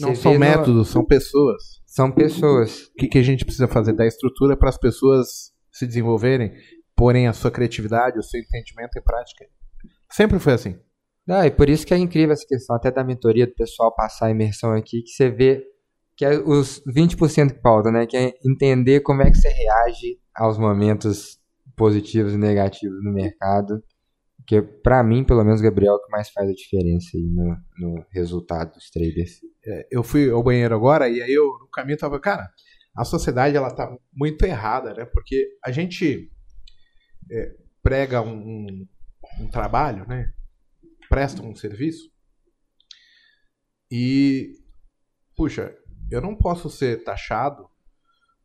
[0.01, 1.63] Não são vê no- métodos, são pessoas.
[1.85, 2.83] São pessoas.
[2.87, 3.93] O que, que a gente precisa fazer?
[3.93, 6.53] Dar estrutura para as pessoas se desenvolverem,
[6.95, 9.45] porem a sua criatividade, o seu entendimento em prática.
[10.11, 10.77] Sempre foi assim.
[11.29, 14.27] Ah, e por isso que é incrível essa questão até da mentoria do pessoal passar
[14.27, 15.63] a imersão aqui, que você vê
[16.17, 18.05] que é os 20% que falta, né?
[18.05, 21.39] Que é entender como é que você reage aos momentos
[21.75, 23.81] positivos e negativos no mercado.
[24.47, 27.55] Que pra mim, pelo menos, Gabriel, é o que mais faz a diferença aí no,
[27.77, 29.39] no resultado dos traders.
[29.91, 32.49] eu fui ao banheiro agora e aí eu no caminho tava, cara,
[32.95, 35.05] a sociedade ela tá muito errada, né?
[35.05, 36.29] Porque a gente
[37.31, 38.87] é, prega um, um-
[39.41, 40.25] um trabalho, né?
[41.09, 42.09] Presta um serviço
[43.91, 44.53] e
[45.35, 45.75] puxa,
[46.09, 47.69] eu não posso ser taxado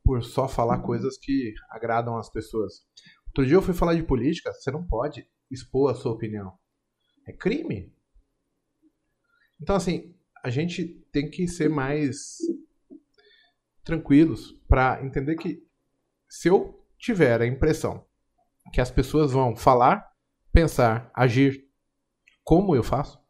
[0.05, 2.85] por só falar coisas que agradam as pessoas.
[3.29, 6.59] Outro dia eu fui falar de política, você não pode expor a sua opinião.
[7.27, 7.95] É crime.
[9.61, 12.39] Então assim, a gente tem que ser mais
[13.83, 15.65] tranquilos para entender que
[16.29, 18.07] se eu tiver a impressão
[18.73, 20.11] que as pessoas vão falar,
[20.53, 21.65] pensar, agir
[22.43, 23.21] como eu faço,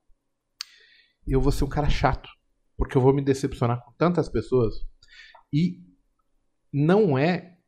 [1.26, 2.28] eu vou ser um cara chato,
[2.76, 4.74] porque eu vou me decepcionar com tantas pessoas
[5.52, 5.80] e
[6.72, 7.59] não é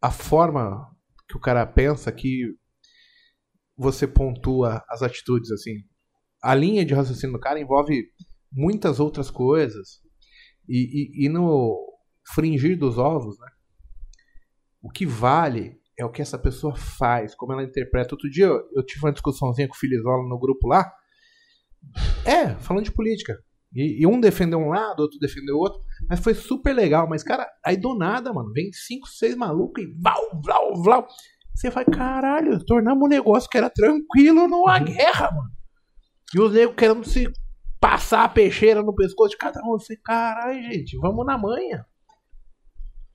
[0.00, 0.94] a forma
[1.28, 2.56] que o cara pensa que
[3.76, 5.76] você pontua as atitudes assim.
[6.42, 8.04] A linha de raciocínio do cara envolve
[8.50, 10.00] muitas outras coisas.
[10.68, 11.78] E, e, e no
[12.34, 13.48] fringir dos ovos, né?
[14.82, 18.14] O que vale é o que essa pessoa faz, como ela interpreta.
[18.14, 20.92] Outro dia eu, eu tive uma discussãozinha com o Filizola no grupo lá.
[22.24, 23.38] É, falando de política.
[23.74, 25.80] E, e um defendeu um lado, outro defendeu outro.
[26.08, 27.08] Mas foi super legal.
[27.08, 31.06] Mas, cara, aí do nada, mano, vem cinco, seis malucos e vlau, vlau, vlau.
[31.54, 35.50] Você vai, caralho, tornamos um negócio que era tranquilo numa guerra, mano.
[36.34, 37.30] E os negros querendo se
[37.80, 39.72] passar a peixeira no pescoço de cada um.
[39.72, 41.84] Você, caralho, gente, vamos na manha.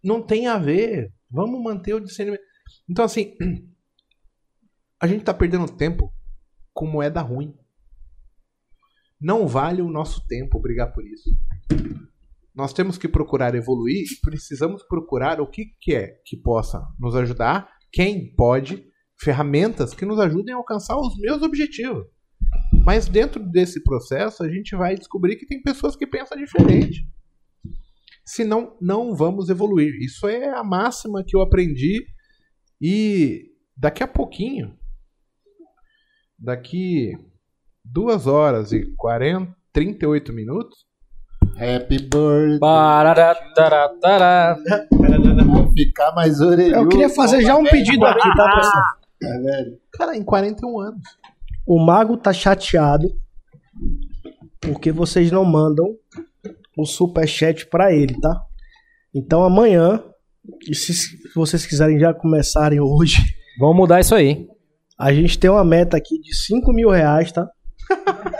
[0.03, 1.11] Não tem a ver.
[1.29, 2.43] Vamos manter o discernimento.
[2.89, 3.35] Então, assim,
[5.01, 6.13] a gente tá perdendo tempo
[6.73, 7.57] com moeda ruim.
[9.19, 11.29] Não vale o nosso tempo brigar por isso.
[12.53, 17.15] Nós temos que procurar evoluir e precisamos procurar o que, que é que possa nos
[17.15, 18.85] ajudar, quem pode,
[19.19, 22.05] ferramentas que nos ajudem a alcançar os meus objetivos.
[22.85, 27.05] Mas dentro desse processo, a gente vai descobrir que tem pessoas que pensam diferente.
[28.25, 29.93] Senão, não vamos evoluir.
[30.01, 32.05] Isso é a máxima que eu aprendi.
[32.79, 34.77] E daqui a pouquinho,
[36.37, 37.13] daqui
[37.83, 40.86] duas horas e 40, 38 minutos,
[41.59, 42.59] Happy birthday.
[45.45, 46.75] Vou ficar mais orelhudo.
[46.75, 48.83] Eu queria fazer já um pedido aqui, tá, pessoal?
[49.23, 49.77] É, velho.
[49.93, 51.01] cara, em 41 anos.
[51.65, 53.07] O Mago tá chateado
[54.61, 55.95] porque vocês não mandam
[56.77, 58.41] o superchat pra ele, tá?
[59.13, 60.03] Então amanhã,
[60.69, 60.93] e se
[61.35, 63.17] vocês quiserem já começarem hoje,
[63.59, 64.47] Vamos mudar isso aí.
[64.99, 67.47] a gente tem uma meta aqui de 5 mil reais, tá?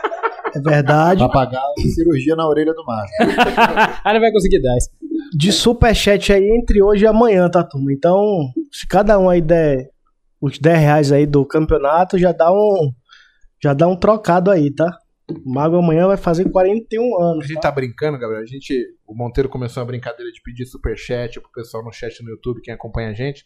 [0.58, 1.20] É verdade.
[1.20, 3.16] Pra pagar a cirurgia na orelha do Márcio.
[4.04, 4.90] Aí não vai conseguir dar isso.
[5.34, 7.92] De superchat aí entre hoje e amanhã, tá, turma?
[7.92, 9.90] Então, se cada um aí der
[10.40, 12.92] os 10 reais aí do campeonato, já dá um.
[13.62, 14.98] Já dá um trocado aí, tá?
[15.30, 17.46] O Mago amanhã vai fazer 41 A anos.
[17.48, 18.42] gente tá brincando, Gabriel.
[18.42, 18.74] A gente,
[19.06, 22.74] o Monteiro começou a brincadeira de pedir superchat pro pessoal no chat no YouTube, quem
[22.74, 23.46] acompanha a gente.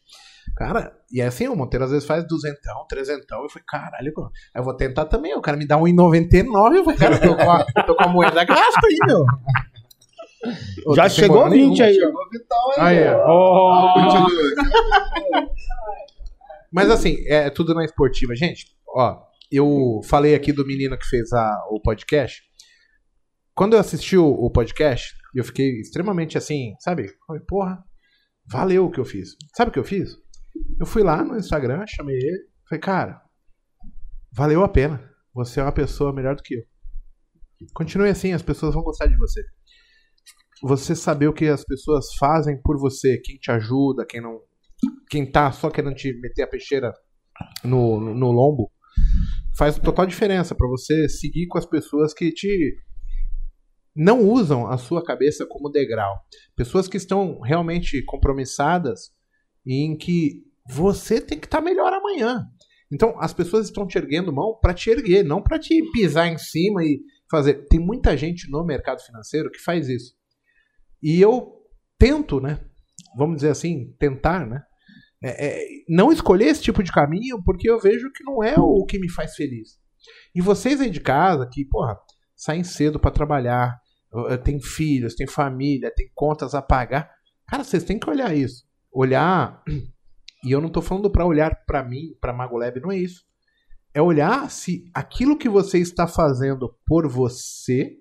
[0.56, 3.42] Cara, e é assim, o Monteiro às vezes faz duzentão, trezentão.
[3.42, 5.34] Eu falei, caralho, pô, eu vou tentar também.
[5.36, 6.76] O cara me dá 1,99.
[6.76, 9.26] Eu falei, cara, eu tô com a, tô com a moeda gasta aí, meu.
[10.44, 10.52] Já
[10.86, 11.94] Outra chegou semana 20 aí, ó.
[11.94, 12.22] Chegou
[12.78, 13.26] Aí, aí, ó.
[13.28, 14.04] ó.
[16.72, 18.36] Mas assim, é tudo na esportiva.
[18.36, 19.20] Gente, ó,
[19.52, 22.42] eu falei aqui do menino que fez a, o podcast.
[23.54, 27.14] Quando eu assisti o, o podcast, eu fiquei extremamente assim, sabe?
[27.28, 27.84] Falei, porra,
[28.50, 29.36] valeu o que eu fiz.
[29.56, 30.16] Sabe o que eu fiz?
[30.80, 33.22] Eu fui lá no Instagram, chamei ele, falei, cara,
[34.32, 35.10] valeu a pena.
[35.34, 36.64] Você é uma pessoa melhor do que eu.
[37.74, 39.44] Continue assim, as pessoas vão gostar de você.
[40.64, 44.40] Você saber o que as pessoas fazem por você, quem te ajuda, quem não.
[45.10, 46.92] Quem tá só querendo te meter a peixeira
[47.64, 48.72] no, no, no lombo,
[49.58, 52.76] faz total diferença pra você seguir com as pessoas que te
[53.96, 56.16] não usam a sua cabeça como degrau.
[56.56, 59.12] Pessoas que estão realmente compromissadas
[59.66, 62.46] em que você tem que estar melhor amanhã.
[62.92, 66.38] Então, as pessoas estão te erguendo mão para te erguer, não para te pisar em
[66.38, 67.66] cima e fazer.
[67.68, 70.14] Tem muita gente no mercado financeiro que faz isso.
[71.02, 71.54] E eu
[71.98, 72.60] tento, né?
[73.18, 74.62] Vamos dizer assim, tentar, né?
[75.24, 78.86] É, é, não escolher esse tipo de caminho porque eu vejo que não é o
[78.86, 79.80] que me faz feliz.
[80.34, 81.98] E vocês aí de casa que, porra,
[82.36, 83.80] saem cedo para trabalhar,
[84.30, 87.10] eh, tem filhos, tem família, tem contas a pagar.
[87.48, 88.64] Cara, vocês têm que olhar isso.
[88.92, 89.64] Olhar.
[90.44, 93.24] E eu não tô falando para olhar para mim, para Magolab, não é isso.
[93.94, 97.96] É olhar se aquilo que você está fazendo por você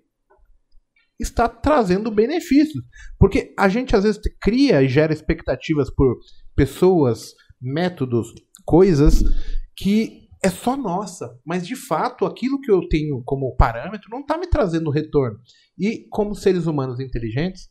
[1.19, 2.83] está trazendo benefícios.
[3.19, 6.17] Porque a gente às vezes cria e gera expectativas por
[6.61, 8.35] pessoas, métodos,
[8.67, 9.23] coisas
[9.75, 11.41] que é só nossa.
[11.43, 15.41] Mas de fato, aquilo que eu tenho como parâmetro não está me trazendo retorno.
[15.79, 17.71] E como seres humanos inteligentes,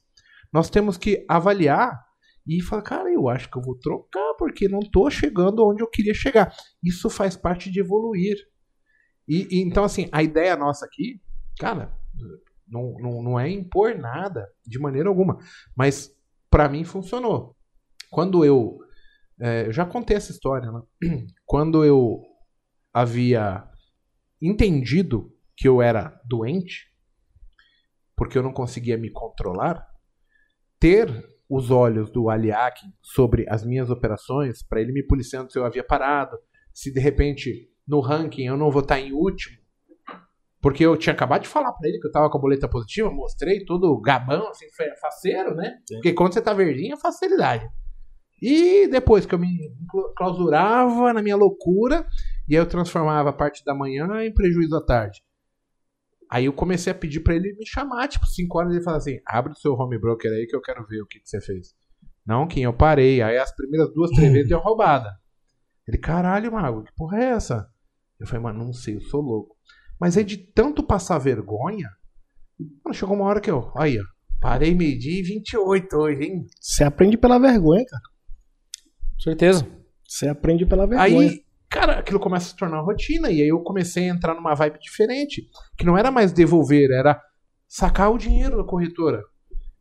[0.52, 2.03] nós temos que avaliar
[2.48, 5.88] e falar, cara, eu acho que eu vou trocar porque não estou chegando onde eu
[5.88, 6.52] queria chegar.
[6.84, 8.38] Isso faz parte de evoluir.
[9.28, 11.22] E, e então, assim, a ideia nossa aqui,
[11.60, 11.95] cara,
[12.68, 15.38] não, não, não é impor nada de maneira alguma.
[15.78, 16.11] Mas
[16.49, 17.56] para mim funcionou.
[18.10, 18.77] Quando eu.
[19.40, 20.81] é, eu já contei essa história, né?
[21.45, 22.22] Quando eu
[22.94, 23.64] havia
[24.41, 26.88] entendido que eu era doente,
[28.15, 29.86] porque eu não conseguia me controlar,
[30.80, 31.10] ter
[31.49, 35.84] os olhos do Aliak sobre as minhas operações, para ele me policiando se eu havia
[35.84, 36.38] parado,
[36.73, 39.57] se de repente no ranking eu não vou estar em último,
[40.61, 43.10] porque eu tinha acabado de falar para ele que eu tava com a boleta positiva,
[43.10, 44.65] mostrei todo gabão, assim,
[44.99, 45.77] faceiro, né?
[45.88, 47.68] Porque quando você tá verdinho é facilidade.
[48.41, 49.57] E depois que eu me
[49.90, 52.06] clau- clausurava na minha loucura,
[52.48, 55.22] e aí eu transformava a parte da manhã em prejuízo à tarde.
[56.32, 59.20] Aí eu comecei a pedir pra ele me chamar, tipo, 5 horas ele fala assim:
[59.26, 61.74] abre o seu home broker aí que eu quero ver o que, que você fez.
[62.26, 63.22] Não, Kim, eu parei.
[63.22, 65.10] Aí as primeiras duas, três vezes deu roubada.
[65.88, 67.68] Ele, caralho, Mago, que porra é essa?
[68.20, 69.56] Eu falei, mano, não sei, eu sou louco.
[69.99, 71.90] Mas é de tanto passar vergonha.
[72.86, 73.72] Mano, chegou uma hora que eu.
[73.76, 74.03] Aí, ó.
[74.40, 76.45] Parei meio-dia e 28 hoje, hein?
[76.61, 78.03] Você aprende pela vergonha, cara.
[79.20, 79.68] Certeza.
[80.08, 81.30] Você aprende pela vergonha.
[81.30, 83.30] Aí, cara, aquilo começa a se tornar rotina.
[83.32, 85.48] E aí eu comecei a entrar numa vibe diferente.
[85.78, 87.22] Que não era mais devolver, era
[87.68, 89.22] sacar o dinheiro da corretora.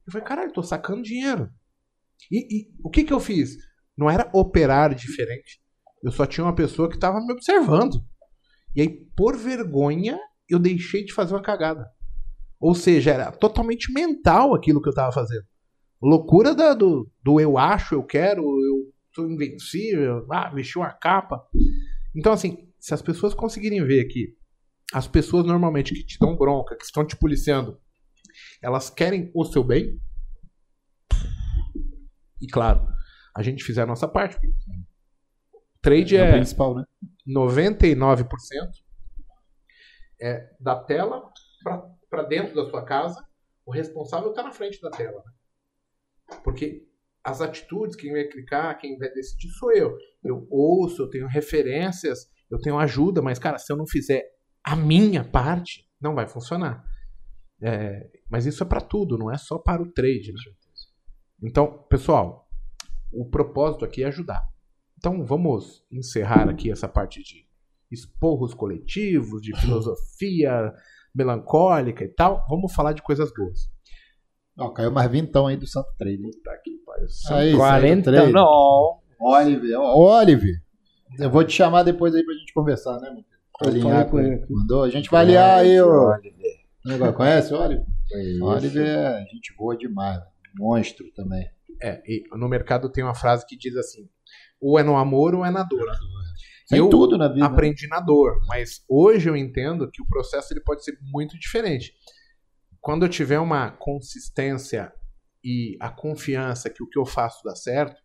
[0.07, 1.49] Eu falei, caralho, tô sacando dinheiro.
[2.31, 3.57] E, e o que que eu fiz?
[3.97, 5.61] Não era operar diferente.
[6.03, 8.03] Eu só tinha uma pessoa que tava me observando.
[8.77, 11.87] E aí, por vergonha, eu deixei de fazer uma cagada.
[12.61, 15.45] Ou seja, era totalmente mental aquilo que eu tava fazendo.
[16.03, 21.47] Loucura da- do, do eu acho, eu quero, eu sou invencível, ah, vestiu uma capa.
[22.15, 24.37] Então, assim, se as pessoas conseguirem ver que
[24.93, 27.81] as pessoas normalmente que te dão bronca, que estão te policiando,
[28.63, 30.01] elas querem o seu bem.
[32.41, 32.87] E claro,
[33.37, 34.39] a gente fizer a nossa parte.
[35.83, 36.85] Trade É é principal, né?
[37.27, 38.27] 99%
[40.21, 41.31] é da tela
[42.09, 43.23] para dentro da sua casa.
[43.67, 45.23] O responsável está na frente da tela.
[45.25, 46.39] né?
[46.43, 46.89] Porque
[47.25, 49.97] as atitudes, quem vai clicar, quem vai decidir sou eu.
[50.25, 54.25] Eu ouço, eu tenho referências, eu tenho ajuda, mas, cara, se eu não fizer
[54.65, 56.85] a minha parte, não vai funcionar.
[57.61, 60.33] É, mas isso é para tudo, não é só para o trade.
[60.33, 60.41] né?
[61.43, 62.49] Então, pessoal,
[63.13, 64.43] o propósito aqui é ajudar.
[64.97, 67.47] Então vamos encerrar aqui essa parte de
[67.91, 70.73] esporros coletivos, de filosofia,
[71.15, 72.45] melancólica e tal.
[72.49, 73.71] Vamos falar de coisas boas.
[74.59, 76.19] Ó, caiu mais vintão aí do Santo Trade.
[76.43, 76.78] Tá aqui,
[77.29, 77.49] pai.
[77.49, 78.33] Aí, 40 Santo Trade.
[78.33, 78.99] não.
[79.21, 80.55] Oliver, ó, Oliver.
[81.19, 83.25] Eu vou te chamar depois aí pra gente conversar, né, mano?
[83.59, 84.45] Pra Eu alinhar com ele.
[84.49, 84.85] Mandou?
[84.85, 86.13] A gente vai alinhar aí, ô.
[86.87, 87.13] Oliver.
[87.15, 87.85] Conhece o Oliver?
[88.11, 88.45] Conheço.
[88.45, 90.21] Oliver é gente boa demais.
[90.57, 91.49] Monstro também.
[91.83, 94.09] É, e no mercado tem uma frase que diz assim:
[94.61, 95.87] ou é no amor ou é na dor.
[96.69, 97.47] Tem Eu tudo na vida.
[97.47, 101.93] Aprendi na dor, mas hoje eu entendo que o processo ele pode ser muito diferente.
[102.81, 104.93] Quando eu tiver uma consistência
[105.49, 108.03] e a confiança que o que eu faço dá certo,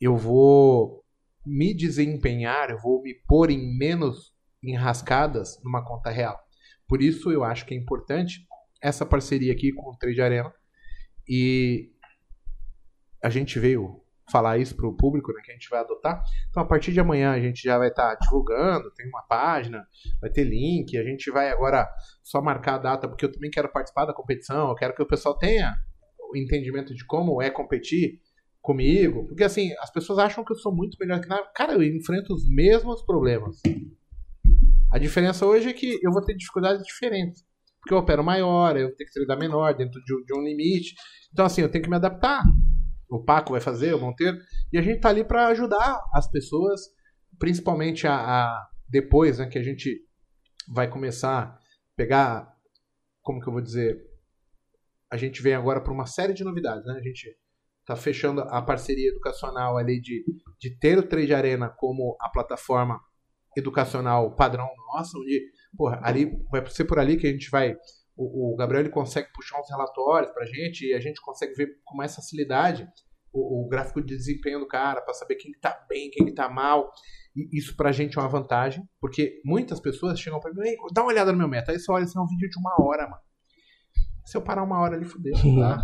[0.00, 1.04] eu vou
[1.44, 4.32] me desempenhar, eu vou me pôr em menos
[4.62, 6.38] enrascadas numa conta real.
[6.86, 8.46] Por isso eu acho que é importante
[8.80, 10.54] essa parceria aqui com o Trade Arena
[11.28, 11.90] e
[13.20, 14.00] a gente veio
[14.30, 16.22] falar isso para o público, né, que a gente vai adotar.
[16.50, 19.84] Então, a partir de amanhã, a gente já vai estar divulgando, tem uma página,
[20.20, 21.90] vai ter link, a gente vai agora
[22.22, 25.06] só marcar a data, porque eu também quero participar da competição, eu quero que o
[25.06, 25.74] pessoal tenha
[26.36, 28.20] entendimento de como é competir
[28.60, 31.46] comigo, porque assim, as pessoas acham que eu sou muito melhor que nada.
[31.54, 33.60] Cara, eu enfrento os mesmos problemas.
[34.90, 37.44] A diferença hoje é que eu vou ter dificuldades diferentes.
[37.80, 40.94] Porque eu opero maior, eu tenho que treinar menor, dentro de, de um limite.
[41.32, 42.42] Então, assim, eu tenho que me adaptar.
[43.10, 44.38] O Paco vai fazer, o Monteiro.
[44.72, 46.80] E a gente tá ali para ajudar as pessoas,
[47.38, 50.00] principalmente a, a- depois, né, que a gente
[50.72, 51.58] vai começar a
[51.96, 52.48] pegar,
[53.20, 54.00] como que eu vou dizer,
[55.10, 56.94] a gente vem agora para uma série de novidades, né?
[56.94, 57.36] A gente
[57.84, 60.24] tá fechando a parceria educacional ali de,
[60.58, 62.98] de ter o Trade Arena como a plataforma
[63.56, 65.44] educacional padrão nossa, onde,
[65.76, 67.76] porra, ali vai ser por ali que a gente vai
[68.16, 71.68] o, o Gabriel ele consegue puxar uns relatórios pra gente e a gente consegue ver
[71.84, 72.86] com mais facilidade
[73.32, 76.32] o, o gráfico de desempenho do cara para saber quem que tá bem, quem que
[76.32, 76.88] tá mal.
[77.34, 81.02] E isso pra gente é uma vantagem, porque muitas pessoas chegam pra mim, "Ei, dá
[81.02, 81.72] uma olhada no meu meta.
[81.72, 83.22] Aí você olha, isso é um vídeo de uma hora, mano.
[84.24, 85.78] Se eu parar uma hora ali, fudeu, tá?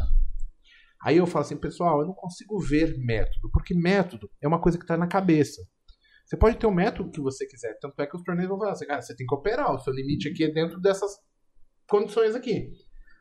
[1.03, 4.79] Aí eu falo assim, pessoal, eu não consigo ver método, porque método é uma coisa
[4.79, 5.63] que tá na cabeça.
[6.27, 8.73] Você pode ter o método que você quiser, tanto é que os torneios vão falar
[8.73, 11.11] assim, cara, você tem que operar, o seu limite aqui é dentro dessas
[11.89, 12.71] condições aqui.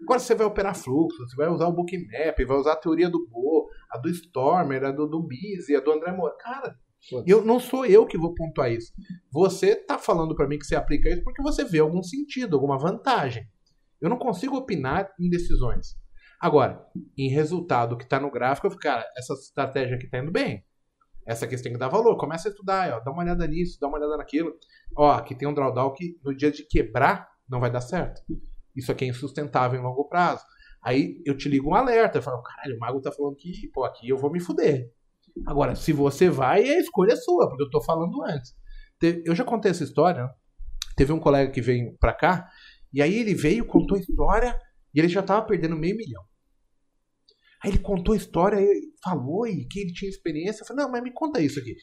[0.02, 3.28] Agora você vai operar fluxo, você vai usar o bookmap, vai usar a teoria do
[3.28, 6.36] Bo, a do Stormer, a do, do Busy, a do André Moura.
[6.38, 6.76] Cara,
[7.26, 8.94] eu não sou eu que vou pontuar isso.
[9.32, 12.78] Você tá falando pra mim que você aplica isso porque você vê algum sentido, alguma
[12.78, 13.44] vantagem.
[14.02, 15.96] Eu não consigo opinar em decisões.
[16.40, 16.86] Agora,
[17.18, 20.64] em resultado que tá no gráfico, eu fico, cara, essa estratégia aqui tá indo bem.
[21.28, 22.16] Essa aqui você tem que dar valor.
[22.18, 24.54] Começa a estudar, ó, dá uma olhada nisso, dá uma olhada naquilo.
[24.98, 28.22] Ó, aqui tem um drawdown que no dia de quebrar não vai dar certo.
[28.76, 30.44] Isso aqui é insustentável em longo prazo.
[30.82, 33.84] Aí eu te ligo um alerta, eu falo, caralho, o mago tá falando que, pô,
[33.84, 34.90] aqui eu vou me fuder.
[35.46, 38.56] Agora, se você vai, a escolha é sua, porque eu tô falando antes.
[38.98, 40.30] Te- Eu já contei essa história?
[40.96, 42.50] Teve um colega que veio pra cá,
[42.94, 44.56] e aí ele veio, contou a história,
[44.94, 46.24] e ele já tava perdendo meio milhão.
[47.64, 48.58] Aí ele contou a história,
[49.04, 50.64] falou e que ele tinha experiência.
[50.64, 51.76] Eu falei, não, mas me conta isso aqui.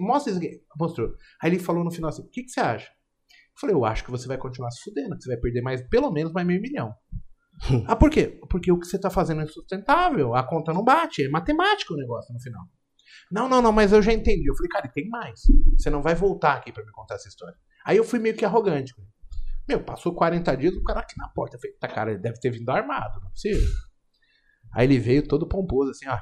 [0.00, 0.60] Mostra isso aqui.
[0.76, 1.08] Mostrou.
[1.40, 2.88] Aí ele falou no final assim, o que, que você acha?
[2.88, 5.88] Eu falei, eu acho que você vai continuar se fudendo, que você vai perder mais,
[5.88, 6.92] pelo menos mais meio milhão.
[7.86, 8.40] ah, por quê?
[8.50, 11.96] Porque o que você tá fazendo é insustentável, a conta não bate, é matemático o
[11.96, 12.64] negócio no final.
[13.30, 14.48] Não, não, não, mas eu já entendi.
[14.48, 15.40] Eu falei, cara, e tem mais.
[15.78, 17.56] Você não vai voltar aqui pra me contar essa história.
[17.86, 18.92] Aí eu fui meio que arrogante.
[19.66, 21.56] Meu, passou 40 dias, o cara aqui na porta.
[21.56, 23.68] Eu falei, tá, cara, ele deve ter vindo armado, não é possível.
[24.72, 26.18] Aí ele veio todo pomposo, assim, ó.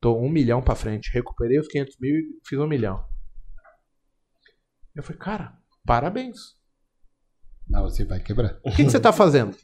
[0.00, 1.12] Tô um milhão pra frente.
[1.12, 3.04] Recuperei os 500 mil e fiz um milhão.
[4.94, 6.38] Eu falei, cara, parabéns.
[7.68, 8.58] Mas você vai quebrar.
[8.64, 9.56] O que, que você tá fazendo?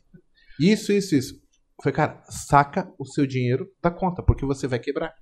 [0.61, 1.35] Isso, isso, isso.
[1.35, 5.15] Eu falei, cara, saca o seu dinheiro da conta, porque você vai quebrar.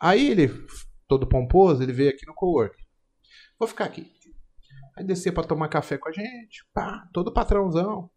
[0.00, 0.48] Aí ele,
[1.06, 2.76] todo pomposo, ele veio aqui no cowork.
[3.58, 4.12] Vou ficar aqui.
[4.98, 6.64] Aí descer pra tomar café com a gente.
[6.74, 8.10] Pá, todo patrãozão.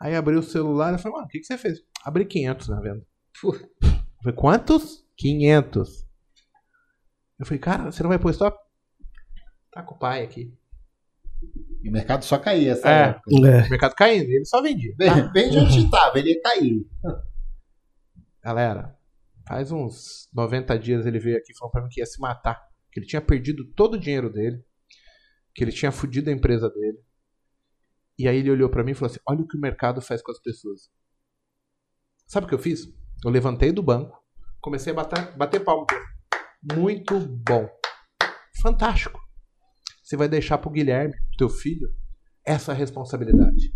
[0.00, 1.80] Aí abriu o celular e falei, mano, o que, que você fez?
[2.04, 3.04] Abri 500 na venda.
[4.22, 5.04] Falei, quantos?
[5.16, 6.06] 500.
[7.40, 8.56] Eu falei, cara, você não vai pôr stop?
[9.72, 10.56] Tá com o pai aqui.
[11.82, 13.08] E o mercado só caía essa É.
[13.10, 13.30] época.
[13.48, 13.66] É.
[13.66, 14.94] O mercado caindo, ele só vendia.
[14.96, 16.86] De repente a gente tava, ele ia cair.
[18.42, 18.96] Galera,
[19.48, 22.60] faz uns 90 dias ele veio aqui e falou pra mim que ia se matar.
[22.92, 24.62] Que ele tinha perdido todo o dinheiro dele.
[25.54, 26.98] Que ele tinha fudido a empresa dele.
[28.18, 30.22] E aí ele olhou pra mim e falou assim: Olha o que o mercado faz
[30.22, 30.90] com as pessoas.
[32.26, 32.86] Sabe o que eu fiz?
[33.24, 34.22] Eu levantei do banco,
[34.60, 35.86] comecei a bater, bater palmo.
[36.74, 37.68] Muito bom.
[38.62, 39.20] Fantástico.
[40.02, 41.88] Você vai deixar pro Guilherme, teu filho,
[42.44, 43.74] essa responsabilidade.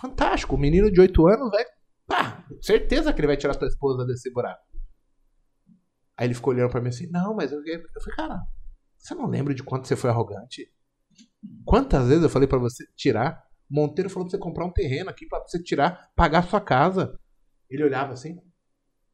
[0.00, 0.56] Fantástico.
[0.56, 1.64] O menino de 8 anos vai.
[2.06, 4.64] Pá, certeza que ele vai tirar tua esposa desse buraco.
[6.16, 7.60] Aí ele ficou olhando pra mim assim: Não, mas eu.
[7.64, 8.40] Eu falei, cara,
[9.00, 10.70] você não lembra de quanto você foi arrogante?
[11.64, 13.42] Quantas vezes eu falei pra você tirar?
[13.68, 17.18] Monteiro falou pra você comprar um terreno aqui pra você tirar, pagar sua casa.
[17.68, 18.38] Ele olhava assim.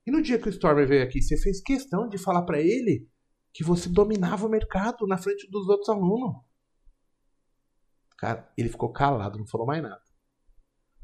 [0.04, 3.08] E no dia que o Stormer veio aqui, você fez questão de falar pra ele
[3.52, 6.36] que você dominava o mercado na frente dos outros alunos.
[8.18, 10.00] Cara, ele ficou calado, não falou mais nada.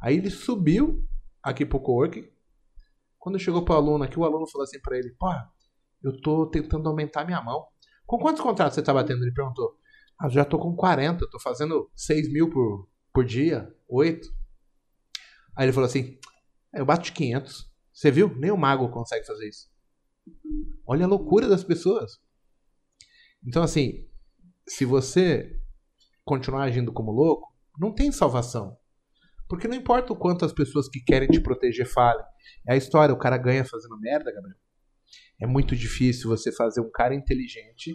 [0.01, 1.07] Aí ele subiu
[1.43, 2.29] aqui pro coworking.
[3.19, 5.29] Quando chegou pro aluno aqui, o aluno falou assim pra ele: Pô,
[6.03, 7.67] eu tô tentando aumentar minha mão.
[8.07, 9.23] Com quantos contratos você tá batendo?
[9.23, 9.77] Ele perguntou.
[10.19, 14.29] Ah, já tô com 40, tô fazendo 6 mil por, por dia, 8.
[15.57, 16.19] Aí ele falou assim:
[16.73, 17.71] "É, Eu bato de 500.
[17.93, 18.35] Você viu?
[18.37, 19.71] Nem o mago consegue fazer isso.
[20.87, 22.21] Olha a loucura das pessoas.
[23.45, 24.09] Então, assim,
[24.67, 25.61] se você
[26.25, 28.77] continuar agindo como louco, não tem salvação.
[29.49, 32.25] Porque não importa o quanto as pessoas que querem te proteger falem.
[32.67, 34.57] É a história, o cara ganha fazendo merda, Gabriel.
[35.41, 37.95] É muito difícil você fazer um cara inteligente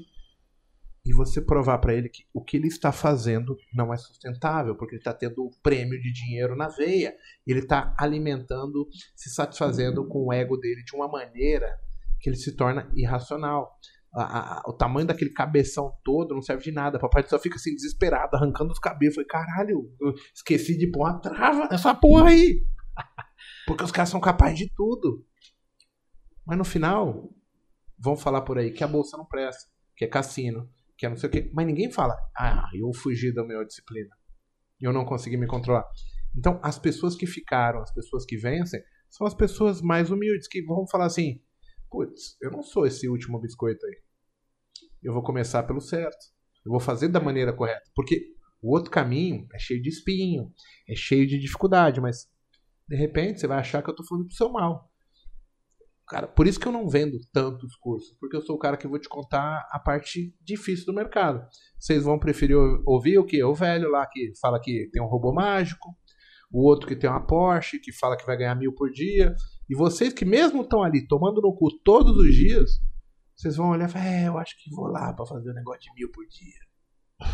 [1.05, 4.95] e você provar pra ele que o que ele está fazendo não é sustentável, porque
[4.95, 7.15] ele está tendo um prêmio de dinheiro na veia,
[7.45, 11.77] ele está alimentando, se satisfazendo com o ego dele de uma maneira
[12.19, 13.77] que ele se torna irracional.
[14.13, 16.97] A- a- o tamanho daquele cabeção todo não serve de nada.
[16.99, 19.15] Papai só fica assim desesperado, arrancando os cabelos.
[19.15, 19.91] Falei, caralho,
[20.33, 22.65] esqueci de pôr uma trava nessa porra aí.
[23.67, 25.25] Porque os caras são capazes de tudo.
[26.47, 27.29] Mas no final,
[27.99, 31.17] vão falar por aí que a bolsa não presta, que é cassino, que é não
[31.17, 31.51] sei o quê.
[31.53, 34.15] Mas ninguém fala, ah, eu fugi da minha disciplina.
[34.79, 35.85] Eu não consegui me controlar.
[36.37, 40.63] Então, as pessoas que ficaram, as pessoas que vencem, são as pessoas mais humildes, que
[40.63, 41.41] vão falar assim,
[41.89, 43.97] putz, eu não sou esse último biscoito aí.
[45.03, 46.17] Eu vou começar pelo certo.
[46.65, 47.89] Eu vou fazer da maneira correta.
[47.93, 50.51] Porque o outro caminho é cheio de espinho,
[50.89, 52.27] é cheio de dificuldade, mas
[52.87, 54.86] de repente você vai achar que eu tô falando pro seu mal.
[56.09, 58.87] Cara, por isso que eu não vendo tantos cursos, porque eu sou o cara que
[58.87, 61.45] vou te contar a parte difícil do mercado.
[61.77, 63.43] Vocês vão preferir ou- ouvir o que?
[63.43, 65.93] O velho lá que fala que tem um robô mágico,
[66.49, 69.35] o outro que tem uma Porsche, que fala que vai ganhar mil por dia,
[69.69, 72.71] e vocês que mesmo estão ali tomando no cu todos os dias,
[73.35, 75.81] vocês vão olhar e falar, é, eu acho que vou lá pra fazer um negócio
[75.81, 77.29] de mil por dia.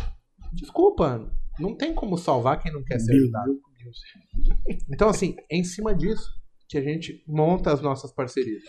[0.52, 1.30] Desculpa,
[1.60, 3.52] não tem como salvar quem não quer ser ajudado.
[4.92, 6.32] Então, assim, é em cima disso
[6.68, 8.62] que a gente monta as nossas parcerias.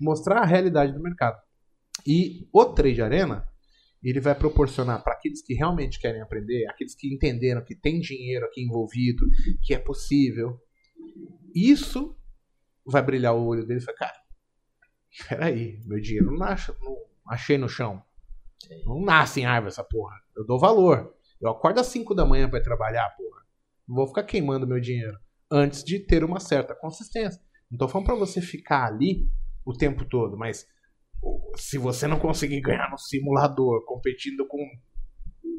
[0.00, 1.40] Mostrar a realidade do mercado.
[2.06, 3.46] E o Trade Arena,
[4.02, 8.44] ele vai proporcionar para aqueles que realmente querem aprender, aqueles que entenderam que tem dinheiro
[8.46, 9.26] aqui envolvido,
[9.62, 10.58] que é possível.
[11.54, 12.16] Isso
[12.84, 14.16] vai brilhar o olho dele e falar, cara,
[15.28, 16.96] peraí, meu dinheiro não, não
[17.28, 18.02] achei no chão.
[18.84, 20.16] Não nasce em árvore essa porra.
[20.36, 21.14] Eu dou valor.
[21.40, 23.42] Eu acordo às 5 da manhã para trabalhar, porra.
[23.86, 25.18] Não vou ficar queimando meu dinheiro
[25.52, 27.40] antes de ter uma certa consistência.
[27.70, 29.28] Não tô falando para você ficar ali
[29.64, 30.66] o tempo todo, mas
[31.56, 34.58] se você não conseguir ganhar no simulador, competindo com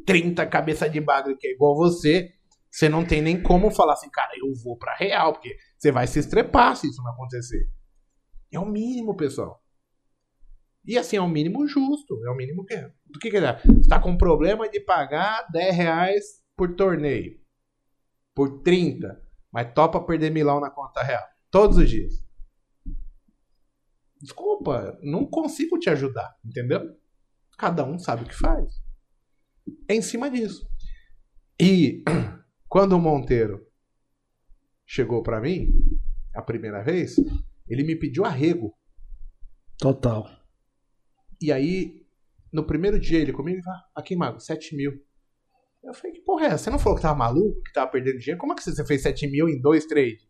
[0.06, 2.34] 30 cabeça de bagre que é igual você,
[2.70, 6.08] você não tem nem como falar assim, cara, eu vou pra real, porque você vai
[6.08, 7.70] se estrepar se isso não acontecer.
[8.52, 9.64] É o mínimo, pessoal.
[10.86, 12.20] E assim, é o mínimo justo.
[12.26, 12.76] É o mínimo que.
[13.06, 13.58] Do que, que é?
[13.58, 16.24] Você tá com problema de pagar 10 reais
[16.56, 17.40] por torneio.
[18.36, 19.23] Por 30.
[19.54, 21.24] Mas topa perder milão na conta real.
[21.52, 22.26] Todos os dias.
[24.20, 26.98] Desculpa, não consigo te ajudar, entendeu?
[27.56, 28.82] Cada um sabe o que faz.
[29.88, 30.68] É em cima disso.
[31.62, 32.04] E
[32.68, 33.64] quando o Monteiro
[34.86, 35.70] chegou pra mim,
[36.34, 37.16] a primeira vez,
[37.68, 38.76] ele me pediu arrego.
[39.78, 40.28] Total.
[41.40, 42.04] E aí,
[42.52, 45.06] no primeiro dia ele comigo, ele falou, aqui, Mago, 7 mil.
[45.84, 46.58] Eu falei, que porra é?
[46.58, 48.40] Você não falou que tava maluco, que tava perdendo dinheiro?
[48.40, 50.26] Como é que você fez 7 mil em dois trades?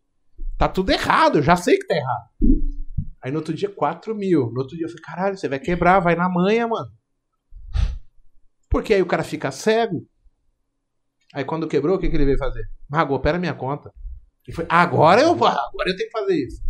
[0.58, 2.28] Tá tudo errado, eu já sei que tá errado.
[3.22, 4.50] Aí no outro dia, 4 mil.
[4.52, 6.90] No outro dia eu falei, caralho, você vai quebrar, vai na manha, mano.
[8.68, 10.04] Porque aí o cara fica cego.
[11.32, 12.64] Aí quando quebrou, o que, que ele veio fazer?
[12.88, 13.92] Mago, opera minha conta.
[14.46, 16.60] E foi, agora eu vou, agora eu tenho que fazer isso.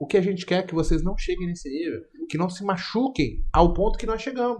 [0.00, 2.64] O que a gente quer é que vocês não cheguem nesse nível, que não se
[2.64, 4.58] machuquem ao ponto que nós chegamos.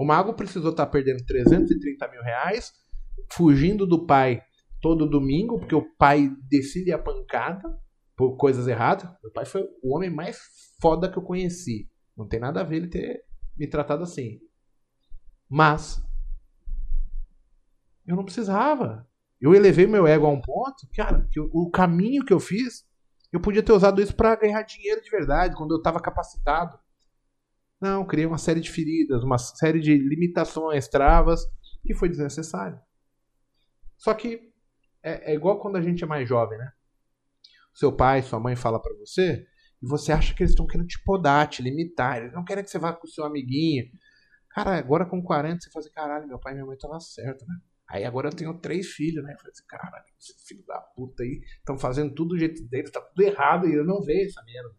[0.00, 2.72] O mago precisou estar perdendo 330 mil reais,
[3.30, 4.42] fugindo do pai
[4.80, 7.68] todo domingo, porque o pai decide a pancada
[8.16, 9.10] por coisas erradas.
[9.22, 10.38] Meu pai foi o homem mais
[10.80, 11.86] foda que eu conheci.
[12.16, 13.22] Não tem nada a ver ele ter
[13.58, 14.40] me tratado assim.
[15.46, 16.02] Mas
[18.06, 19.06] eu não precisava.
[19.38, 22.86] Eu elevei meu ego a um ponto, cara, que o, o caminho que eu fiz,
[23.30, 26.79] eu podia ter usado isso para ganhar dinheiro de verdade, quando eu estava capacitado.
[27.80, 31.40] Não, criei uma série de feridas, uma série de limitações, travas,
[31.82, 32.78] que foi desnecessário.
[33.96, 34.52] Só que
[35.02, 36.72] é, é igual quando a gente é mais jovem, né?
[37.72, 39.46] Seu pai, sua mãe fala para você
[39.82, 42.18] e você acha que eles estão querendo te podar, te limitar.
[42.18, 43.86] Eles não querem que você vá com o seu amiguinho.
[44.50, 47.46] Cara, agora com 40 você fala assim, caralho, meu pai e minha mãe estavam certo,
[47.46, 47.54] né?
[47.88, 49.32] Aí agora eu tenho três filhos, né?
[49.32, 52.90] Eu falei assim, caralho, esses filhos da puta aí estão fazendo tudo do jeito deles,
[52.90, 54.70] tá tudo errado e eu não vejo essa merda.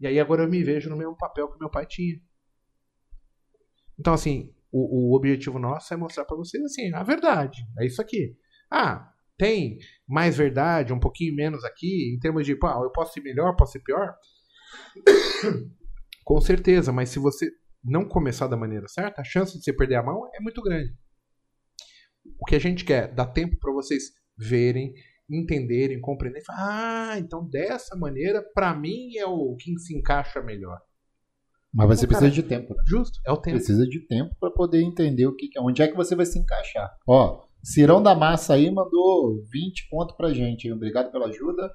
[0.00, 2.20] E aí agora eu me vejo no mesmo papel que meu pai tinha.
[3.98, 7.64] Então, assim, o, o objetivo nosso é mostrar pra vocês, assim, a verdade.
[7.78, 8.36] É isso aqui.
[8.70, 13.20] Ah, tem mais verdade, um pouquinho menos aqui, em termos de, pô, eu posso ser
[13.20, 14.14] melhor, posso ser pior?
[16.24, 17.50] Com certeza, mas se você
[17.84, 20.92] não começar da maneira certa, a chance de você perder a mão é muito grande.
[22.40, 24.04] O que a gente quer, dar tempo para vocês
[24.36, 24.92] verem,
[25.30, 26.46] entenderem, compreenderem.
[26.50, 30.78] Ah, então dessa maneira, para mim é o que se encaixa melhor.
[31.72, 32.82] Mas você Então, precisa cara, de tempo, né?
[32.86, 33.56] Justo, é o tempo.
[33.56, 36.24] Precisa de tempo para poder entender o que, que é, onde é que você vai
[36.24, 36.88] se encaixar.
[37.06, 40.70] Ó, Cirão da Massa aí mandou 20 pontos pra gente.
[40.70, 41.68] Obrigado pela ajuda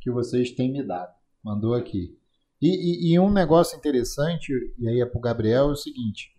[0.00, 1.12] que vocês têm me dado.
[1.44, 2.16] Mandou aqui.
[2.62, 6.31] E, e- e um negócio interessante, e aí é pro Gabriel, é o seguinte.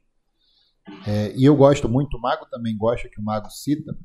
[1.08, 3.98] É, e eu gosto muito, o Mago também gosta que o Mago cita,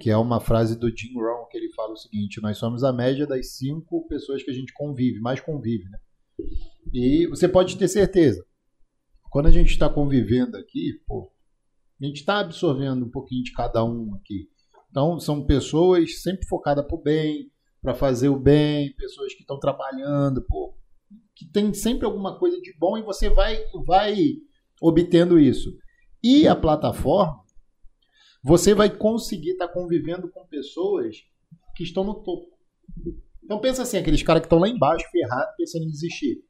[0.00, 2.92] que é uma frase do Jim Rohn, que ele fala o seguinte: Nós somos a
[2.92, 5.98] média das cinco pessoas que a gente convive, mais convive, né?
[6.92, 8.44] E você pode ter certeza,
[9.30, 11.32] quando a gente está convivendo aqui, pô,
[12.00, 14.48] a gente está absorvendo um pouquinho de cada um aqui.
[14.90, 17.50] Então, são pessoas sempre focadas para o bem,
[17.82, 20.74] para fazer o bem, pessoas que estão trabalhando, pô,
[21.34, 24.16] que tem sempre alguma coisa de bom e você vai, vai
[24.80, 25.76] obtendo isso.
[26.28, 27.40] E a plataforma,
[28.42, 31.18] você vai conseguir estar convivendo com pessoas
[31.76, 32.48] que estão no topo.
[33.44, 36.42] Então pensa assim, aqueles caras que estão lá embaixo, ferrados, pensando em desistir.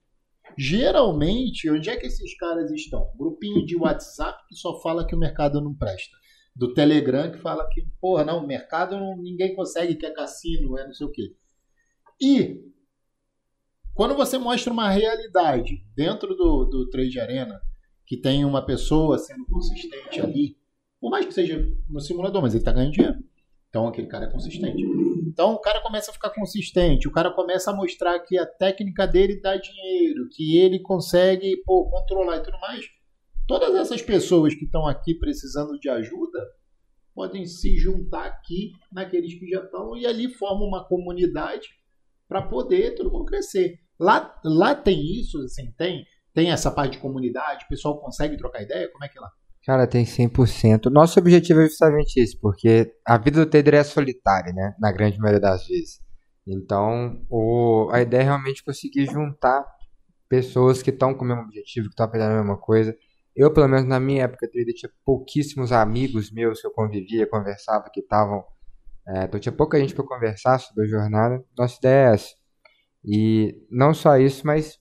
[0.57, 3.13] Geralmente, onde é que esses caras estão?
[3.19, 6.17] Grupinho de WhatsApp que só fala que o mercado não presta.
[6.55, 10.79] Do Telegram que fala que, porra, não, o mercado não, ninguém consegue, que é cassino,
[10.79, 11.37] é não sei o quê.
[12.19, 12.63] E
[13.93, 17.61] quando você mostra uma realidade dentro do, do Trade Arena,
[18.07, 20.57] que tem uma pessoa sendo consistente ali,
[21.01, 23.19] por mais que seja no simulador, mas ele está ganhando dinheiro.
[23.69, 24.83] Então aquele cara é consistente.
[25.27, 29.07] Então o cara começa a ficar consistente, o cara começa a mostrar que a técnica
[29.07, 32.87] dele dá dinheiro, que ele consegue pô, controlar e tudo mais.
[33.47, 36.41] Todas essas pessoas que estão aqui precisando de ajuda
[37.15, 41.69] podem se juntar aqui naqueles que já estão e ali formam uma comunidade
[42.29, 43.79] para poder todo mundo crescer.
[43.99, 46.05] Lá, lá tem isso, assim, tem,
[46.37, 49.31] tem essa parte de comunidade, o pessoal consegue trocar ideia, como é que é lá?
[49.65, 50.91] Cara, tem 100%.
[50.91, 54.75] Nosso objetivo é justamente isso, porque a vida do trader é solitária, né?
[54.79, 55.99] Na grande maioria das vezes.
[56.47, 59.65] Então, o, a ideia é realmente conseguir juntar
[60.29, 62.95] pessoas que estão com o mesmo objetivo, que estão aprendendo a mesma coisa.
[63.35, 67.89] Eu, pelo menos na minha época, trader, tinha pouquíssimos amigos meus que eu convivia, conversava,
[67.91, 68.45] que estavam.
[69.09, 71.43] É, então, tinha pouca gente para conversar sobre a jornada.
[71.57, 72.35] Nossa ideia é essa.
[73.03, 74.79] E não só isso, mas,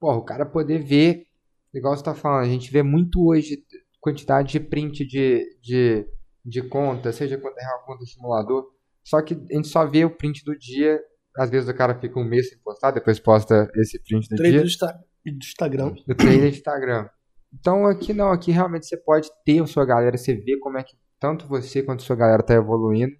[0.00, 1.26] porra, o cara poder ver,
[1.74, 3.62] igual você tá falando, a gente vê muito hoje
[4.00, 6.06] quantidade de print de, de,
[6.44, 8.66] de conta, seja conta real, conta simulador.
[9.04, 11.00] Só que a gente só vê o print do dia.
[11.36, 14.50] Às vezes o cara fica um mês sem postar, depois posta esse print do Trade
[14.50, 15.94] dia do, do Instagram.
[16.06, 17.08] do trader de Instagram.
[17.52, 20.82] Então aqui não, aqui realmente você pode ter a sua galera, você vê como é
[20.82, 23.12] que tanto você quanto a sua galera tá evoluindo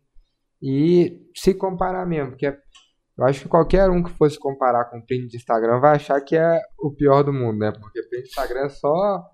[0.63, 2.47] e se comparar mesmo, porque
[3.21, 6.21] eu acho que qualquer um que fosse comparar com o print de Instagram vai achar
[6.23, 7.71] que é o pior do mundo, né?
[7.71, 9.31] Porque print de Instagram é só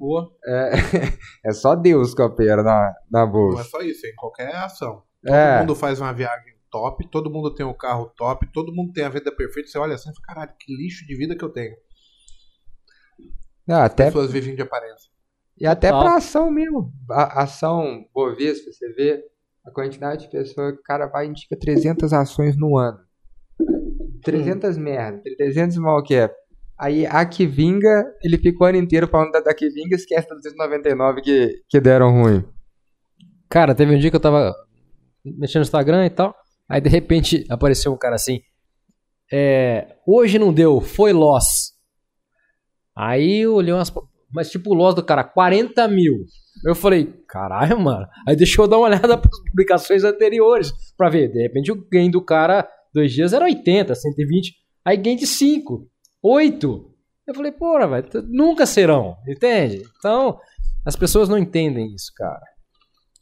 [0.47, 0.71] é,
[1.47, 3.65] é só Deus que opera na, na Não é bolsa.
[3.65, 5.03] só isso, é em qualquer ação.
[5.25, 8.93] Todo É, mundo faz uma viagem top, todo mundo tem um carro top, todo mundo
[8.93, 9.69] tem a vida perfeita.
[9.71, 11.75] Você olha assim e fala, caralho, que lixo de vida que eu tenho.
[13.67, 15.11] não, até Pessoas vivem de aparência.
[15.59, 16.05] E até Total.
[16.05, 16.93] pra ação mesmo.
[17.11, 19.25] A ação Bovespa, você vê
[19.65, 22.99] a quantidade de pessoas que o cara vai e indica 300 ações no ano.
[24.27, 26.31] 300 merda, 300 mal que é.
[26.79, 29.95] Aí a que vinga, ele fica o ano inteiro falando da, da que vinga e
[29.95, 32.45] esquece das 299 que, que deram ruim.
[33.49, 34.53] Cara, teve um dia que eu tava
[35.25, 36.35] mexendo no Instagram e tal.
[36.69, 38.41] Aí de repente apareceu um cara assim.
[39.33, 41.73] É, hoje não deu, foi loss.
[42.95, 43.93] Aí eu olhei umas.
[44.35, 46.15] Mas tipo, o loss do cara, 40 mil.
[46.65, 48.07] Eu falei, caralho, mano.
[48.27, 50.73] Aí deixa eu dar uma olhada para as publicações anteriores.
[50.97, 54.55] Pra ver, de repente o gain do cara, dois dias era 80, 120.
[54.85, 55.87] Aí gain de 5,
[56.23, 56.95] 8.
[57.27, 59.83] Eu falei, porra, velho, nunca serão, entende?
[59.99, 60.39] Então,
[60.85, 62.41] as pessoas não entendem isso, cara.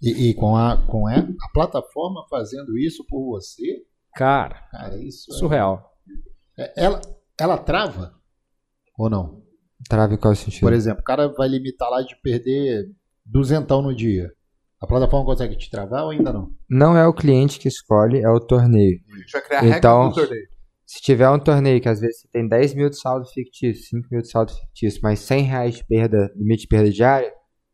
[0.03, 3.83] E, e com, a, com a, a plataforma fazendo isso por você,
[4.15, 5.91] Cara, cara, isso é- surreal.
[6.59, 7.01] é- ela,
[7.41, 8.15] ela trava
[8.97, 9.43] ou não?
[9.89, 10.61] Trave qual sentido?
[10.61, 12.85] Por exemplo, o cara vai limitar lá de perder
[13.27, 14.31] duzentão no dia.
[14.85, 16.51] A plataforma consegue te travar ou ainda não?
[16.69, 19.01] Não é o cliente que escolhe, é o torneio.
[19.15, 20.49] A gente vai criar Então- regra do torneio.
[20.87, 24.07] Se tiver um torneio que às vezes você tem 10 mil de saldo fictício, 5
[24.13, 27.33] mil de saldo fictício, mas 100 reais de perda, limite de perda diária,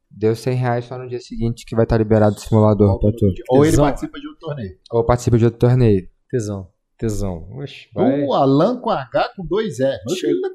[0.08, 3.26] deu 100 reais só no dia seguinte que vai estar liberado o simulador pra tu.
[3.48, 4.78] Ou ele participa de um torneio.
[4.92, 6.08] Ou participa de outro torneio.
[6.30, 6.68] Tesão.
[6.96, 7.48] Tesão.
[7.58, 8.22] Oxe, vai.
[8.24, 9.98] O Alan com H com dois E.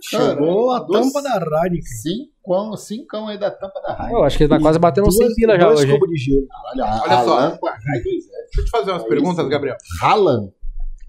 [0.02, 2.32] Chegou a tampa da Heineken.
[2.46, 4.14] Cincão, cincão aí da tampa da raiva.
[4.18, 5.86] Eu acho que ele tá quase batendo uns 100 Duas- pila já hoje.
[6.00, 6.48] de gelo.
[6.72, 7.38] Olha, Olha só.
[7.40, 8.02] Alan E.
[8.04, 9.50] Deixa eu te fazer umas É perguntas, isso.
[9.50, 9.78] Gabriel.
[10.00, 10.52] Ralan.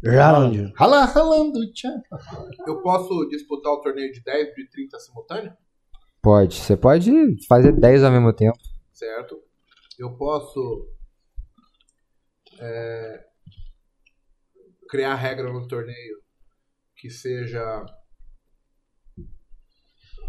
[0.06, 0.72] Haaland.
[0.76, 2.00] Ralan, ralando, tchan.
[2.66, 5.52] Eu posso disputar o torneio de 10 de 30 simultâneo?
[6.22, 6.54] Pode.
[6.56, 7.10] Você pode
[7.48, 8.56] fazer 10 ao mesmo tempo.
[8.92, 9.38] Certo.
[9.98, 10.88] Eu posso
[12.60, 13.24] é,
[14.88, 16.18] criar regra no torneio
[16.96, 17.84] que seja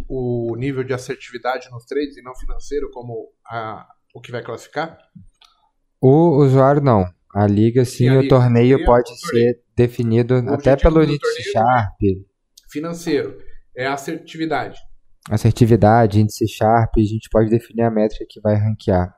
[0.10, 3.86] o nível de assertividade nos trades e não financeiro como a,
[4.16, 4.98] o que vai classificar?
[6.02, 7.06] O usuário não.
[7.34, 8.36] A liga sim, Sim, a o liga.
[8.36, 9.54] torneio Sim, pode o torneio.
[9.54, 11.96] ser definido O até pelo índice torneio Sharp,
[12.72, 13.38] Financeiro
[13.76, 14.80] é a assertividade.
[15.30, 19.14] assertividade, índice Sharp, a gente pode definir a métrica que vai ranquear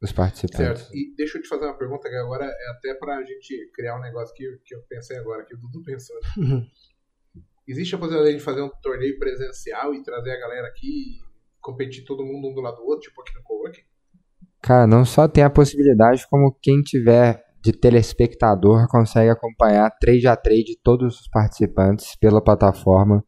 [0.00, 0.82] os participantes.
[0.82, 0.94] Certo.
[0.94, 4.00] E deixa eu te fazer uma pergunta que agora é até pra gente criar um
[4.02, 6.16] negócio que, que eu pensei agora, que o Dudu pensou.
[6.36, 6.66] né?
[7.68, 11.20] Existe a possibilidade de fazer um torneio presencial e trazer a galera aqui e
[11.60, 13.82] competir todo mundo um do lado do outro, tipo aqui no Coworking?
[14.62, 20.36] Cara, não só tem a possibilidade, como quem tiver de telespectador consegue acompanhar trade a
[20.36, 23.24] trade todos os participantes pela plataforma,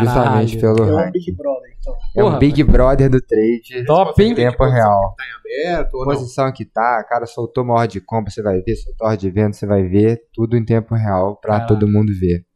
[0.00, 1.12] justamente pelo É um ranking.
[1.12, 1.94] Big Brother, então.
[2.16, 4.34] É um Porra, Big Brother do trade Top, em hein?
[4.34, 5.14] tempo real.
[5.14, 6.14] Tá em aberto ou não?
[6.14, 9.30] Posição que tá, cara soltou uma ordem de compra, você vai ver, soltou ordem de
[9.30, 11.68] venda, você vai ver, tudo em tempo real pra Caraca.
[11.74, 12.46] todo mundo ver.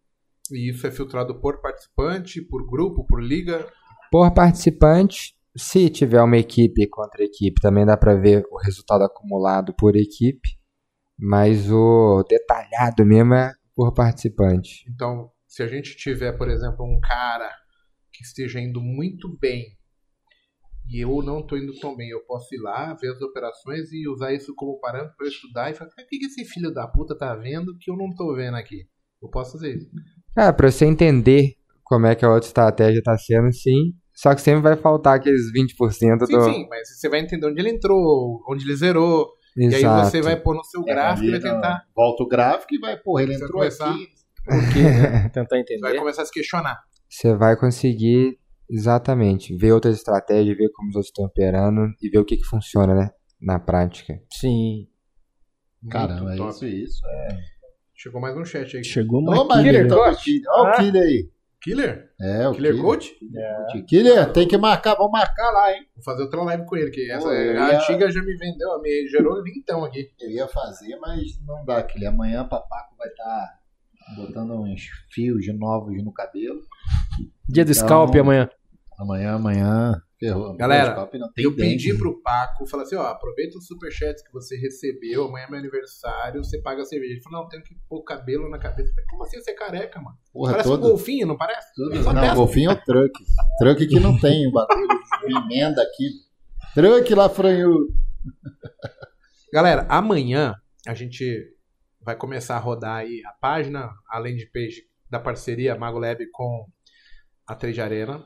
[0.51, 3.67] E isso é filtrado por participante, por grupo, por liga?
[4.11, 9.75] Por participante, se tiver uma equipe contra equipe, também dá pra ver o resultado acumulado
[9.75, 10.49] por equipe,
[11.19, 14.85] mas o detalhado mesmo é por participante.
[14.89, 17.51] Então, se a gente tiver, por exemplo, um cara
[18.13, 19.77] que esteja indo muito bem
[20.89, 24.09] e eu não estou indo tão bem, eu posso ir lá, ver as operações e
[24.09, 26.87] usar isso como parâmetro para estudar e falar, "Cara, o que que esse filho da
[26.87, 28.89] puta tá vendo que eu não tô vendo aqui?
[29.21, 29.91] Eu posso fazer isso.
[30.37, 31.55] É, pra você entender
[31.85, 35.53] como é que a outra estratégia tá sendo, sim, só que sempre vai faltar aqueles
[35.53, 36.43] 20% Sim, do...
[36.45, 40.11] sim, mas você vai entender onde ele entrou, onde ele zerou, e aí Exato.
[40.11, 43.23] você vai pôr no seu gráfico e vai tentar, Volta o gráfico e vai, porra,
[43.23, 44.09] ele Você vai entrou começar- aqui.
[45.33, 45.99] Tentar vai entender.
[45.99, 46.79] começar a se questionar.
[47.09, 48.39] Você vai conseguir,
[48.71, 52.45] exatamente, ver outras estratégias, ver como os outros estão operando e ver o que, que
[52.45, 53.11] funciona, né?
[53.41, 54.15] Na prática.
[54.33, 54.87] Sim.
[55.91, 56.51] Caramba, Muito é top.
[56.51, 57.07] isso, isso.
[57.07, 57.29] É.
[57.97, 58.85] Chegou mais um chat aí.
[58.85, 59.99] Chegou mais mas Killer então.
[59.99, 60.11] Olha
[60.49, 60.63] Ah.
[60.63, 61.31] o Killer aí.
[61.63, 62.11] Killer?
[62.21, 62.85] É, o Killer Killer.
[62.87, 63.17] Coach?
[63.89, 65.85] Killer, tem que marcar, vamos marcar lá, hein?
[65.97, 68.81] Vou fazer outra live com ele, que essa Pô, a ia- antiga já me vendeu,
[68.81, 70.11] me gerou vintão aqui.
[70.21, 72.11] Eu ia fazer, mas não dá, Killer.
[72.11, 73.59] Amanhã papaco vai estar
[74.17, 76.61] botando uns fios de novos no cabelo.
[77.49, 78.49] Dia do Então- scalp amanhã.
[78.99, 80.57] Amanhã, amanhã, ferrou.
[80.57, 80.95] Galera,
[81.37, 85.51] Eu pedi pro Paco, falei assim, ó, aproveita os superchats que você recebeu, amanhã é
[85.51, 87.13] meu aniversário, você paga a cerveja.
[87.13, 88.91] Ele falou, não, tenho que pôr cabelo na cabeça.
[88.93, 90.17] Falei, como assim você é careca, mano?
[90.33, 91.75] Porra, parece todo, um golfinho, não parece?
[91.75, 91.95] todo-
[92.29, 93.13] Não, golfinho é o truck.
[93.59, 94.89] Truck que não tem o bagulho
[95.27, 96.09] de emenda aqui.
[96.75, 97.89] Truck lá, franhudo.
[99.53, 100.55] Galera, amanhã
[100.87, 101.53] a gente
[102.01, 106.67] vai começar a rodar aí a página, a landing page da parceria Mago Lab com
[107.47, 108.25] a Trade Arena.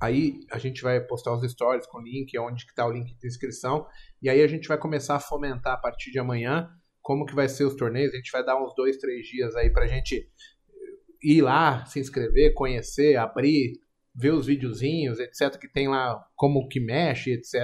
[0.00, 3.26] Aí a gente vai postar os stories com link, onde que tá o link de
[3.26, 3.86] inscrição.
[4.22, 6.70] E aí a gente vai começar a fomentar a partir de amanhã
[7.02, 8.14] como que vai ser os torneios.
[8.14, 10.26] A gente vai dar uns dois, três dias aí pra gente
[11.22, 13.78] ir lá, se inscrever, conhecer, abrir,
[14.14, 15.58] ver os videozinhos, etc.
[15.58, 17.54] Que tem lá como que mexe, etc.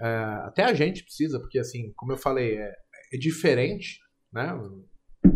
[0.00, 0.06] É,
[0.46, 2.72] até a gente precisa, porque assim, como eu falei, é,
[3.12, 4.00] é diferente,
[4.32, 4.52] né?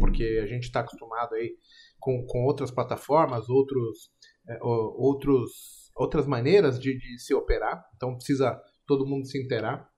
[0.00, 1.54] Porque a gente está acostumado aí
[2.00, 4.10] com, com outras plataformas, outros,
[4.48, 7.84] é, outros, outras maneiras de, de se operar.
[7.96, 9.88] Então precisa todo mundo se inteirar.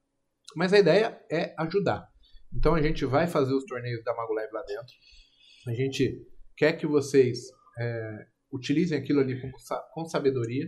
[0.57, 2.09] Mas a ideia é ajudar.
[2.53, 4.95] Então a gente vai fazer os torneios da Mago Lab lá dentro.
[5.69, 7.39] A gente quer que vocês
[7.79, 9.51] é, utilizem aquilo ali com,
[9.93, 10.67] com sabedoria,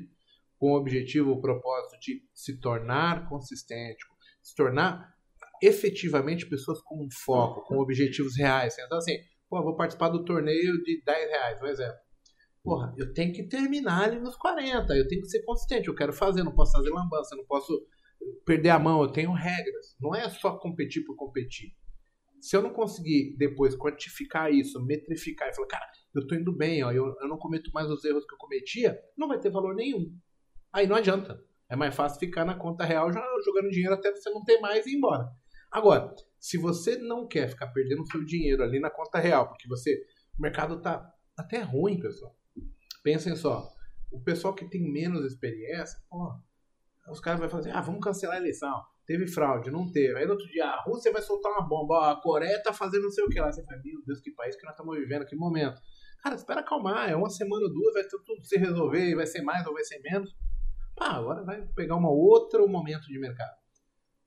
[0.58, 4.04] com o objetivo, o propósito de se tornar consistente,
[4.40, 5.12] se tornar
[5.60, 8.76] efetivamente pessoas com um foco, com objetivos reais.
[8.78, 9.16] Então, assim,
[9.48, 11.98] pô, vou participar do torneio de 10 reais, um exemplo.
[12.62, 16.12] Porra, eu tenho que terminar ali nos 40, eu tenho que ser consistente, eu quero
[16.12, 17.72] fazer, não posso fazer lambança, não posso
[18.46, 19.96] perder a mão, eu tenho regras.
[20.00, 21.74] Não é só competir por competir.
[22.40, 26.82] Se eu não conseguir depois quantificar isso, metrificar e falar, cara, eu tô indo bem,
[26.84, 29.74] ó, eu, eu não cometo mais os erros que eu cometia, não vai ter valor
[29.74, 30.12] nenhum.
[30.72, 31.42] Aí não adianta.
[31.68, 33.10] É mais fácil ficar na conta real
[33.44, 35.26] jogando dinheiro até você não ter mais e ir embora.
[35.70, 40.04] Agora, se você não quer ficar perdendo seu dinheiro ali na conta real, porque você.
[40.38, 42.34] O mercado tá até ruim, pessoal.
[43.02, 43.68] Pensem só.
[44.10, 46.34] O pessoal que tem menos experiência, pô,
[47.08, 48.82] Os caras vão falar assim, ah, vamos cancelar a eleição.
[49.06, 50.16] Teve fraude, não teve.
[50.16, 53.10] Aí no outro dia, a Rússia vai soltar uma bomba, a Coreia tá fazendo não
[53.10, 53.50] sei o que lá.
[53.50, 55.80] Você fala, meu Deus, que país que nós estamos vivendo, que momento.
[56.22, 59.66] Cara, espera acalmar, é uma semana ou duas, vai tudo se resolver, vai ser mais
[59.66, 60.32] ou vai ser menos.
[60.94, 63.56] Pá, agora vai pegar uma outro momento de mercado.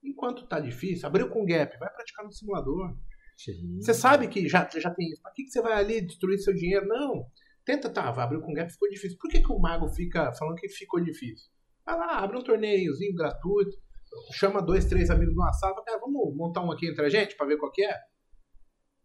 [0.04, 2.94] Enquanto tá difícil, abriu com gap, vai praticar no simulador.
[3.80, 5.22] Você sabe que já, já tem isso.
[5.22, 6.88] Pra que, que você vai ali destruir seu dinheiro?
[6.88, 7.26] Não.
[7.66, 9.18] Tenta, tá, abriu com gap, ficou difícil.
[9.20, 11.50] Por que, que o mago fica falando que ficou difícil?
[11.86, 13.78] Vai lá, abre um torneiozinho gratuito,
[14.34, 17.46] chama dois, três amigos numa sala, cara, vamos montar um aqui entre a gente pra
[17.46, 17.96] ver qual que é?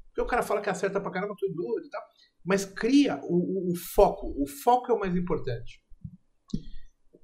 [0.08, 2.02] Porque o cara fala que acerta pra caramba, tudo dúvida e tal.
[2.44, 4.34] Mas cria o, o, o foco.
[4.36, 5.82] O foco é o mais importante.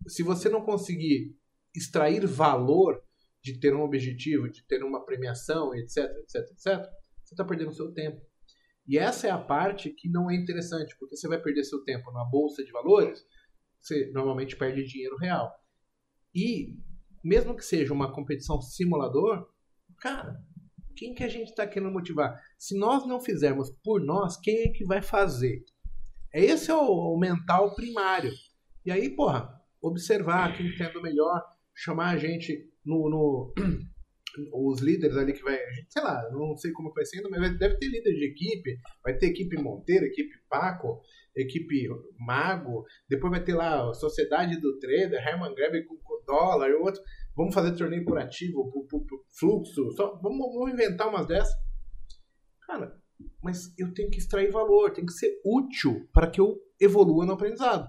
[0.07, 1.37] Se você não conseguir
[1.75, 3.03] extrair valor
[3.43, 6.87] de ter um objetivo, de ter uma premiação, etc, etc, etc,
[7.23, 8.21] você está perdendo seu tempo.
[8.89, 12.13] E essa é a parte que não é interessante, porque você vai perder seu tempo
[12.13, 13.25] na bolsa de valores,
[13.81, 15.53] você normalmente perde dinheiro real.
[16.35, 16.77] E
[17.23, 19.49] mesmo que seja uma competição simulador,
[19.99, 20.41] cara,
[20.97, 22.41] quem que a gente está querendo motivar?
[22.59, 25.65] Se nós não fizermos por nós, quem é que vai fazer?
[26.33, 28.33] Esse é o, o mental primário.
[28.85, 31.43] E aí, porra, observar quem entende melhor,
[31.75, 33.55] chamar a gente no, no
[34.53, 35.59] os líderes ali que vai,
[35.89, 39.27] sei lá, não sei como vai sendo, mas deve ter líder de equipe, vai ter
[39.27, 41.01] equipe Monteiro, equipe Paco,
[41.35, 41.89] equipe
[42.19, 46.75] Mago, depois vai ter lá a Sociedade do Trader, Herman Grebe com, com dólar, e
[46.75, 47.03] outro.
[47.37, 51.55] Vamos fazer torneio por ativo, por, por, por fluxo, só, vamos, vamos inventar umas dessas.
[52.67, 52.99] Cara,
[53.43, 57.33] mas eu tenho que extrair valor, tem que ser útil para que eu evolua no
[57.33, 57.87] aprendizado.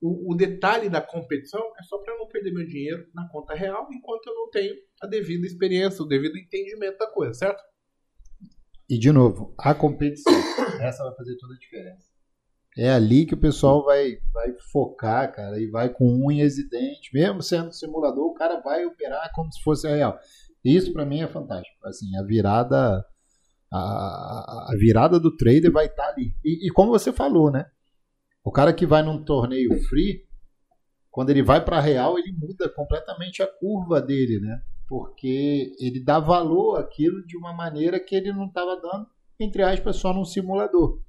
[0.00, 3.86] O, o detalhe da competição é só para não perder meu dinheiro na conta real
[3.92, 7.62] enquanto eu não tenho a devida experiência, o devido entendimento da coisa, certo?
[8.88, 10.32] E de novo, a competição,
[10.80, 12.10] essa vai fazer toda a diferença.
[12.76, 17.10] É ali que o pessoal vai, vai focar, cara, e vai com unhas e dentes.
[17.12, 20.18] Mesmo sendo simulador, o cara vai operar como se fosse real.
[20.64, 21.76] Isso para mim é fantástico.
[21.86, 23.04] Assim, a virada
[23.72, 26.34] a, a virada do trader vai estar tá ali.
[26.44, 27.66] E, e, como você falou, né?
[28.44, 30.24] O cara que vai num torneio free,
[31.10, 34.62] quando ele vai para real, ele muda completamente a curva dele, né?
[34.88, 39.06] Porque ele dá valor àquilo de uma maneira que ele não estava dando,
[39.38, 41.00] entre aspas, só num simulador.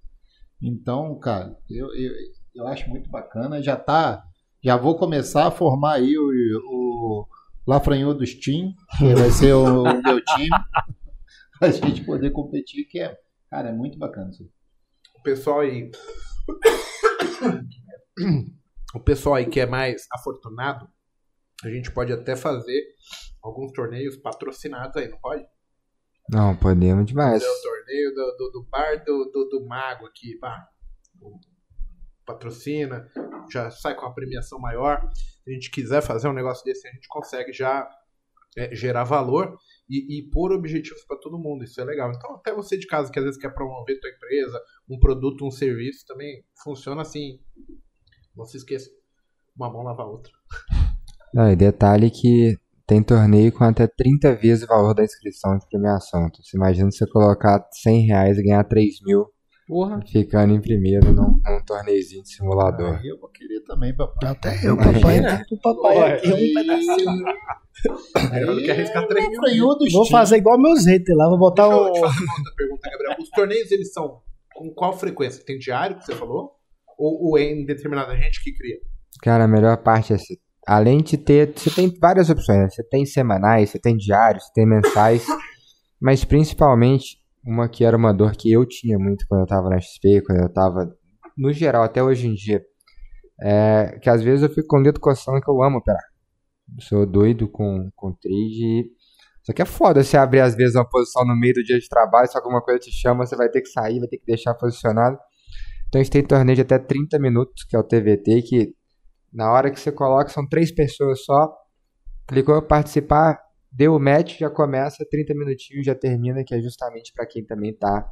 [0.61, 2.11] Então, cara, eu, eu,
[2.53, 3.61] eu acho muito bacana.
[3.61, 4.23] Já tá.
[4.63, 6.29] Já vou começar a formar aí o,
[6.69, 7.27] o
[7.65, 10.49] Lafranhou dos Team, que vai ser o, o meu time,
[11.57, 13.17] para a gente poder competir, que é,
[13.49, 14.47] cara, é muito bacana isso.
[15.17, 15.89] O pessoal aí
[18.95, 20.87] o pessoal aí que é mais afortunado,
[21.63, 22.83] a gente pode até fazer
[23.41, 25.45] alguns torneios patrocinados aí, não pode?
[26.29, 27.43] Não, podemos demais.
[27.43, 30.67] O torneio do, do, do bar do, do, do, mago aqui, pá.
[32.25, 33.09] Patrocina,
[33.51, 35.09] já sai com a premiação maior.
[35.13, 37.89] Se a gente quiser fazer um negócio desse, a gente consegue já
[38.57, 39.57] é, gerar valor
[39.91, 41.65] e, e pôr objetivos para todo mundo.
[41.65, 42.11] Isso é legal.
[42.15, 44.57] Então, até você de casa que às vezes quer promover tua empresa,
[44.89, 47.39] um produto, um serviço, também funciona assim.
[48.35, 48.89] Não se esqueça.
[49.53, 50.31] Uma mão lava a outra.
[51.33, 52.57] Não, e detalhe que
[52.87, 56.27] tem torneio com até 30 vezes o valor da inscrição de premiação.
[56.27, 59.27] Então, você imagina você colocar 100 reais e ganhar 3 mil
[59.71, 60.01] Porra.
[60.05, 62.99] ficando em primeiro num, num torneizinho de simulador.
[62.99, 64.29] Ah, eu vou querer também, papai.
[64.29, 65.21] Até eu, papai.
[65.49, 67.23] O papai aqui é um pedacinho.
[68.35, 69.67] Eu não quero arriscar 3 mil.
[69.93, 71.87] Vou fazer igual meus haters lá, vou botar Deixa um...
[71.87, 73.15] eu te fazer uma outra pergunta, Gabriel.
[73.17, 74.21] Os torneios, eles são
[74.53, 75.43] com qual frequência?
[75.43, 76.51] Tem diário que você falou?
[76.99, 78.77] Ou, ou é em determinada gente que cria?
[79.23, 80.35] Cara, a melhor parte é assim,
[80.67, 82.69] além de ter, você tem várias opções, né?
[82.69, 85.25] Você tem semanais, você tem diários, você tem mensais,
[85.99, 89.79] mas principalmente uma que era uma dor que eu tinha muito quando eu tava na
[89.79, 90.91] XP, quando eu tava,
[91.37, 92.61] no geral, até hoje em dia,
[93.41, 96.03] é que às vezes eu fico com o dedo coçando que eu amo operar.
[96.77, 98.89] Eu sou doido com, com trade
[99.43, 101.87] só que é foda você abrir às vezes uma posição no meio do dia de
[101.89, 104.53] trabalho, se alguma coisa te chama, você vai ter que sair, vai ter que deixar
[104.53, 105.17] posicionado.
[105.87, 108.75] Então a gente tem torneio de até 30 minutos, que é o TVT, que
[109.33, 111.51] na hora que você coloca são três pessoas só.
[112.27, 113.39] Clicou participar,
[113.71, 117.73] deu o match, já começa, 30 minutinhos já termina, que é justamente para quem também
[117.73, 118.05] tá.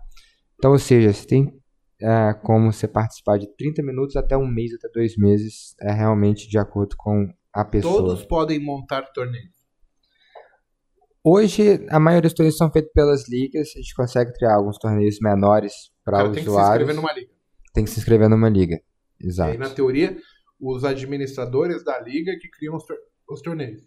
[0.56, 1.54] Então, ou seja, você tem
[2.02, 6.48] é, como você participar de 30 minutos até um mês, até dois meses, é realmente
[6.48, 8.02] de acordo com a pessoa.
[8.02, 9.60] Todos podem montar torneios.
[11.24, 13.70] Hoje, a maioria dos torneios são feitos pelas ligas.
[13.76, 15.74] A gente consegue criar alguns torneios menores
[16.04, 16.36] para usuários.
[16.36, 17.32] Tem que se inscrever numa liga.
[17.74, 18.82] Tem que se inscrever numa liga.
[19.22, 19.50] Exato.
[19.50, 20.18] E aí, na teoria,
[20.60, 22.98] os administradores da liga que criam os, tor
[23.30, 23.82] os torneios.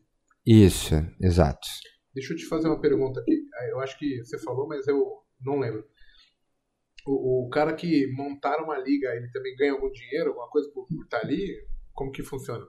[0.47, 1.67] Isso, exato.
[2.15, 3.43] Deixa eu te fazer uma pergunta aqui.
[3.71, 5.85] Eu acho que você falou, mas eu não lembro.
[7.07, 10.87] O, o cara que montaram uma liga, ele também ganha algum dinheiro, alguma coisa por,
[10.87, 11.67] por estar ali?
[11.93, 12.65] Como que funciona?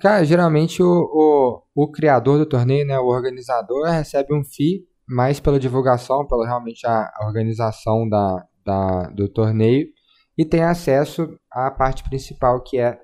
[0.00, 5.40] Cara, geralmente o, o, o criador do torneio, né, o organizador, recebe um FII mais
[5.40, 9.88] pela divulgação, pela realmente a, a organização da, da, do torneio
[10.36, 12.98] e tem acesso à parte principal que é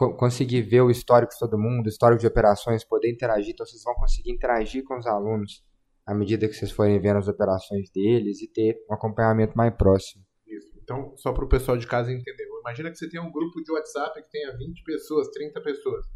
[0.00, 3.52] co conseguir ver o histórico de todo mundo, o histórico de operações, poder interagir.
[3.52, 5.62] Então vocês vão conseguir interagir com os alunos
[6.06, 10.24] à medida que vocês forem vendo as operações deles e ter um acompanhamento mais próximo.
[10.46, 10.72] Isso.
[10.82, 12.48] Então, só para o pessoal de casa entender.
[12.60, 16.06] Imagina que você tem um grupo de WhatsApp que tenha 20 pessoas, 30 pessoas.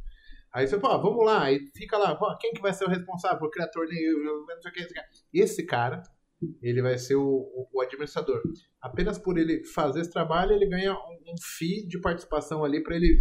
[0.53, 3.51] Aí você fala, vamos lá, aí fica lá, quem que vai ser o responsável por
[3.51, 4.95] criar torneio, não sei o que,
[5.33, 6.03] Esse cara,
[6.63, 8.41] ele vai ser o, o, o, administrador.
[8.81, 12.97] Apenas por ele fazer esse trabalho, ele ganha um, um FII de participação ali para
[12.97, 13.19] ele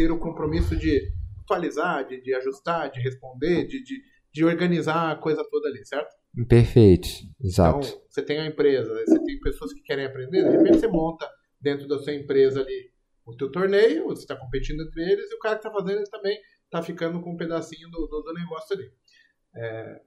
[0.00, 1.12] ter o compromisso de
[1.42, 4.02] atualizar, de, de ajustar, de responder, de, de,
[4.32, 6.16] de, organizar a coisa toda ali, certo?
[6.48, 7.08] Perfeito,
[7.38, 7.86] exato.
[7.86, 11.28] Então, você tem a empresa, você tem pessoas que querem aprender, de repente você monta
[11.60, 12.90] dentro da sua empresa ali
[13.26, 16.10] o teu torneio, você está competindo entre eles, e o cara que está fazendo ele
[16.10, 18.90] também está ficando com um pedacinho do, do, do negócio ali.
[19.54, 20.00] É,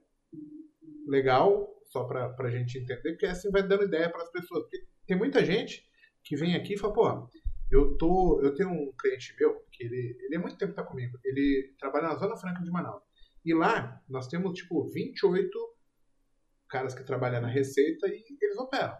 [1.06, 4.64] legal, só para a gente entender, porque assim vai dando ideia para as pessoas.
[4.64, 5.84] Porque tem muita gente
[6.24, 7.28] que vem aqui e fala, pô,
[7.74, 11.18] eu, tô, eu tenho um cliente meu, que ele, ele há muito tempo está comigo,
[11.24, 13.02] ele trabalha na Zona Franca de Manaus.
[13.44, 15.50] E lá nós temos tipo 28
[16.68, 18.94] caras que trabalham na Receita e eles operam.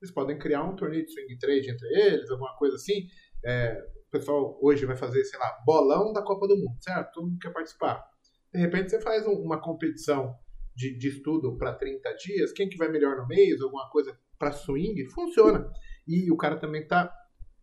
[0.00, 3.08] Eles podem criar um torneio de swing trade entre eles, alguma coisa assim.
[3.44, 3.72] É,
[4.06, 7.12] o pessoal hoje vai fazer, sei lá, bolão da Copa do Mundo, certo?
[7.14, 8.04] Todo mundo quer participar.
[8.52, 10.34] De repente você faz um, uma competição
[10.76, 14.52] de, de estudo para 30 dias, quem que vai melhor no mês, alguma coisa para
[14.52, 15.68] swing, funciona.
[16.06, 17.12] E o cara também está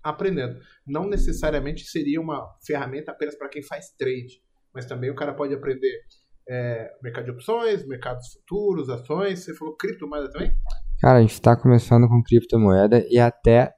[0.09, 0.59] aprendendo.
[0.85, 4.41] Não necessariamente seria uma ferramenta apenas para quem faz trade,
[4.73, 6.01] mas também o cara pode aprender
[6.47, 9.39] é, mercado de opções, mercados futuros, ações.
[9.39, 10.51] Você falou criptomoeda também?
[10.99, 13.73] Cara, a gente está começando com criptomoeda e até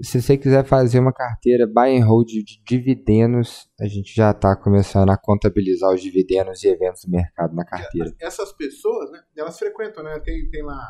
[0.00, 4.54] se você quiser fazer uma carteira buy and hold de dividendos, a gente já está
[4.54, 8.14] começando a contabilizar os dividendos e eventos do mercado na carteira.
[8.20, 10.20] Essas pessoas, né, elas frequentam, né?
[10.20, 10.80] Tem, tem lá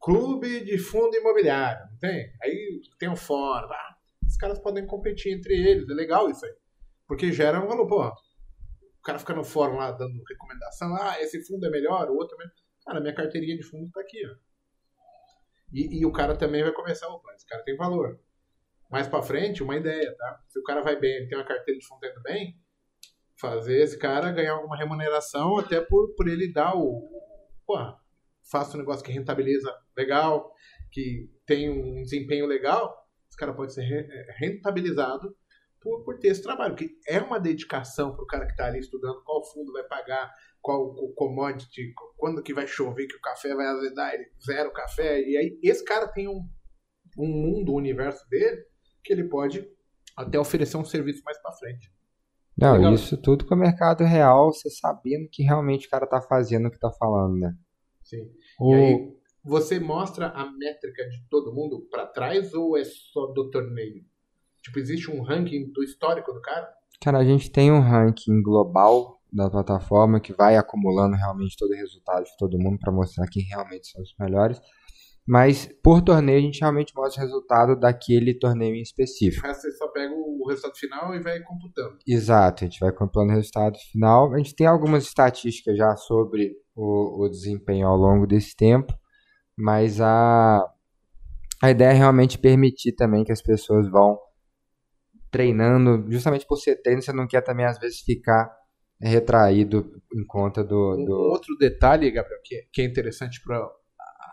[0.00, 2.30] clube de fundo imobiliário, não tem?
[2.42, 3.95] Aí tem um fórum, ah,
[4.26, 6.52] os caras podem competir entre eles, é legal isso aí.
[7.06, 8.06] Porque gera um valor, pô.
[8.06, 12.34] O cara fica no fórum lá dando recomendação, ah, esse fundo é melhor, o outro
[12.34, 12.54] é melhor.
[12.84, 14.34] Cara, minha carteirinha de fundo está aqui, ó.
[15.72, 18.20] E, e, o cara também vai começar, opa, esse cara tem valor.
[18.90, 20.40] Mais para frente, uma ideia, tá?
[20.48, 22.56] Se o cara vai bem, ele tem uma carteira de fundo indo bem,
[23.38, 27.02] fazer esse cara ganhar alguma remuneração até por, por ele dar o.
[27.66, 27.96] Porra,
[28.50, 30.52] faça um negócio que rentabiliza legal,
[30.92, 32.96] que tem um desempenho legal,
[33.36, 35.36] esse cara pode ser é, rentabilizado
[35.80, 36.74] por, por ter esse trabalho.
[36.74, 40.34] Porque é uma dedicação para o cara que está ali estudando qual fundo vai pagar,
[40.62, 44.72] qual o commodity, quando que vai chover, que o café vai azedar, ele zera o
[44.72, 45.20] café.
[45.20, 46.48] E aí esse cara tem um,
[47.18, 48.64] um mundo, um universo dele,
[49.04, 49.68] que ele pode
[50.16, 51.92] até oferecer um serviço mais para frente.
[52.56, 52.94] Não, Legal.
[52.94, 56.70] isso tudo com o mercado real, você sabendo que realmente o cara tá fazendo o
[56.70, 57.54] que tá falando, né?
[58.02, 58.32] Sim.
[58.58, 58.72] O...
[58.72, 59.15] E aí,
[59.46, 64.04] você mostra a métrica de todo mundo para trás ou é só do torneio?
[64.60, 66.68] Tipo, existe um ranking do histórico do cara?
[67.00, 71.76] Cara, a gente tem um ranking global da plataforma que vai acumulando realmente todo o
[71.76, 74.60] resultado de todo mundo para mostrar quem realmente são os melhores.
[75.26, 79.46] Mas por torneio a gente realmente mostra o resultado daquele torneio em específico.
[79.46, 81.98] Resto você só pega o resultado final e vai computando.
[82.06, 84.32] Exato, a gente vai computando o resultado final.
[84.32, 88.92] A gente tem algumas estatísticas já sobre o, o desempenho ao longo desse tempo,
[89.56, 90.62] mas a,
[91.62, 94.18] a ideia é realmente permitir também que as pessoas vão
[95.30, 98.50] treinando, justamente por ser treino, você não quer também às vezes ficar
[99.00, 100.96] retraído em conta do.
[100.96, 101.12] do...
[101.12, 103.58] Um outro detalhe, Gabriel, que, que é interessante para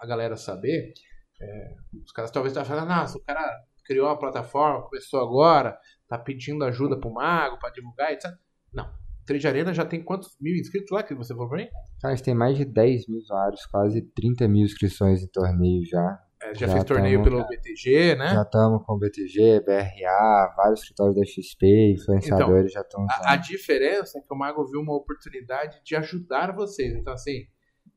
[0.02, 0.94] a galera saber,
[1.42, 3.50] é, os caras talvez estão falando, nossa, o cara
[3.86, 5.78] criou uma plataforma, começou agora,
[6.08, 8.32] tá pedindo ajuda pro mago para divulgar, etc.
[8.74, 9.03] Não.
[9.26, 11.70] Trade Arena já tem quantos mil inscritos lá que você falou pra mim?
[12.02, 15.86] Cara, a gente tem mais de 10 mil usuários, quase 30 mil inscrições em torneio
[15.86, 16.20] já.
[16.42, 18.34] É, já, já, fez torneio tamo, pelo BTG, né?
[18.34, 23.26] Já estamos com BTG, BRA, vários escritórios da XP, influenciadores então, já estão usando.
[23.26, 26.94] A, a, diferença é que o Mago viu uma oportunidade de ajudar vocês.
[26.94, 27.48] Então, assim,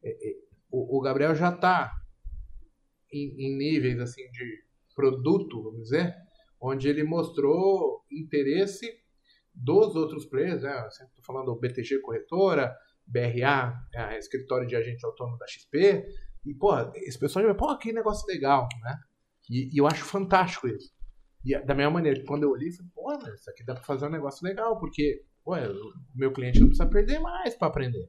[0.03, 0.35] é, é,
[0.71, 1.93] o, o, Gabriel já está
[3.13, 6.15] em, em, níveis assim de produto, vamos dizer,
[6.61, 8.87] onde ele mostrou interesse
[9.57, 10.87] dos outros players, né?
[10.89, 12.77] Estou falando do BTG Corretora,
[13.07, 16.05] BRA, é, escritório de agente autônomo da XP,
[16.45, 18.97] e, pô, esse pessoal já vai, pô, que negócio legal, né?
[19.51, 20.93] E, e, eu acho fantástico isso.
[21.45, 24.07] E da mesma maneira, quando eu olhei, falei, pô, mas isso aqui dá pra fazer
[24.07, 28.09] um negócio legal, porque, pô, o meu cliente não precisa perder mais para aprender.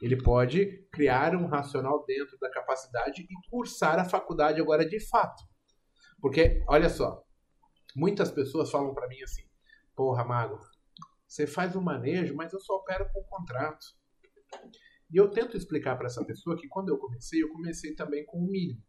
[0.00, 5.42] Ele pode criar um racional dentro da capacidade e cursar a faculdade agora de fato.
[6.20, 7.22] Porque, olha só,
[7.94, 9.42] muitas pessoas falam para mim assim,
[10.00, 10.58] porra, Mago,
[11.28, 13.84] você faz o manejo, mas eu só opero com contrato.
[15.12, 18.38] E eu tento explicar para essa pessoa que quando eu comecei, eu comecei também com
[18.38, 18.82] o mínimo.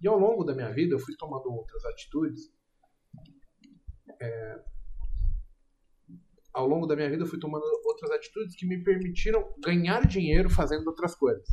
[0.00, 2.48] E ao longo da minha vida, eu fui tomando outras atitudes.
[4.20, 4.62] É,
[6.54, 10.48] ao longo da minha vida, eu fui tomando outras atitudes que me permitiram ganhar dinheiro
[10.48, 11.48] fazendo outras coisas.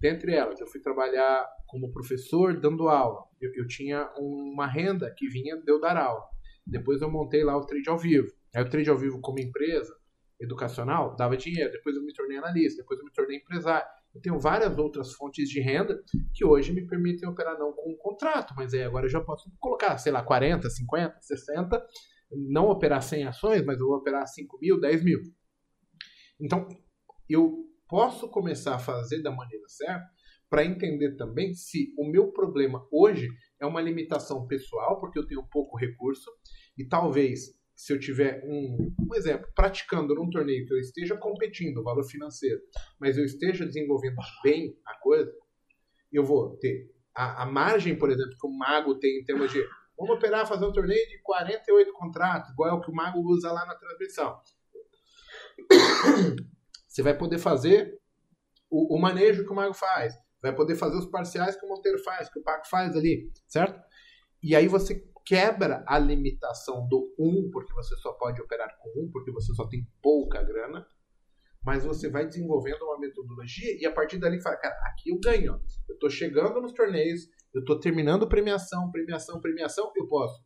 [0.00, 3.24] Dentre elas, eu fui trabalhar como professor dando aula.
[3.40, 6.37] Eu, eu tinha uma renda que vinha de eu dar aula.
[6.68, 8.28] Depois eu montei lá o trade ao vivo.
[8.54, 9.94] Aí o trade ao vivo como empresa
[10.40, 11.72] educacional dava dinheiro.
[11.72, 12.82] Depois eu me tornei analista.
[12.82, 13.86] Depois eu me tornei empresário.
[14.14, 16.02] Eu tenho várias outras fontes de renda
[16.34, 19.50] que hoje me permitem operar não com um contrato, mas aí agora eu já posso
[19.58, 21.86] colocar, sei lá, 40, 50, 60,
[22.32, 25.20] não operar 100 ações, mas eu vou operar 5 mil, 10 mil.
[26.40, 26.66] Então,
[27.28, 30.06] eu posso começar a fazer da maneira certa
[30.48, 33.28] para entender também se o meu problema hoje
[33.60, 36.30] é uma limitação pessoal, porque eu tenho pouco recurso,
[36.76, 41.82] e talvez se eu tiver um, um exemplo, praticando num torneio que eu esteja competindo,
[41.82, 42.60] valor financeiro,
[42.98, 45.32] mas eu esteja desenvolvendo bem a coisa,
[46.12, 49.64] eu vou ter a, a margem, por exemplo, que o mago tem em termos de
[49.96, 53.52] vamos operar, fazer um torneio de 48 contratos, igual é o que o mago usa
[53.52, 54.40] lá na transmissão.
[56.88, 57.96] Você vai poder fazer
[58.68, 61.98] o, o manejo que o mago faz, vai poder fazer os parciais que o Monteiro
[62.02, 63.80] faz, que o Paco faz ali, certo?
[64.42, 69.10] E aí você quebra a limitação do 1, porque você só pode operar com 1,
[69.10, 70.86] porque você só tem pouca grana,
[71.62, 75.60] mas você vai desenvolvendo uma metodologia e a partir dali fala, cara, aqui eu ganho.
[75.88, 80.42] Eu estou chegando nos torneios, eu estou terminando premiação, premiação, premiação, eu posso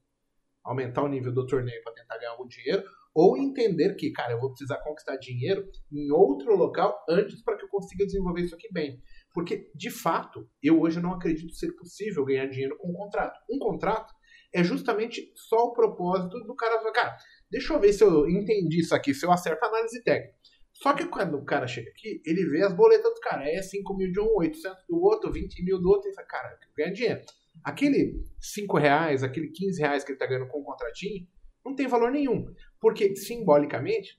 [0.65, 2.83] aumentar o nível do torneio para tentar ganhar algum dinheiro,
[3.15, 7.65] ou entender que, cara, eu vou precisar conquistar dinheiro em outro local antes para que
[7.65, 9.01] eu consiga desenvolver isso aqui bem.
[9.33, 13.39] Porque, de fato, eu hoje não acredito ser possível ganhar dinheiro com um contrato.
[13.51, 14.13] Um contrato
[14.55, 17.17] é justamente só o propósito do cara falar, cara,
[17.51, 20.37] deixa eu ver se eu entendi isso aqui, se eu acerto a análise técnica.
[20.75, 23.49] Só que quando o cara chega aqui, ele vê as boletas do cara.
[23.49, 26.11] É 5 mil de um, 800 do outro, 20 mil do outro.
[26.11, 27.21] E fala, cara, ganha dinheiro.
[27.63, 31.27] Aquele 5 reais, aquele 15 reais que ele tá ganhando com o contratinho,
[31.65, 32.47] não tem valor nenhum.
[32.81, 34.19] Porque, simbolicamente,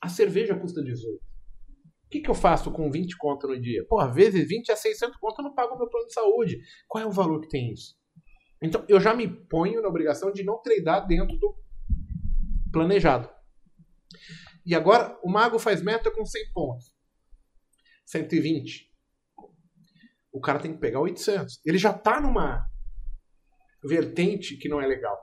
[0.00, 1.29] a cerveja custa 18.
[2.10, 3.86] O que, que eu faço com 20 conto no dia?
[3.88, 6.60] Pô, vezes 20 a 600 conto eu não pago meu plano de saúde.
[6.88, 7.96] Qual é o valor que tem isso?
[8.60, 11.54] Então, eu já me ponho na obrigação de não tradar dentro do
[12.72, 13.30] planejado.
[14.66, 16.92] E agora, o mago faz meta com 100 pontos.
[18.06, 18.90] 120.
[20.32, 21.60] O cara tem que pegar 800.
[21.64, 22.66] Ele já está numa
[23.84, 25.16] vertente que não é legal.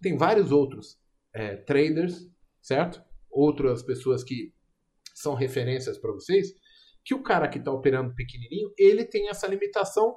[0.00, 1.00] Tem vários outros
[1.34, 2.30] é, traders,
[2.62, 3.02] certo?
[3.28, 4.54] Outras pessoas que
[5.20, 6.48] são referências para vocês,
[7.04, 10.14] que o cara que está operando pequenininho, ele tem essa limitação,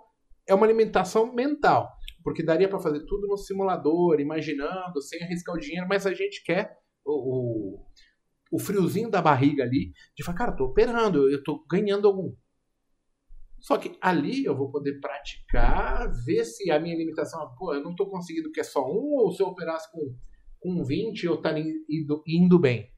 [0.48, 1.90] é uma limitação mental.
[2.24, 6.44] Porque daria para fazer tudo no simulador, imaginando, sem arriscar o dinheiro, mas a gente
[6.44, 7.86] quer o, o,
[8.52, 12.36] o friozinho da barriga ali, de falar, cara, eu tô operando, eu tô ganhando algum.
[13.62, 17.96] Só que ali eu vou poder praticar, ver se a minha limitação, pô, eu não
[17.96, 20.16] tô conseguindo que é só um, ou se eu operasse com,
[20.60, 22.92] com 20 eu estaria indo, indo bem.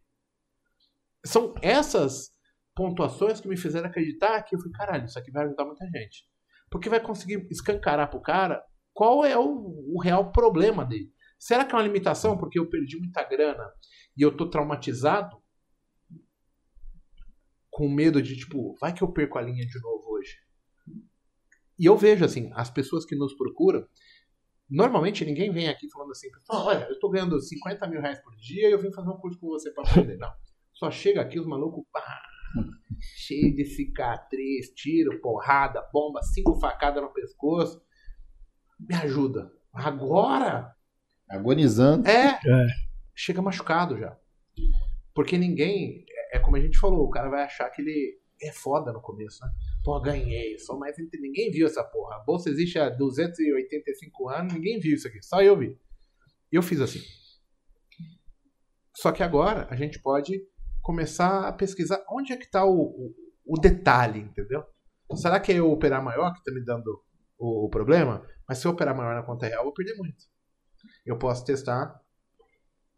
[1.25, 2.31] São essas
[2.75, 6.27] pontuações que me fizeram acreditar que eu falei, caralho, isso aqui vai ajudar muita gente.
[6.69, 8.63] Porque vai conseguir escancarar pro cara
[8.93, 11.11] qual é o, o real problema dele.
[11.37, 13.69] Será que é uma limitação porque eu perdi muita grana
[14.17, 15.41] e eu tô traumatizado?
[17.69, 20.37] Com medo de, tipo, vai que eu perco a linha de novo hoje.
[21.77, 23.85] E eu vejo, assim, as pessoas que nos procuram,
[24.69, 28.69] normalmente ninguém vem aqui falando assim, olha, eu tô ganhando 50 mil reais por dia
[28.69, 30.17] e eu vim fazer um curso com você para aprender.
[30.17, 30.31] Não.
[30.73, 32.21] Só chega aqui os malucos, pá,
[32.99, 37.81] cheio de cicatriz, tiro, porrada, bomba, cinco facadas no pescoço
[38.87, 39.51] me ajuda.
[39.73, 40.75] Agora.
[41.29, 42.07] Agonizando.
[42.07, 42.67] É, é.
[43.15, 44.17] Chega machucado já.
[45.13, 46.05] Porque ninguém.
[46.09, 49.01] É, é como a gente falou, o cara vai achar que ele é foda no
[49.01, 49.51] começo, né?
[49.83, 50.95] Pô, ganhei, só mais.
[51.19, 52.17] Ninguém viu essa porra.
[52.17, 55.77] A bolsa existe há 285 anos, ninguém viu isso aqui, só eu vi.
[56.51, 57.01] Eu fiz assim.
[58.95, 60.45] Só que agora a gente pode
[60.83, 63.15] começar a pesquisar onde é que está o, o,
[63.47, 64.63] o, detalhe, entendeu?
[65.15, 67.01] Será que é o operar maior que está me dando
[67.39, 68.23] o, o problema?
[68.47, 70.25] Mas se eu operar maior na conta real, eu vou perder muito.
[71.05, 71.99] Eu posso testar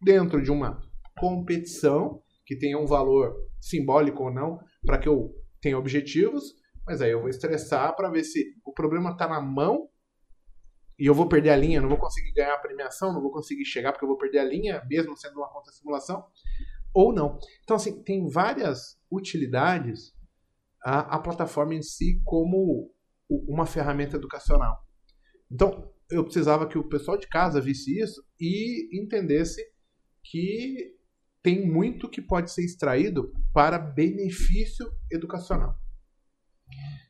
[0.02, 0.82] dentro de uma
[1.18, 6.54] competição que tenha um valor simbólico ou não, para que eu tenha objetivos,
[6.86, 9.90] mas aí eu vou estressar para ver se o problema está na mão
[10.98, 13.66] e eu vou perder a linha, não vou conseguir ganhar a premiação, não vou conseguir
[13.66, 16.26] chegar porque eu vou perder a linha, mesmo sendo uma conta simulação,
[16.96, 17.38] ou não.
[17.62, 20.14] Então, assim, tem várias utilidades
[20.82, 22.90] a, a plataforma em si como
[23.30, 24.78] uma ferramenta educacional.
[25.52, 29.62] Então, eu precisava que o pessoal de casa visse isso e entendesse
[30.24, 30.96] que
[31.44, 35.76] tem muito que pode ser extraído para benefício educacional.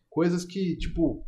[0.10, 1.28] Coisas que, tipo,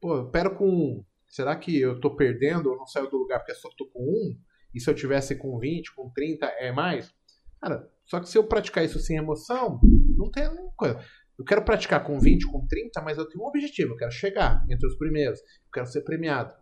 [0.00, 1.04] pô, eu pero com.
[1.28, 4.38] Será que eu tô perdendo ou não saio do lugar porque só tô com um?
[4.74, 7.15] E se eu tivesse com 20, com 30, é mais?
[7.60, 9.80] Cara, só que se eu praticar isso sem emoção,
[10.16, 10.98] não tem nenhuma coisa.
[11.38, 13.92] Eu quero praticar com 20, com 30, mas eu tenho um objetivo.
[13.92, 15.38] Eu quero chegar entre os primeiros.
[15.38, 16.54] Eu quero ser premiado.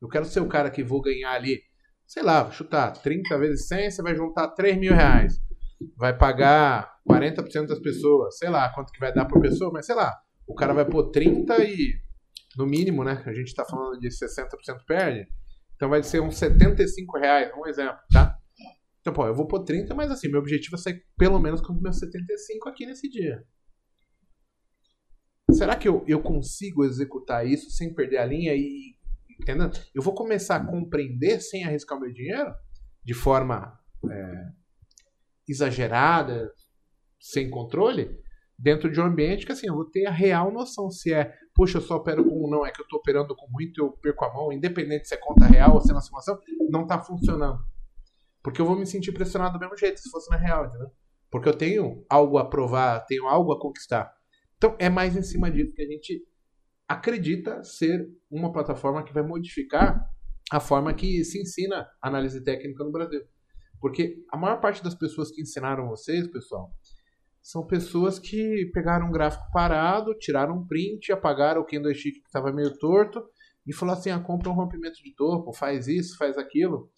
[0.00, 1.62] Eu quero ser o cara que vou ganhar ali,
[2.06, 5.38] sei lá, vou chutar 30 vezes 100, você vai juntar 3 mil reais.
[5.96, 9.94] Vai pagar 40% das pessoas, sei lá quanto que vai dar por pessoa, mas sei
[9.94, 10.14] lá.
[10.46, 11.94] O cara vai pôr 30 e,
[12.56, 13.22] no mínimo, né?
[13.26, 14.48] A gente tá falando de 60%
[14.86, 15.26] perde.
[15.74, 18.33] Então vai ser uns 75 reais, um exemplo, tá?
[19.04, 21.74] Então, pô, eu vou pôr 30, mas assim, meu objetivo é sair pelo menos com
[21.74, 23.44] os meus 75 aqui nesse dia.
[25.50, 28.96] Será que eu, eu consigo executar isso sem perder a linha e.
[29.38, 29.70] Entendeu?
[29.94, 32.54] Eu vou começar a compreender sem arriscar o meu dinheiro
[33.04, 33.78] de forma
[34.10, 34.46] é,
[35.46, 36.50] exagerada,
[37.20, 38.18] sem controle,
[38.58, 41.76] dentro de um ambiente que assim, eu vou ter a real noção se é, puxa,
[41.76, 44.24] eu só opero com um, não, é que eu estou operando com muito, eu perco
[44.24, 46.40] a mão, independente se é conta real ou se é na simulação,
[46.70, 47.73] não está funcionando.
[48.44, 50.90] Porque eu vou me sentir pressionado do mesmo jeito se fosse na real, entendeu?
[51.30, 54.14] Porque eu tenho algo a provar, tenho algo a conquistar.
[54.58, 56.22] Então é mais em cima disso que a gente
[56.86, 59.98] acredita ser uma plataforma que vai modificar
[60.52, 63.22] a forma que se ensina análise técnica no Brasil.
[63.80, 66.70] Porque a maior parte das pessoas que ensinaram vocês, pessoal,
[67.42, 72.52] são pessoas que pegaram um gráfico parado, tiraram um print, apagaram o candlestick que estava
[72.52, 73.22] meio torto
[73.66, 76.90] e falaram assim: ah, compra um rompimento de topo, faz isso, faz aquilo.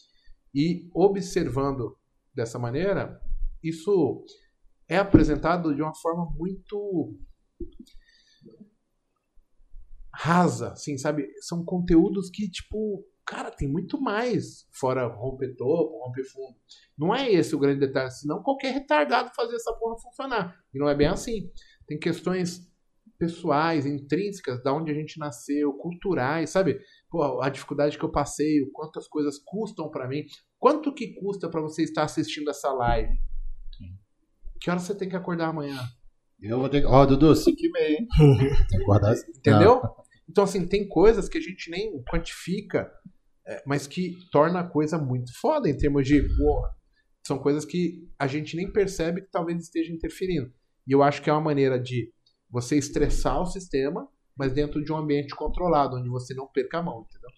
[0.57, 1.99] E observando
[2.35, 3.21] dessa maneira,
[3.63, 4.25] isso
[4.89, 7.15] é apresentado de uma forma muito
[10.15, 11.29] rasa, assim, sabe?
[11.43, 16.57] São conteúdos que, tipo, cara, tem muito mais fora romper topo, romper fundo.
[16.97, 20.59] Não é esse o grande detalhe, senão qualquer retardado fazer essa porra funcionar.
[20.73, 21.51] E não é bem assim.
[21.87, 22.67] Tem questões
[23.19, 26.79] pessoais, intrínsecas, da onde a gente nasceu, culturais, sabe?
[27.11, 30.25] Pô, a dificuldade que eu passei, o quanto as coisas custam para mim.
[30.59, 33.13] Quanto que custa para você estar assistindo essa live?
[34.61, 35.79] Que hora você tem que acordar amanhã?
[36.41, 36.87] Eu vou ter que.
[36.87, 38.07] Ó, Dudu, 5 e meia, hein?
[38.69, 39.31] Tem que guardar assim.
[39.31, 39.81] Entendeu?
[40.29, 42.91] Então, assim, tem coisas que a gente nem quantifica,
[43.47, 46.27] é, mas que torna a coisa muito foda em termos de.
[47.27, 50.53] São coisas que a gente nem percebe que talvez esteja interferindo.
[50.87, 52.13] E eu acho que é uma maneira de
[52.51, 56.83] você estressar o sistema, mas dentro de um ambiente controlado, onde você não perca a
[56.83, 57.31] mão, entendeu?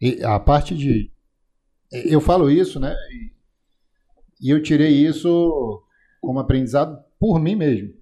[0.00, 1.10] E a parte de.
[1.90, 2.94] Eu falo isso, né?
[4.40, 5.82] E eu tirei isso
[6.20, 7.94] como aprendizado por mim mesmo.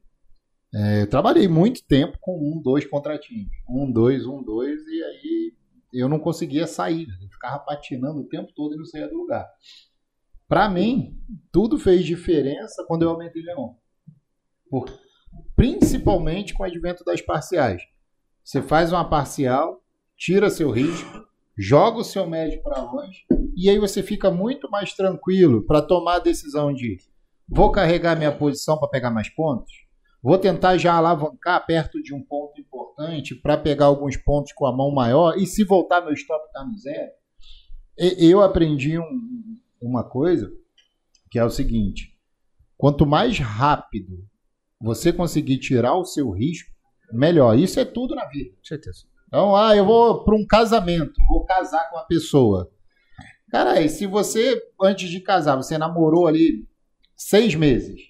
[0.74, 3.52] É, trabalhei muito tempo com um, dois contratinhos.
[3.68, 5.52] Um, dois, um, dois, e aí
[5.92, 7.06] eu não conseguia sair.
[7.22, 9.48] Eu ficava patinando o tempo todo e não saía do lugar.
[10.48, 11.16] Para mim,
[11.52, 13.74] tudo fez diferença quando eu aumentei Leon.
[14.68, 14.86] Por,
[15.56, 17.82] principalmente com o advento das parciais.
[18.42, 19.82] Você faz uma parcial,
[20.16, 23.24] tira seu risco, joga o seu médio para longe,
[23.56, 26.98] e aí você fica muito mais tranquilo para tomar a decisão de
[27.48, 29.72] vou carregar minha posição para pegar mais pontos,
[30.22, 34.76] vou tentar já alavancar perto de um ponto importante para pegar alguns pontos com a
[34.76, 37.12] mão maior, e se voltar meu stop está no zero.
[37.96, 40.52] Eu aprendi um, uma coisa
[41.30, 42.18] que é o seguinte:
[42.76, 44.26] quanto mais rápido
[44.80, 46.70] você conseguir tirar o seu risco,
[47.12, 47.58] melhor.
[47.58, 48.50] Isso é tudo na vida.
[48.56, 49.04] Com certeza.
[49.28, 52.70] Então, ah, eu vou para um casamento, vou casar com uma pessoa.
[53.50, 56.66] Cara, se você, antes de casar, você namorou ali
[57.16, 58.00] seis meses,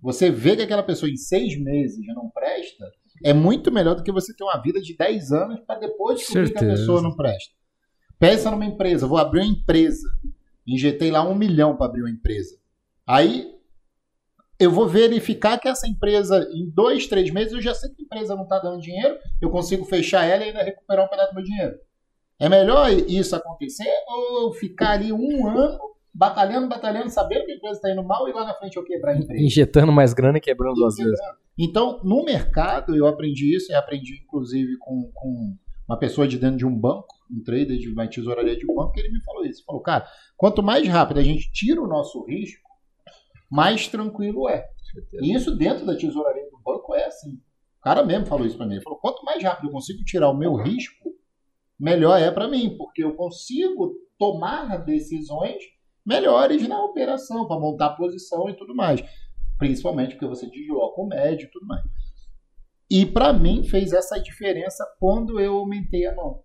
[0.00, 2.90] você vê que aquela pessoa em seis meses não presta,
[3.22, 6.52] é muito melhor do que você ter uma vida de dez anos para depois descobrir
[6.52, 7.54] que a pessoa não presta.
[8.18, 10.08] Pensa numa empresa, vou abrir uma empresa.
[10.66, 12.56] Injetei lá um milhão para abrir uma empresa.
[13.06, 13.53] Aí
[14.58, 18.04] eu vou verificar que essa empresa, em dois, três meses, eu já sei que a
[18.04, 21.36] empresa não está dando dinheiro, eu consigo fechar ela e ainda recuperar um pedaço do
[21.36, 21.74] meu dinheiro.
[22.38, 25.78] É melhor isso acontecer ou eu ficar ali um ano
[26.12, 29.12] batalhando, batalhando, sabendo que a empresa está indo mal e lá na frente eu quebrar
[29.12, 29.42] a empresa?
[29.42, 31.18] Injetando mais grana e quebrando duas vezes.
[31.58, 35.56] Então, no mercado, eu aprendi isso e aprendi inclusive com, com
[35.88, 38.92] uma pessoa de dentro de um banco, um trader de uma tesouraria de um banco,
[38.92, 39.60] que ele me falou isso.
[39.60, 40.06] Ele falou, cara,
[40.36, 42.68] quanto mais rápido a gente tira o nosso risco,
[43.54, 44.66] mais tranquilo é.
[45.22, 47.34] E isso dentro da tesouraria do banco é assim.
[47.78, 48.74] O cara mesmo falou isso para mim.
[48.74, 51.14] Ele falou: quanto mais rápido eu consigo tirar o meu risco,
[51.78, 55.62] melhor é para mim, porque eu consigo tomar decisões
[56.04, 59.00] melhores na operação, para montar posição e tudo mais.
[59.56, 61.84] Principalmente porque você desloca o médio e tudo mais.
[62.90, 66.42] E para mim fez essa diferença quando eu aumentei a mão.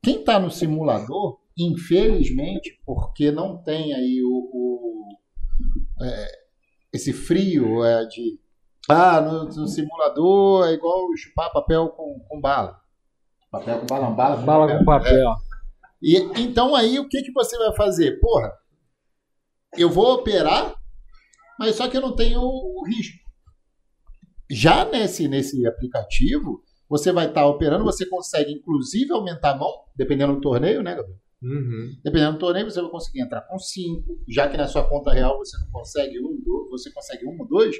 [0.00, 4.95] Quem está no simulador, infelizmente, porque não tem aí o, o
[6.02, 6.26] é,
[6.92, 8.40] esse frio é de.
[8.88, 12.80] Ah, no, no simulador é igual chupar papel com, com bala.
[13.50, 14.78] Papel com bala, bala com Bala papel.
[14.78, 15.34] com papel.
[16.02, 18.20] E, então aí o que, que você vai fazer?
[18.20, 18.52] Porra,
[19.76, 20.74] eu vou operar,
[21.58, 23.18] mas só que eu não tenho o risco.
[24.50, 30.34] Já nesse, nesse aplicativo, você vai estar operando, você consegue inclusive aumentar a mão, dependendo
[30.34, 31.18] do torneio, né, Gabriel?
[31.42, 31.96] Uhum.
[32.02, 35.36] Dependendo do torneio, você vai conseguir entrar com 5, já que na sua conta real
[35.38, 37.76] você não consegue um, dois, você consegue um ou dois.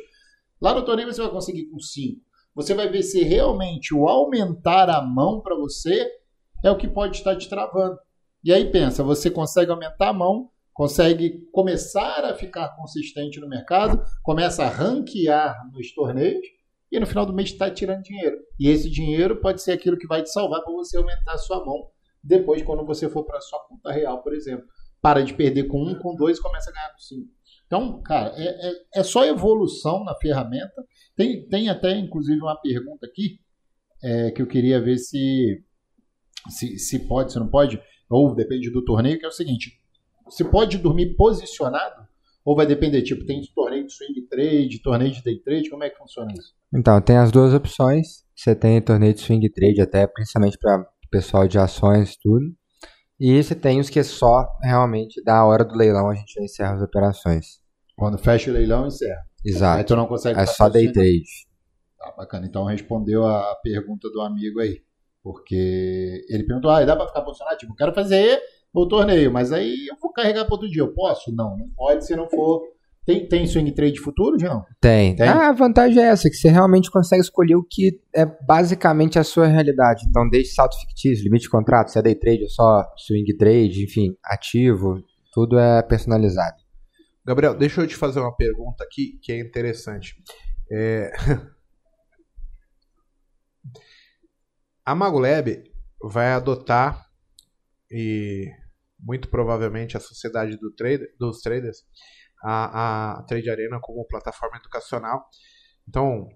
[0.61, 2.21] Lá no torneio você vai conseguir com 5.
[2.55, 6.11] Você vai ver se realmente o aumentar a mão para você
[6.65, 7.99] é o que pode estar te travando.
[8.43, 14.03] E aí pensa, você consegue aumentar a mão, consegue começar a ficar consistente no mercado,
[14.23, 16.47] começa a ranquear nos torneios
[16.91, 18.37] e no final do mês está tirando dinheiro.
[18.59, 21.65] E esse dinheiro pode ser aquilo que vai te salvar para você aumentar a sua
[21.65, 21.89] mão
[22.27, 24.67] depois quando você for para sua conta real, por exemplo.
[25.01, 27.29] Para de perder com um, com dois começa a ganhar com cinco.
[27.67, 30.85] Então, cara, é, é, é só evolução na ferramenta.
[31.17, 33.39] Tem, tem até, inclusive, uma pergunta aqui
[34.03, 35.63] é, que eu queria ver se,
[36.49, 39.81] se, se pode, se não pode, ou depende do torneio, que é o seguinte:
[40.29, 42.07] se pode dormir posicionado?
[42.45, 45.91] Ou vai depender, tipo, tem torneio de swing trade, torneio de day trade, como é
[45.91, 46.55] que funciona isso?
[46.73, 48.25] Então, tem as duas opções.
[48.37, 50.87] Você tem torneio de swing trade até, principalmente para
[51.17, 52.45] pessoal de ações e tudo.
[53.19, 56.83] E você tem os que só realmente da hora do leilão a gente encerra as
[56.83, 57.61] operações.
[57.97, 59.21] Quando fecha o leilão, encerra.
[59.45, 59.85] Aí Exato.
[59.85, 60.93] tu não consegue É só day posicionado.
[60.93, 61.25] trade.
[61.99, 62.47] Tá, bacana.
[62.47, 64.83] Então respondeu a pergunta do amigo aí.
[65.23, 67.57] Porque ele perguntou: ah, dá pra ficar posicionado?
[67.57, 68.39] Tipo, eu quero fazer
[68.73, 70.83] o torneio, mas aí eu vou carregar para outro dia.
[70.83, 71.35] Eu posso?
[71.35, 72.63] Não, não pode se não for.
[73.07, 74.65] Tem, tem swing trade futuro, João?
[74.81, 75.15] Tem.
[75.15, 75.29] Tem?
[75.29, 79.23] Ah, a vantagem é essa, que você realmente consegue escolher o que é basicamente a
[79.23, 80.05] sua realidade.
[80.09, 83.85] Então, desde salto fictício, limite de contrato, se é day trade ou só swing trade,
[83.85, 85.01] enfim, ativo,
[85.33, 86.57] tudo é personalizado.
[87.25, 90.17] Gabriel, deixa eu te fazer uma pergunta aqui que é interessante.
[90.71, 91.13] É...
[94.85, 95.63] A Magolab
[96.03, 97.07] vai adotar
[97.91, 98.47] e
[98.99, 101.79] muito provavelmente a sociedade do trader, dos traders
[102.49, 105.27] a, a Trade Arena como plataforma educacional.
[105.89, 106.29] Então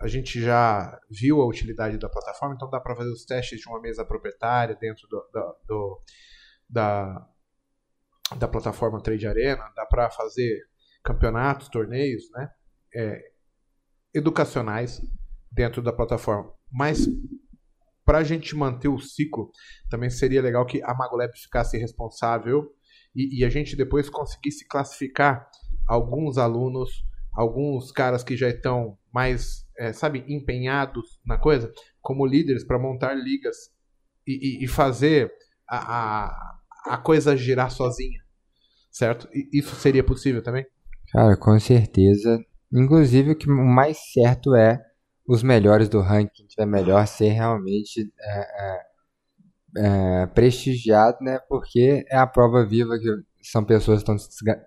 [0.00, 3.68] a gente já viu a utilidade da plataforma, então dá para fazer os testes de
[3.68, 6.02] uma mesa proprietária dentro do, do- do-
[6.68, 7.26] da,
[8.38, 10.60] da plataforma Trade Arena, dá para fazer
[11.02, 12.48] campeonatos, torneios, né?
[12.94, 13.20] é,
[14.14, 15.00] educacionais
[15.50, 16.52] dentro da plataforma.
[16.70, 17.06] Mas
[18.04, 19.50] para a gente manter o ciclo,
[19.88, 22.74] também seria legal que a Magolab ficasse responsável
[23.14, 25.48] e, e a gente depois conseguisse classificar
[25.88, 26.90] alguns alunos,
[27.32, 33.14] alguns caras que já estão mais, é, sabe, empenhados na coisa, como líderes para montar
[33.14, 33.56] ligas
[34.26, 35.32] e, e- e fazer
[35.68, 38.20] a, a, a coisa girar sozinha,
[38.90, 39.28] certo?
[39.52, 40.64] Isso seria possível também?
[41.12, 42.38] Cara, com certeza.
[42.72, 44.80] Inclusive, o que mais certo é
[45.26, 48.80] os melhores do ranking, que é melhor ser realmente é, é,
[49.76, 51.38] é, prestigiado, né?
[51.48, 53.08] Porque é a prova viva que
[53.42, 54.18] são pessoas que estão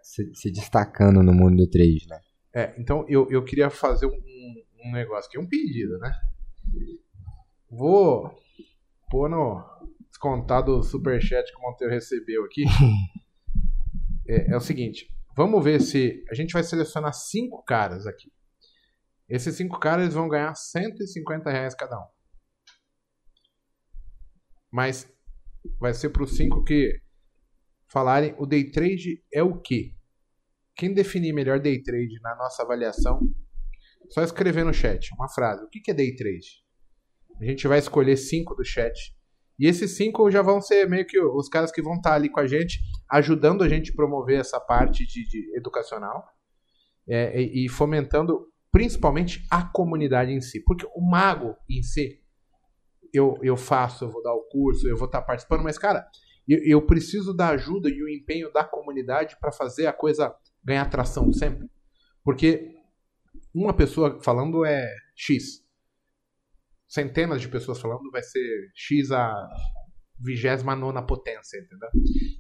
[0.02, 2.20] se, destacando no mundo do trade, né?
[2.56, 4.22] É, então eu, eu queria fazer um,
[4.86, 6.12] um negócio aqui, um pedido, né?
[7.70, 8.32] Vou
[9.10, 9.64] pôr no
[10.10, 12.64] descontar do superchat que o Monteiro recebeu aqui.
[14.26, 16.24] É, é o seguinte, vamos ver se.
[16.32, 18.32] A gente vai selecionar cinco caras aqui.
[19.28, 22.06] Esses cinco caras vão ganhar 150 reais cada um.
[24.74, 25.08] Mas
[25.80, 27.00] vai ser para os cinco que
[27.88, 29.94] falarem o day trade é o quê?
[30.76, 33.20] Quem definir melhor day trade na nossa avaliação,
[34.10, 35.64] só escrever no chat uma frase.
[35.64, 36.64] O que que é day trade?
[37.40, 39.16] A gente vai escolher cinco do chat.
[39.60, 42.40] E esses cinco já vão ser meio que os caras que vão estar ali com
[42.40, 42.80] a gente,
[43.12, 46.26] ajudando a gente a promover essa parte de, de educacional
[47.08, 50.64] é, e, e fomentando principalmente a comunidade em si.
[50.64, 52.23] Porque o mago em si,
[53.14, 56.06] eu, eu faço, eu vou dar o curso, eu vou estar participando, mas, cara,
[56.48, 60.90] eu, eu preciso da ajuda e o empenho da comunidade para fazer a coisa ganhar
[60.90, 61.70] tração sempre.
[62.24, 62.76] Porque
[63.54, 65.64] uma pessoa falando é X.
[66.88, 69.32] Centenas de pessoas falando vai ser X a
[70.20, 71.90] 29 potência, entendeu?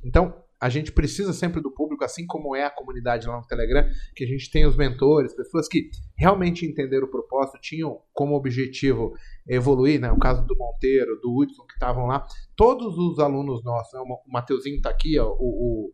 [0.03, 3.85] Então, a gente precisa sempre do público, assim como é a comunidade lá no Telegram,
[4.15, 9.13] que a gente tem os mentores, pessoas que realmente entenderam o propósito, tinham como objetivo
[9.45, 10.09] evoluir, né?
[10.11, 12.25] O caso do Monteiro, do Hudson, que estavam lá.
[12.55, 13.99] Todos os alunos nossos, né?
[13.99, 15.91] o Mateuzinho tá aqui, ó, o,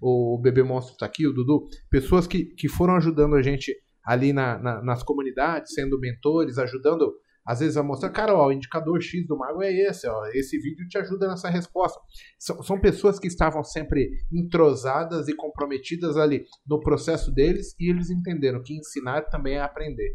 [0.00, 3.74] o, o Bebê Monstro tá aqui, o Dudu, pessoas que, que foram ajudando a gente
[4.04, 7.12] ali na, na- nas comunidades, sendo mentores, ajudando
[7.46, 10.58] Às vezes vai mostrar, cara, ó, o indicador X do mago é esse, ó, esse
[10.58, 12.00] vídeo te ajuda nessa resposta.
[12.38, 18.08] São, são pessoas que estavam sempre entrosadas e comprometidas ali no processo deles e eles
[18.08, 20.14] entenderam que ensinar também é aprender.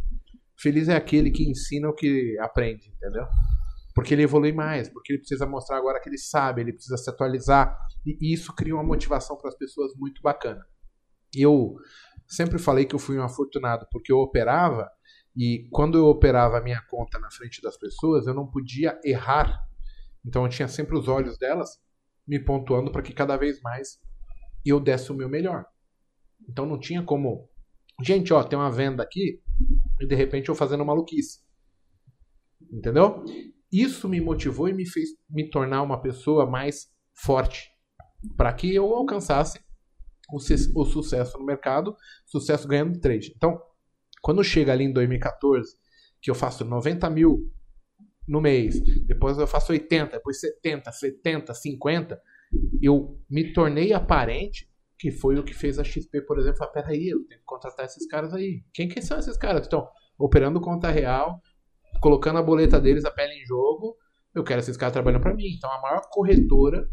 [0.57, 3.25] Feliz é aquele que ensina o que aprende, entendeu?
[3.93, 7.09] Porque ele evolui mais, porque ele precisa mostrar agora que ele sabe, ele precisa se
[7.09, 7.77] atualizar.
[8.05, 10.65] E isso cria uma motivação para as pessoas muito bacana.
[11.35, 11.75] E eu
[12.27, 14.89] sempre falei que eu fui um afortunado, porque eu operava
[15.39, 19.65] e quando eu operava a minha conta na frente das pessoas, eu não podia errar.
[20.25, 21.81] Então eu tinha sempre os olhos delas
[22.27, 24.01] me pontuando para que cada vez mais
[24.65, 25.65] eu desse o meu melhor.
[26.45, 27.49] Então não tinha como.
[28.03, 29.41] Gente, ó, tem uma venda aqui
[30.01, 31.39] e de repente eu fazendo maluquice.
[32.69, 33.23] Entendeu?
[33.71, 37.71] Isso me motivou e me fez me tornar uma pessoa mais forte
[38.35, 39.57] para que eu alcançasse
[40.33, 41.95] o, o, sucesso no mercado,
[42.25, 43.31] sucesso ganhando trade.
[43.37, 43.57] Então,
[44.21, 45.75] quando chega ali em 2014,
[46.21, 47.51] que eu faço 90 mil
[48.27, 52.21] no mês, depois eu faço 80, depois 70, 70, 50,
[52.81, 54.69] eu me tornei aparente
[54.99, 57.85] que foi o que fez a XP, por exemplo, falar, peraí, eu tenho que contratar
[57.85, 58.65] esses caras aí.
[58.73, 59.87] Quem que são esses caras que estão
[60.17, 61.41] operando conta real,
[62.01, 63.95] colocando a boleta deles, a pele em jogo,
[64.35, 65.55] eu quero esses caras trabalhando para mim.
[65.55, 66.85] Então a maior corretora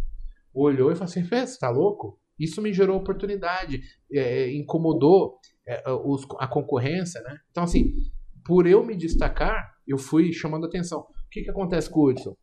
[0.55, 2.20] olhou e falou assim, você tá louco?
[2.38, 3.80] Isso me gerou oportunidade,
[4.12, 7.38] é, incomodou é, os, a concorrência, né?
[7.50, 7.94] Então, assim,
[8.44, 11.00] por eu me destacar, eu fui chamando atenção.
[11.00, 12.36] O que, que acontece com o Hudson?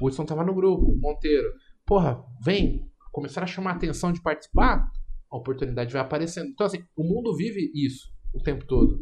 [0.00, 1.52] O Hudson tava no grupo, Monteiro.
[1.86, 4.88] Porra, vem, começar a chamar a atenção de participar,
[5.30, 6.48] a oportunidade vai aparecendo.
[6.48, 9.00] Então, assim, o mundo vive isso o tempo todo.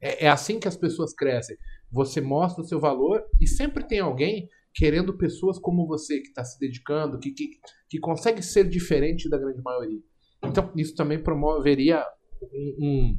[0.00, 1.56] É, é assim que as pessoas crescem.
[1.90, 6.44] Você mostra o seu valor e sempre tem alguém querendo pessoas como você, que está
[6.44, 7.48] se dedicando, que, que,
[7.88, 9.98] que consegue ser diferente da grande maioria.
[10.44, 12.04] Então, isso também promoveria
[12.78, 13.18] um,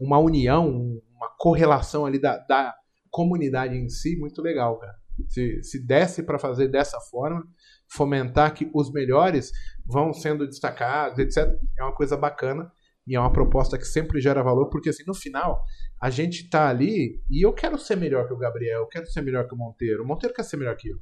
[0.00, 0.68] uma união,
[1.16, 2.74] uma correlação ali da, da
[3.08, 4.94] comunidade em si muito legal, cara.
[5.28, 7.46] Se, se desse para fazer dessa forma,
[7.88, 9.52] fomentar que os melhores
[9.86, 12.68] vão sendo destacados, etc., é uma coisa bacana
[13.06, 15.62] e é uma proposta que sempre gera valor, porque assim, no final,
[16.04, 19.22] a gente tá ali e eu quero ser melhor que o Gabriel, eu quero ser
[19.22, 20.04] melhor que o Monteiro.
[20.04, 20.98] O Monteiro quer ser melhor que eu.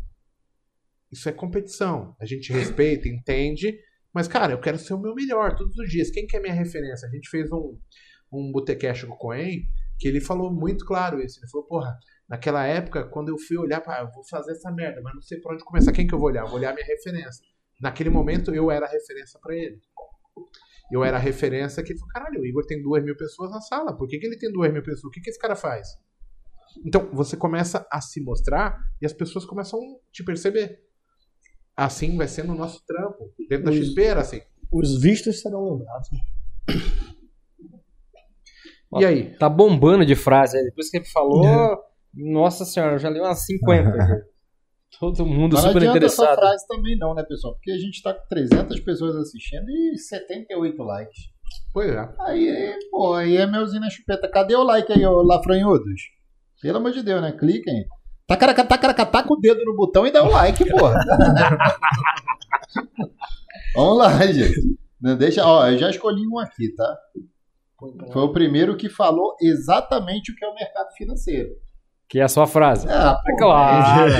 [1.11, 2.15] Isso é competição.
[2.21, 3.77] A gente respeita, entende,
[4.15, 6.09] mas, cara, eu quero ser o meu melhor todos os dias.
[6.09, 7.09] Quem que é minha referência?
[7.09, 7.77] A gente fez um,
[8.33, 9.65] um botecash com o Coen,
[9.99, 11.41] que ele falou muito claro isso.
[11.41, 11.99] Ele falou, porra,
[12.29, 15.53] naquela época, quando eu fui olhar para, vou fazer essa merda, mas não sei por
[15.53, 15.91] onde começar.
[15.91, 16.43] Quem que eu vou olhar?
[16.43, 17.45] Eu vou olhar minha referência.
[17.81, 19.81] Naquele momento, eu era a referência para ele.
[20.91, 23.61] Eu era a referência que ele falou, caralho, o Igor tem duas mil pessoas na
[23.61, 23.97] sala.
[23.97, 25.05] Por que, que ele tem duas mil pessoas?
[25.05, 25.89] O que, que esse cara faz?
[26.85, 30.81] Então, você começa a se mostrar e as pessoas começam a te perceber.
[31.77, 33.33] Assim vai ser no nosso trampo.
[33.49, 34.41] Dentro da XP era assim.
[34.71, 36.09] Os vistos serão lembrados.
[38.99, 39.37] E aí?
[39.39, 40.65] Tá bombando de frase aí.
[40.65, 41.77] Depois que ele falou, é.
[42.15, 44.32] nossa senhora, eu já li umas 50.
[44.99, 46.27] Todo mundo Mas super não interessado.
[46.27, 47.55] essa frase também não, né, pessoal?
[47.55, 51.19] Porque a gente tá com 300 pessoas assistindo e 78 likes.
[51.73, 52.09] Pois é.
[52.21, 54.29] Aí, pô, aí é meuzinho na chupeta.
[54.29, 56.03] Cadê o like aí, ô lafranhudos?
[56.61, 57.33] Pelo amor de Deus, né?
[57.33, 57.85] Cliquem.
[58.27, 60.95] Tacaracá, tacaracá, taca o dedo no botão e dá o like, porra.
[63.75, 64.79] Vamos lá, gente.
[65.01, 66.97] Não deixa, ó, eu já escolhi um aqui, tá?
[68.13, 71.51] Foi o primeiro que falou exatamente o que é o mercado financeiro.
[72.09, 72.87] Que é a sua frase.
[72.89, 74.13] Ah, pô, É claro.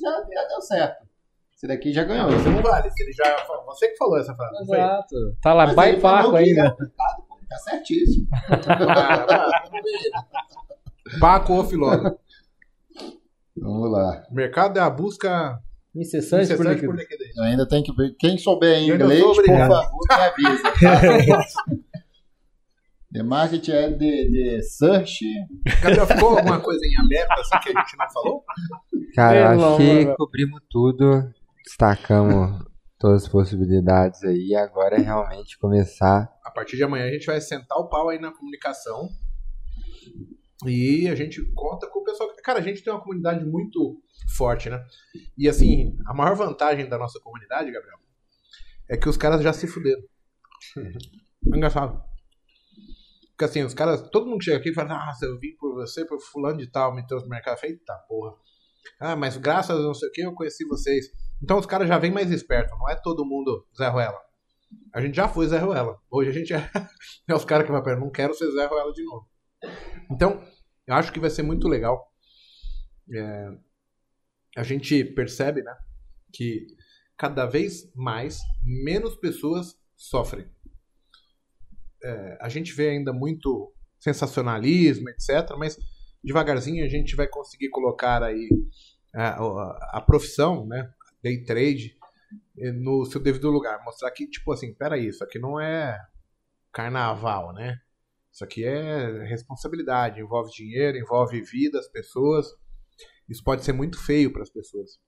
[0.00, 1.06] Já, já, deu certo.
[1.54, 2.30] Esse daqui já ganhou.
[2.30, 2.90] Você não vale.
[2.90, 4.58] Se ele já, você que falou essa frase.
[4.60, 4.78] não foi?
[4.78, 5.36] Exato.
[5.42, 6.66] Tá lá, falou paco ainda.
[6.66, 6.70] é
[7.48, 8.28] Tá certíssimo.
[11.18, 12.18] Paco ou filósofo.
[13.56, 14.22] Vamos lá.
[14.30, 15.58] O mercado é a busca
[15.94, 17.10] Incessante, por incessante por liquidez.
[17.10, 17.36] liquidez.
[17.36, 18.14] Eu ainda tenho que ver.
[18.18, 20.68] Quem souber não inglês, por favor, me avisa.
[23.12, 25.24] The market é de, de search.
[25.82, 28.44] Gabriel, ficou alguma coisa em aberto assim que a gente não falou?
[29.14, 31.32] Cara, acho que cobrimos tudo,
[31.64, 32.62] destacamos
[32.98, 34.54] todas as possibilidades aí.
[34.54, 36.28] Agora é realmente começar.
[36.44, 39.08] A partir de amanhã a gente vai sentar o pau aí na comunicação.
[40.66, 42.28] E a gente conta com o pessoal.
[42.42, 44.02] Cara, a gente tem uma comunidade muito
[44.36, 44.84] forte, né?
[45.36, 47.98] E assim, a maior vantagem da nossa comunidade, Gabriel,
[48.90, 50.02] é que os caras já se fuderam.
[50.76, 52.07] É Engraçado.
[53.38, 56.04] Porque assim, os caras, todo mundo chega aqui e fala, nossa, eu vim por você,
[56.04, 57.56] por fulano de tal, me trouxe no mercado.
[57.62, 58.34] Eita porra.
[58.98, 61.06] Ah, mas graças a não sei o que eu conheci vocês.
[61.40, 64.18] Então os caras já vêm mais espertos, não é todo mundo Zé Ruela.
[64.92, 65.96] A gente já foi Zé Ruela.
[66.10, 66.58] Hoje a gente é,
[67.30, 69.28] é os caras que vai não quero ser Zé Ruela de novo.
[70.10, 70.42] Então,
[70.84, 72.12] eu acho que vai ser muito legal.
[73.14, 73.50] É,
[74.56, 75.76] a gente percebe, né,
[76.32, 76.66] que
[77.16, 80.50] cada vez mais menos pessoas sofrem.
[82.02, 85.56] É, a gente vê ainda muito sensacionalismo, etc.
[85.58, 85.76] Mas
[86.22, 88.48] devagarzinho a gente vai conseguir colocar aí
[89.14, 90.90] a, a, a profissão, né?
[91.22, 91.96] Day trade
[92.74, 93.82] no seu devido lugar.
[93.84, 95.98] Mostrar que, tipo assim, peraí, isso aqui não é
[96.72, 97.78] carnaval, né?
[98.32, 102.46] Isso aqui é responsabilidade, envolve dinheiro, envolve vidas, pessoas.
[103.28, 104.98] Isso pode ser muito feio para as pessoas.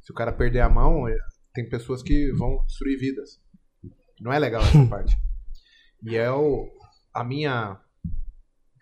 [0.00, 1.16] Se o cara perder a mão, eh,
[1.52, 3.40] tem pessoas que vão destruir vidas.
[4.20, 5.16] Não é legal essa parte.
[6.02, 6.70] E é o,
[7.14, 7.80] a minha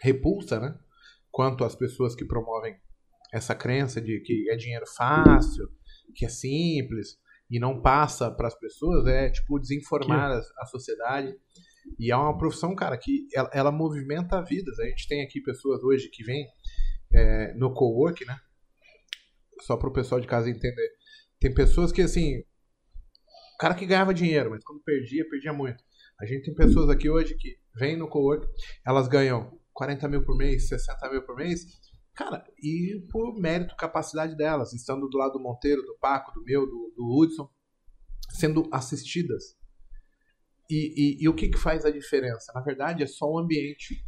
[0.01, 0.79] repulsa, né?
[1.31, 2.77] Quanto às pessoas que promovem
[3.33, 5.69] essa crença de que é dinheiro fácil,
[6.15, 7.19] que é simples
[7.51, 11.35] e não passa para as pessoas, é tipo desinformar a, a sociedade.
[11.99, 14.79] E é uma profissão, cara, que ela, ela movimenta vidas.
[14.79, 16.47] A gente tem aqui pessoas hoje que vêm
[17.13, 18.37] é, no co-work, né?
[19.63, 20.91] Só para o pessoal de casa entender.
[21.39, 22.43] Tem pessoas que, assim,
[23.59, 25.83] cara que ganhava dinheiro, mas quando perdia, perdia muito.
[26.21, 28.47] A gente tem pessoas aqui hoje que vêm no co-work,
[28.87, 31.67] elas ganham 40 mil por mês, 60 mil por mês,
[32.15, 36.67] cara, e por mérito, capacidade delas, estando do lado do Monteiro, do Paco, do meu,
[36.67, 37.49] do, do Hudson,
[38.31, 39.57] sendo assistidas.
[40.71, 42.53] E, e, e, o que, que faz a diferença?
[42.55, 44.03] Na verdade, é só o ambiente.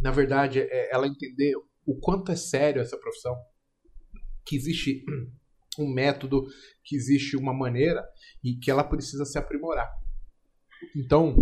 [0.00, 1.54] Na verdade, é ela entender
[1.86, 3.36] o quanto é sério essa profissão,
[4.44, 5.04] que existe
[5.78, 6.44] um método,
[6.82, 8.04] que existe uma maneira
[8.42, 9.88] e que ela precisa se aprimorar.
[10.94, 11.36] Então,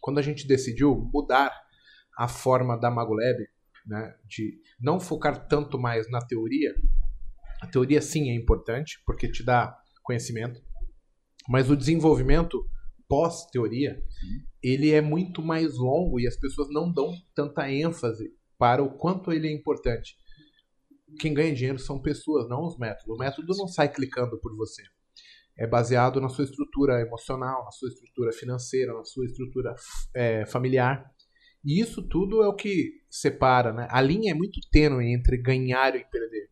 [0.00, 1.52] quando a gente decidiu mudar
[2.18, 3.46] a forma da Magolab,
[3.86, 6.74] né, de não focar tanto mais na teoria,
[7.60, 10.60] a teoria sim é importante porque te dá conhecimento,
[11.48, 12.64] mas o desenvolvimento
[13.08, 14.02] pós-teoria,
[14.62, 19.32] ele é muito mais longo e as pessoas não dão tanta ênfase para o quanto
[19.32, 20.16] ele é importante.
[21.20, 23.08] Quem ganha dinheiro são pessoas, não os métodos.
[23.14, 24.82] O método não sai clicando por você.
[25.58, 29.74] É baseado na sua estrutura emocional, na sua estrutura financeira, na sua estrutura
[30.14, 31.04] é, familiar.
[31.64, 33.86] E isso tudo é o que separa, né?
[33.90, 36.48] A linha é muito tênue entre ganhar e perder.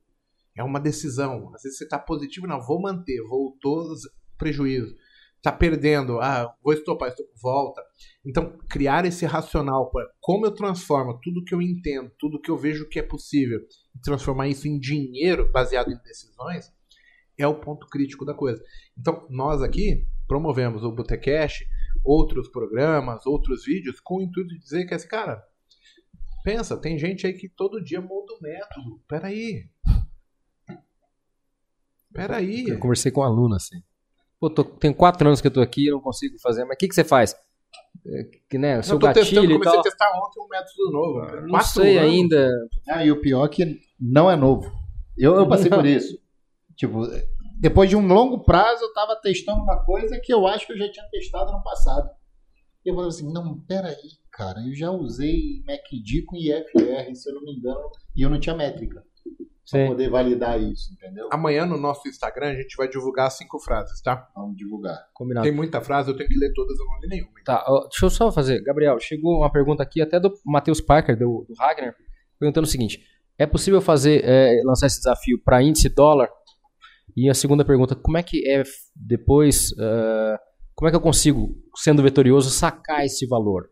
[0.56, 1.52] É uma decisão.
[1.54, 3.94] Às vezes você está positivo, não, vou manter, voltou
[4.38, 4.94] prejuízo
[5.42, 7.82] tá perdendo, ah, vou estopar, estopar, volta.
[8.24, 9.90] Então, criar esse racional
[10.20, 13.60] como eu transformo tudo que eu entendo, tudo que eu vejo que é possível,
[13.94, 16.70] e transformar isso em dinheiro baseado em decisões,
[17.42, 18.62] é o ponto crítico da coisa.
[18.98, 21.64] Então, nós aqui promovemos o Botecash,
[22.04, 25.42] outros programas, outros vídeos, com o intuito de dizer que esse cara,
[26.44, 29.00] pensa, tem gente aí que todo dia muda o método.
[29.08, 29.64] Peraí.
[32.12, 32.68] Peraí.
[32.68, 33.82] Eu conversei com um aluno assim.
[34.38, 36.78] Pô, tô, tem quatro anos que eu tô aqui, eu não consigo fazer, mas o
[36.78, 37.36] que, que você faz?
[38.06, 39.80] É, que, né, o seu eu tô gatilho testando, e comecei tal.
[39.80, 41.42] a testar ontem um método novo.
[41.42, 42.10] Não Quatro sei anos.
[42.10, 42.50] ainda.
[42.88, 44.72] Ah, e o pior é que não é novo.
[45.16, 46.18] Eu, eu passei por isso.
[46.80, 47.02] Tipo,
[47.58, 50.78] depois de um longo prazo, eu tava testando uma coisa que eu acho que eu
[50.78, 52.08] já tinha testado no passado.
[52.82, 53.94] E eu falei assim, não, peraí,
[54.32, 58.40] cara, eu já usei MACD com IFR, se eu não me engano, e eu não
[58.40, 59.04] tinha métrica.
[59.70, 61.28] Pra poder validar isso, entendeu?
[61.30, 64.26] Amanhã no nosso Instagram a gente vai divulgar cinco frases, tá?
[64.34, 64.98] Vamos divulgar.
[65.12, 65.44] Combinado.
[65.44, 67.30] Tem muita frase, eu tenho que ler todas, eu não li nenhuma.
[67.44, 68.62] Tá, ó, deixa eu só fazer.
[68.62, 71.94] Gabriel, chegou uma pergunta aqui até do Matheus Parker, do, do Ragnar,
[72.38, 73.04] perguntando o seguinte:
[73.40, 76.28] é possível fazer, é, lançar esse desafio para índice dólar?
[77.16, 78.62] E a segunda pergunta: como é que é
[78.94, 80.36] depois, é,
[80.74, 83.70] como é que eu consigo, sendo vitorioso, sacar esse valor?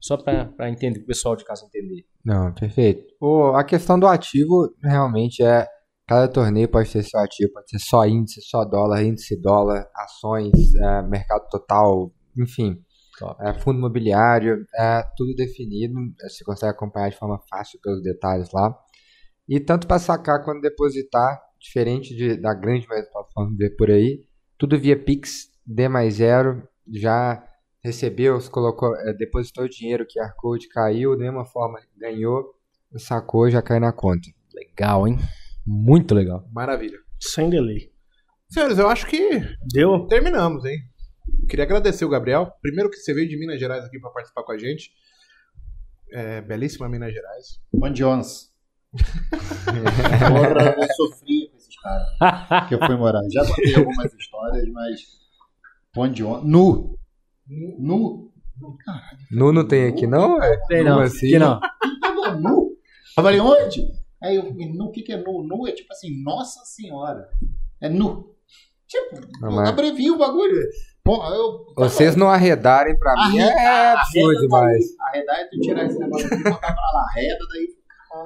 [0.00, 2.04] Só para entender, o pessoal de casa entender.
[2.24, 3.04] Não, perfeito.
[3.20, 5.66] O, a questão do ativo realmente é.
[6.06, 10.52] Cada torneio pode ter seu ativo, pode ser só índice, só dólar, índice dólar, ações,
[10.74, 12.78] é, mercado total, enfim.
[13.40, 15.94] É, fundo imobiliário, é tudo definido.
[16.28, 18.76] Você consegue acompanhar de forma fácil pelos detalhes lá.
[19.48, 23.90] E tanto para sacar quanto depositar, diferente de, da grande maioria das plataformas ver por
[23.90, 24.26] aí,
[24.58, 27.42] tudo via Pix, D mais zero, já
[27.82, 32.54] recebeu, colocou, é, depositou o dinheiro, QR Code caiu, da mesma forma ganhou,
[32.96, 34.28] sacou, já cai na conta.
[34.54, 35.18] Legal, hein?
[35.66, 36.46] Muito legal.
[36.52, 36.98] Maravilha.
[37.18, 37.90] Sem delay.
[38.48, 39.40] Senhores, eu acho que
[39.72, 40.06] Deu?
[40.06, 40.78] terminamos, hein?
[41.48, 42.52] Queria agradecer o Gabriel.
[42.60, 44.90] Primeiro que você veio de Minas Gerais aqui para participar com a gente.
[46.12, 47.60] É, belíssima Minas Gerais.
[47.74, 48.52] Juan Jones.
[50.28, 51.43] Porra, eu sofri
[51.84, 52.68] caras.
[52.68, 53.20] Que eu fui morar.
[53.30, 55.00] Já contei algumas histórias, mas.
[55.94, 56.44] Juan Jones.
[56.44, 56.98] Nu.
[57.78, 58.30] Nu.
[58.84, 59.18] Caralho.
[59.30, 60.42] Nu não tem aqui não?
[60.42, 60.56] É?
[60.68, 61.26] Tem não, assim?
[61.28, 61.60] aqui não.
[62.00, 62.70] Tava nu.
[63.16, 63.86] Eu falei, onde?
[64.22, 65.44] Aí eu falei, nu, o que, que é nu?
[65.46, 67.28] Nu é tipo assim, nossa senhora.
[67.80, 68.34] É nu.
[68.88, 70.56] Tipo, Não, mas- abrevia o bagulho.
[71.04, 71.66] Pô, eu.
[71.76, 74.84] Vocês não arredarem pra mim é, é absurdo demais.
[75.00, 77.04] Arredar é tu tirar esse negócio aqui e botar pra lá.
[77.10, 77.68] Arreda daí.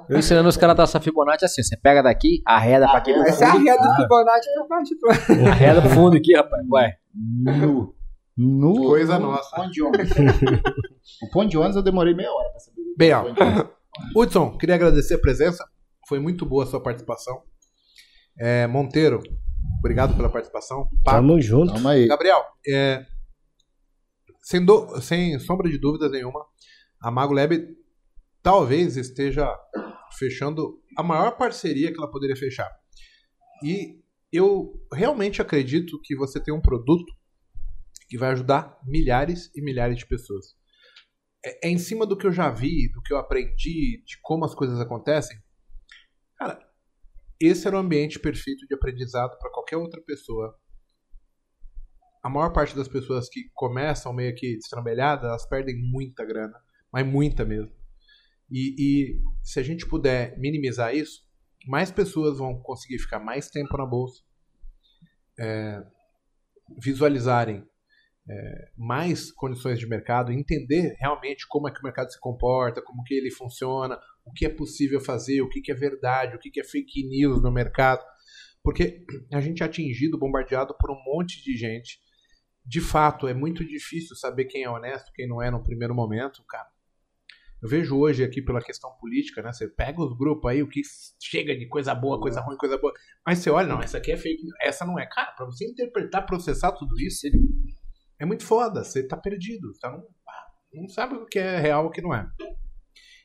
[0.09, 3.28] Eu ensinando os caras da essa Fibonacci assim: você pega daqui, arreda pra aqui, Arreda.
[3.28, 6.66] Essa é a reta do Fibonacci faço pro- arreda pro fundo aqui, rapaz.
[6.70, 6.97] Ué.
[7.15, 7.94] Nu.
[8.36, 8.74] Nu.
[8.86, 9.56] Coisa nu, nossa.
[9.56, 10.10] Pão de ônibus.
[11.23, 12.81] o pão de ônibus eu demorei meia hora pra saber.
[12.81, 13.24] o que Bem, é ó.
[14.16, 15.65] Hudson, queria agradecer a presença.
[16.09, 17.43] Foi muito boa a sua participação.
[18.39, 19.20] É, Monteiro,
[19.81, 20.89] obrigado pela participação.
[21.05, 21.73] Paco, Tamo junto.
[21.73, 22.06] Calma aí.
[22.06, 23.05] Gabriel, é,
[24.40, 26.40] sem, do- sem sombra de dúvidas nenhuma,
[27.02, 27.59] a Mago Lab
[28.48, 29.46] talvez esteja
[30.18, 32.66] fechando a maior parceria que ela poderia fechar.
[33.62, 34.02] E
[34.32, 37.12] eu realmente acredito que você tem um produto
[38.08, 40.56] que vai ajudar milhares e milhares de pessoas.
[41.44, 44.46] É, é em cima do que eu já vi, do que eu aprendi, de como
[44.46, 45.38] as coisas acontecem.
[46.38, 46.58] Cara,
[47.38, 50.58] esse era o ambiente perfeito de aprendizado para qualquer outra pessoa
[52.22, 56.58] a maior parte das pessoas que começam meio que destrambelhadas, elas perdem muita grana,
[56.90, 57.77] mas muita mesmo.
[58.50, 61.26] E, e se a gente puder minimizar isso,
[61.66, 64.22] mais pessoas vão conseguir ficar mais tempo na bolsa,
[65.38, 65.82] é,
[66.80, 67.64] visualizarem
[68.30, 73.02] é, mais condições de mercado, entender realmente como é que o mercado se comporta, como
[73.04, 76.50] que ele funciona, o que é possível fazer, o que, que é verdade, o que,
[76.50, 78.04] que é fake news no mercado.
[78.62, 81.98] Porque a gente é atingido, bombardeado por um monte de gente
[82.68, 86.44] de fato, é muito difícil saber quem é honesto, quem não é no primeiro momento,
[86.46, 86.68] cara.
[87.60, 89.52] Eu vejo hoje aqui pela questão política, né?
[89.52, 90.80] Você pega os grupos aí, o que
[91.20, 92.93] chega de coisa boa, coisa ruim, coisa boa.
[93.26, 95.06] Mas você olha, não, essa aqui é fake, essa não é.
[95.06, 97.26] Cara, pra você interpretar, processar tudo isso,
[98.18, 98.85] é muito foda.
[98.85, 99.72] Você tá perdido.
[99.80, 100.06] Tá não,
[100.72, 102.30] não sabe o que é real e o que não é.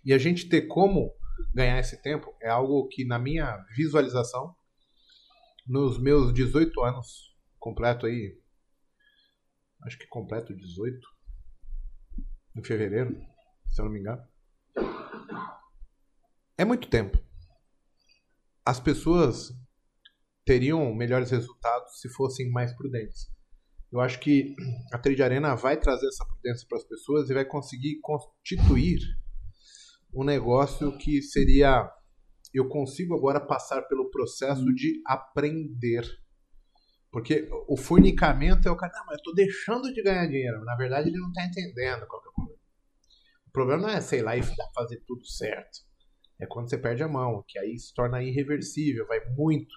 [0.03, 1.14] E a gente ter como
[1.53, 4.55] ganhar esse tempo é algo que, na minha visualização,
[5.68, 8.35] nos meus 18 anos, completo aí,
[9.84, 10.97] acho que completo 18
[12.55, 13.15] em fevereiro,
[13.73, 14.21] se eu não me engano.
[16.57, 17.17] É muito tempo.
[18.65, 19.51] As pessoas
[20.45, 23.31] teriam melhores resultados se fossem mais prudentes.
[23.91, 24.55] Eu acho que
[24.91, 28.99] a Trade Arena vai trazer essa prudência para as pessoas e vai conseguir constituir
[30.13, 31.91] um negócio que seria
[32.53, 36.03] eu consigo agora passar pelo processo de aprender.
[37.11, 40.63] Porque o fornicamento é o cara, não, mas eu tô deixando de ganhar dinheiro.
[40.63, 42.52] Na verdade, ele não tá entendendo qual que é o problema.
[43.53, 44.41] Problema não é, sei lá, e
[44.73, 45.80] fazer tudo certo.
[46.41, 49.73] É quando você perde a mão, que aí se torna irreversível, vai muito.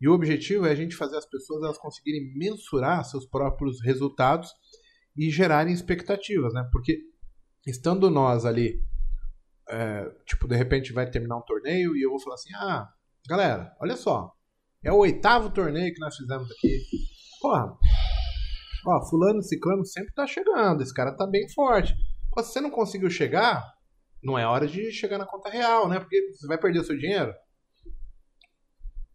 [0.00, 4.50] E o objetivo é a gente fazer as pessoas elas conseguirem mensurar seus próprios resultados
[5.16, 6.68] e gerarem expectativas, né?
[6.70, 6.98] Porque
[7.66, 8.82] estando nós ali,
[9.68, 12.88] é, tipo, de repente vai terminar um torneio e eu vou falar assim, ah,
[13.26, 14.32] galera, olha só,
[14.82, 16.78] é o oitavo torneio que nós fizemos aqui.
[17.40, 17.76] Porra.
[18.86, 20.82] Ó, fulano, ciclano sempre tá chegando.
[20.82, 21.94] Esse cara tá bem forte.
[22.38, 23.74] Se você não conseguiu chegar,
[24.22, 25.98] não é hora de chegar na conta real, né?
[25.98, 27.32] Porque você vai perder o seu dinheiro.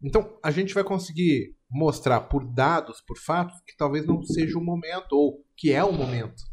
[0.04, 4.64] Então, a gente vai conseguir mostrar por dados, por fatos, que talvez não seja o
[4.64, 6.44] momento, ou que é o momento.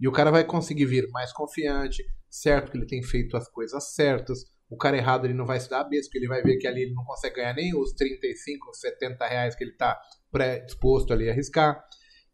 [0.00, 3.94] E o cara vai conseguir vir mais confiante, certo que ele tem feito as coisas
[3.94, 4.40] certas,
[4.72, 6.66] o cara errado ele não vai se dar a besta, porque ele vai ver que
[6.66, 11.28] ali ele não consegue ganhar nem os 35, 70 reais que ele está predisposto ali
[11.28, 11.84] a arriscar.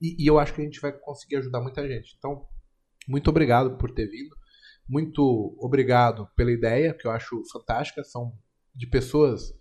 [0.00, 2.14] E, e, eu acho que a gente vai conseguir ajudar muita gente.
[2.16, 2.46] Então,
[3.08, 4.36] muito obrigado por ter vindo.
[4.88, 8.04] Muito obrigado pela ideia, que eu acho fantástica.
[8.04, 8.32] São
[8.74, 9.54] de pessoas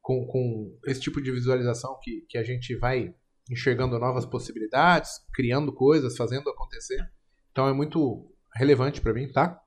[0.00, 3.14] com, com esse tipo de visualização que, que a gente vai
[3.50, 6.98] enxergando novas possibilidades, criando coisas, fazendo acontecer.
[7.50, 9.60] Então é muito relevante para mim, tá?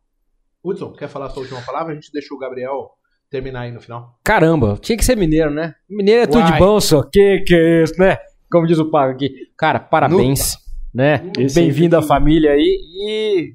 [0.64, 1.92] Hudson, quer falar a sua última palavra?
[1.92, 2.92] A gente deixa o Gabriel
[3.30, 4.18] terminar aí no final.
[4.24, 5.76] Caramba, tinha que ser mineiro, né?
[5.90, 6.54] Mineiro é tudo Uai.
[6.54, 7.04] de bom, só.
[7.04, 8.18] Que que é isso, né?
[8.52, 9.30] Como diz o Pago aqui.
[9.58, 10.56] Cara, parabéns,
[10.96, 11.30] né?
[11.54, 13.54] Bem-vindo à família aí e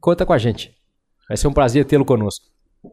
[0.00, 0.74] conta com a gente.
[1.28, 2.46] Vai ser um prazer tê-lo conosco.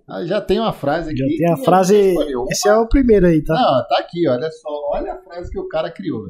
[0.06, 1.18] Ah, já tem uma frase aqui.
[1.18, 2.14] Já tem a frase.
[2.52, 3.54] Esse é o primeiro aí, tá?
[3.54, 4.70] Não, tá aqui, olha só.
[4.92, 6.26] Olha a frase que o cara criou.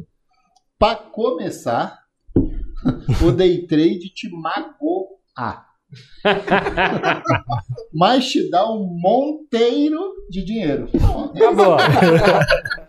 [0.77, 1.97] Pra começar,
[3.25, 5.65] o day trade te magoa.
[7.91, 10.87] Mas te dá um monteiro de dinheiro.
[11.37, 11.77] Tá bom.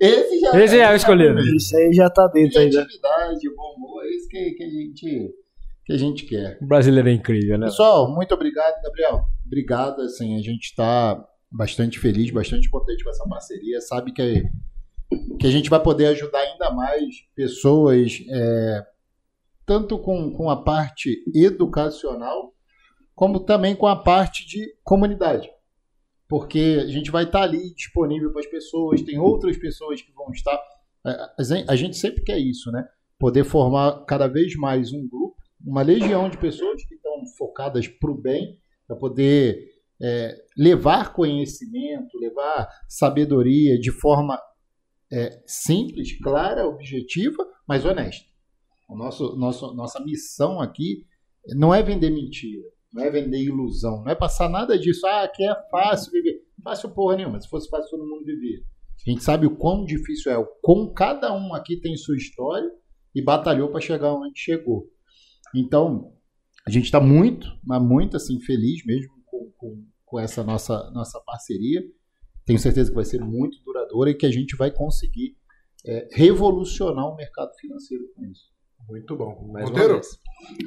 [0.00, 1.40] esse já Esse é o escolhido.
[1.40, 2.70] Isso aí já tá dentro aí, né?
[2.70, 5.34] Criatividade, bom humor, é isso que, que, a gente,
[5.84, 6.58] que a gente quer.
[6.60, 7.66] O brasileiro é incrível, né?
[7.66, 9.24] Pessoal, muito obrigado, Gabriel.
[9.46, 13.80] Obrigado, assim, a gente está bastante feliz, bastante contente com essa parceria.
[13.80, 14.42] Sabe que,
[15.38, 18.82] que a gente vai poder ajudar ainda mais pessoas, é,
[19.64, 22.52] tanto com, com a parte educacional,
[23.14, 25.48] como também com a parte de comunidade.
[26.28, 30.30] Porque a gente vai estar ali disponível para as pessoas, tem outras pessoas que vão
[30.30, 30.58] estar.
[31.68, 32.86] A gente sempre quer isso, né?
[33.18, 38.10] Poder formar cada vez mais um grupo, uma legião de pessoas que estão focadas para
[38.10, 44.40] o bem, para poder é, levar conhecimento, levar sabedoria de forma
[45.12, 48.28] é, simples, clara, objetiva, mas honesta.
[48.88, 51.06] O nosso, nosso, nossa missão aqui
[51.48, 52.64] não é vender mentira.
[52.94, 54.04] Não é vender ilusão.
[54.04, 55.04] Não é passar nada disso.
[55.04, 56.40] Ah, aqui é fácil viver.
[56.62, 57.40] Fácil porra nenhuma.
[57.40, 58.60] Se fosse fácil, todo mundo vivia.
[59.04, 60.48] A gente sabe o quão difícil é.
[60.62, 62.70] Como cada um aqui tem sua história
[63.12, 64.88] e batalhou para chegar onde chegou.
[65.52, 66.14] Então,
[66.64, 71.20] a gente está muito, mas muito assim, feliz mesmo com, com, com essa nossa, nossa
[71.20, 71.82] parceria.
[72.46, 75.36] Tenho certeza que vai ser muito duradoura e que a gente vai conseguir
[75.84, 78.53] é, revolucionar o mercado financeiro com isso.
[78.88, 79.48] Muito bom.
[79.52, 80.00] Mais Monteiro.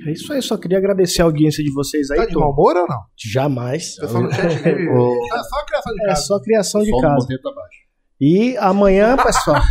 [0.07, 2.17] É isso aí, só queria agradecer a audiência de vocês aí.
[2.17, 2.99] tá de mau humor ou não?
[3.15, 3.95] Jamais.
[3.95, 4.87] Pessoal no chat vive.
[5.29, 6.21] Tá só criação de É casa.
[6.21, 7.27] só criação de do casa.
[7.43, 7.77] Tá baixo.
[8.19, 9.61] E amanhã, pessoal.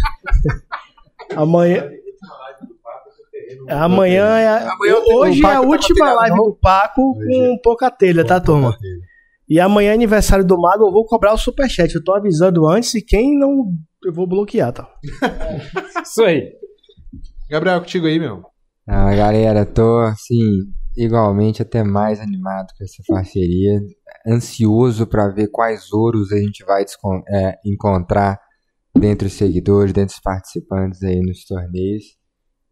[1.34, 1.90] amanhã.
[3.68, 7.58] Amanhã é a, Amanhã tem- hoje o é a tá última live do Paco com
[7.62, 8.76] pouca telha, tá, turma?
[9.48, 11.94] E amanhã é aniversário do Mago, eu vou cobrar o superchat.
[11.94, 13.72] Eu tô avisando antes e quem não.
[14.04, 14.88] Eu vou bloquear, tá?
[16.02, 16.52] Isso aí.
[17.48, 18.44] Gabriel, contigo aí, meu.
[18.88, 23.80] Ah, galera, tô assim, igualmente até mais animado com essa parceria.
[24.26, 26.84] Ansioso pra ver quais ouros a gente vai
[27.28, 28.40] é, encontrar
[28.98, 32.04] dentre os seguidores, dentre os participantes aí nos torneios.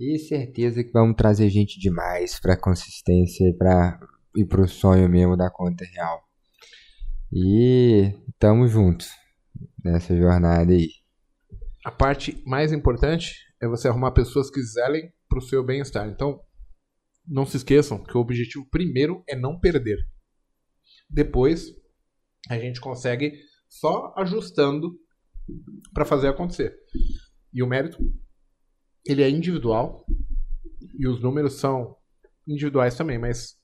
[0.00, 4.00] E certeza que vamos trazer gente demais pra consistência e pra
[4.36, 6.20] ir pro sonho mesmo da conta real.
[7.32, 9.04] E tamo junto
[9.84, 10.88] nessa jornada aí.
[11.84, 16.08] A parte mais importante é você arrumar pessoas que zelem pro seu bem-estar.
[16.08, 16.40] Então,
[17.26, 19.98] não se esqueçam que o objetivo primeiro é não perder.
[21.08, 21.74] Depois,
[22.48, 23.32] a gente consegue
[23.68, 24.98] só ajustando
[25.92, 26.74] para fazer acontecer.
[27.52, 27.98] E o mérito,
[29.04, 30.04] ele é individual
[30.98, 31.96] e os números são
[32.46, 33.56] individuais também, mas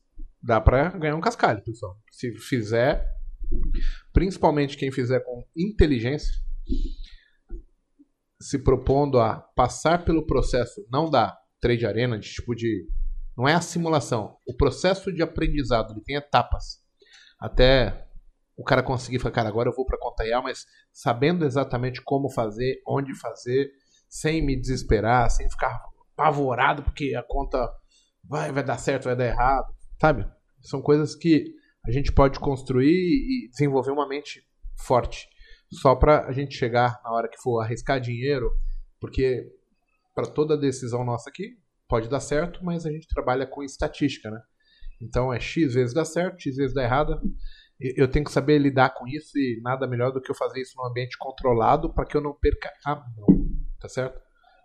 [0.43, 1.99] dá para ganhar um cascalho, pessoal.
[2.11, 3.05] Se fizer,
[4.13, 6.33] principalmente quem fizer com inteligência,
[8.41, 12.87] se propondo a passar pelo processo, não da trade arena, de tipo de.
[13.37, 14.37] Não é a simulação.
[14.47, 16.81] O processo de aprendizado ele tem etapas.
[17.39, 18.07] Até
[18.57, 22.31] o cara conseguir falar, cara, agora eu vou para conta real, mas sabendo exatamente como
[22.31, 23.71] fazer, onde fazer,
[24.09, 25.81] sem me desesperar, sem ficar
[26.13, 27.71] apavorado porque a conta
[28.23, 30.27] vai, vai dar certo, vai dar errado, sabe?
[30.61, 31.55] São coisas que
[31.87, 34.43] a gente pode construir e desenvolver uma mente
[34.77, 35.27] forte
[35.73, 38.51] só para a gente chegar na hora que for arriscar dinheiro,
[39.01, 39.47] porque
[40.15, 41.57] para toda decisão nossa aqui
[41.89, 44.41] pode dar certo, mas a gente trabalha com estatística, né?
[45.01, 47.21] Então é x vezes dá certo, x vezes dá errado.
[47.81, 50.75] Eu tenho que saber lidar com isso e nada melhor do que eu fazer isso
[50.77, 53.27] num ambiente controlado para que eu não perca a mão,
[53.81, 54.21] tá certo?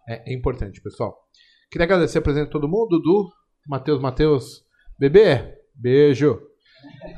[0.08, 1.18] É, é importante, pessoal.
[1.72, 3.30] Queria agradecer a presença de todo mundo, Dudu,
[3.68, 4.66] Matheus, Matheus,
[5.00, 6.40] bebê, beijo.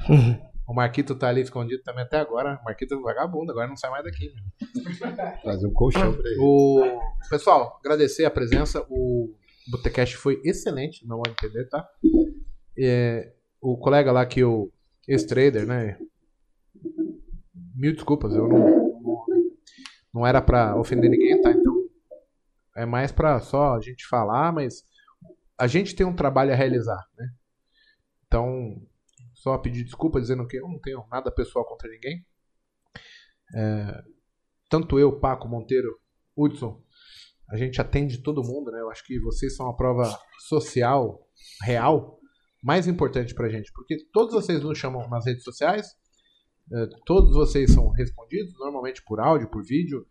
[0.68, 2.60] O Marquito tá ali escondido também até agora.
[2.62, 4.34] O Marquito é um vagabundo, agora não sai mais daqui.
[5.42, 6.40] Trazer um colchão pra ele.
[6.42, 7.00] O...
[7.30, 8.86] Pessoal, agradecer a presença.
[8.90, 9.34] O
[9.72, 11.88] Botecast foi excelente, no meu modo de entender, tá?
[12.78, 13.32] É,
[13.62, 14.70] o colega lá que o
[15.08, 15.98] ex-trader, né?
[17.74, 18.60] Mil desculpas, eu não,
[19.02, 19.26] não,
[20.14, 21.52] não era pra ofender ninguém, tá?
[21.52, 21.88] Então
[22.76, 24.84] é mais pra só a gente falar, mas
[25.58, 27.30] a gente tem um trabalho a realizar, né?
[28.28, 28.82] Então,
[29.38, 32.26] só pedir desculpa dizendo que eu não tenho nada pessoal contra ninguém.
[33.56, 34.04] É,
[34.70, 36.00] tanto eu, Paco, Monteiro,
[36.36, 36.84] Hudson,
[37.50, 38.82] a gente atende todo mundo, né?
[38.82, 40.04] Eu acho que vocês são a prova
[40.48, 41.26] social,
[41.64, 42.20] real,
[42.64, 45.88] mais importante pra gente, porque todos vocês nos chamam nas redes sociais,
[46.74, 50.06] eh, todos vocês são respondidos, normalmente por áudio, por vídeo,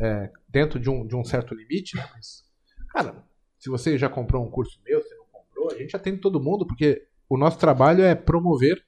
[0.00, 2.06] eh, dentro de um, de um certo limite, né?
[2.12, 2.44] Mas,
[2.90, 3.24] cara,
[3.58, 6.66] se você já comprou um curso meu, se não comprou, a gente atende todo mundo,
[6.66, 8.84] porque o nosso trabalho é promover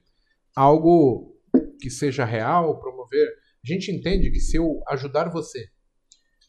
[0.55, 1.35] algo
[1.79, 3.27] que seja real, promover.
[3.27, 5.65] A gente entende que se eu ajudar você,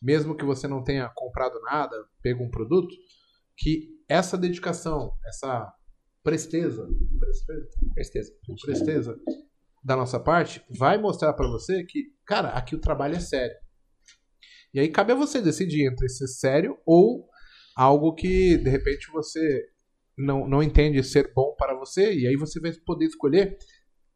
[0.02, 2.94] mesmo que você não tenha comprado nada, pego um produto,
[3.57, 5.73] que essa dedicação, essa
[6.23, 6.86] presteza,
[7.18, 8.33] presteza, Presteza.
[8.62, 9.16] presteza
[9.83, 13.57] da nossa parte vai mostrar pra você que, cara, aqui o trabalho é sério.
[14.75, 17.26] E aí cabe a você decidir entre ser sério ou
[17.75, 19.65] algo que de repente você
[20.17, 23.59] não, não entende ser bom para você e aí você vai poder escolher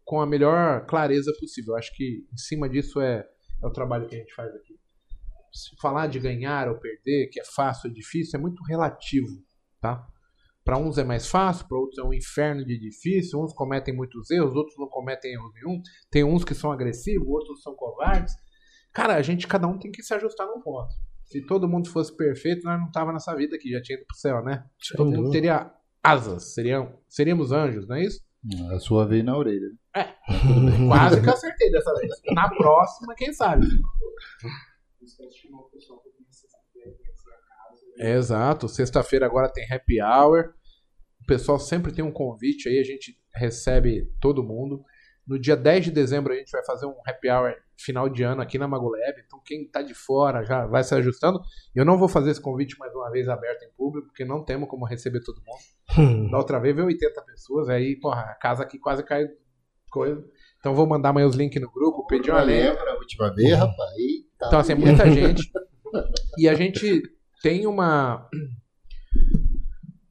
[0.04, 1.74] com a melhor clareza possível.
[1.74, 3.26] Eu acho que em cima disso é,
[3.62, 4.78] é o trabalho que a gente faz aqui.
[5.52, 9.28] Se falar de ganhar ou perder, que é fácil ou difícil, é muito relativo,
[9.80, 10.06] tá?
[10.64, 13.40] Para uns é mais fácil, para outros é um inferno de difícil.
[13.40, 15.82] Uns cometem muitos erros, outros não cometem erros nenhum.
[16.10, 18.32] Tem uns que são agressivos, outros são covardes.
[18.92, 20.92] Cara, a gente, cada um tem que se ajustar num ponto.
[21.24, 24.16] Se todo mundo fosse perfeito, nós não tava nessa vida aqui, já tinha ido pro
[24.16, 24.64] céu, né?
[24.96, 25.72] todo mundo teria
[26.02, 28.20] asas, seriam, seríamos anjos, não é isso?
[28.72, 29.68] A sua veio na orelha.
[30.88, 32.10] Quase que acertei dessa vez.
[32.34, 33.66] Na próxima, quem sabe?
[37.98, 38.66] Exato.
[38.66, 40.54] Sexta-feira agora tem happy hour.
[41.22, 42.78] O pessoal sempre tem um convite aí.
[42.78, 44.82] A gente recebe todo mundo.
[45.30, 48.42] No dia 10 de dezembro a gente vai fazer um happy hour final de ano
[48.42, 49.14] aqui na Magolab.
[49.24, 51.40] Então quem tá de fora já vai se ajustando.
[51.72, 54.68] Eu não vou fazer esse convite mais uma vez aberto em público, porque não temos
[54.68, 56.30] como receber todo mundo.
[56.32, 59.28] Da outra vez veio 80 pessoas, aí, porra, a casa aqui quase caiu
[59.88, 60.20] coisa.
[60.58, 62.90] Então vou mandar amanhã os links no grupo, pedir uma lembra.
[62.90, 63.96] a última vez, rapaz?
[63.96, 64.46] Eita.
[64.46, 65.48] Então, assim, é muita gente.
[66.38, 67.02] E a gente
[67.42, 68.28] tem uma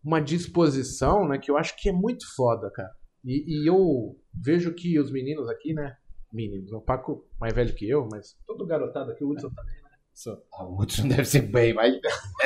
[0.03, 2.91] uma disposição, né, que eu acho que é muito foda, cara.
[3.25, 5.98] E, e eu vejo que os meninos aqui, né,
[6.31, 9.89] meninos, o Paco mais velho que eu, mas todo garotado aqui, o Hudson também, né?
[10.14, 10.43] Sou.
[10.53, 11.95] A Hudson deve ser bem mais.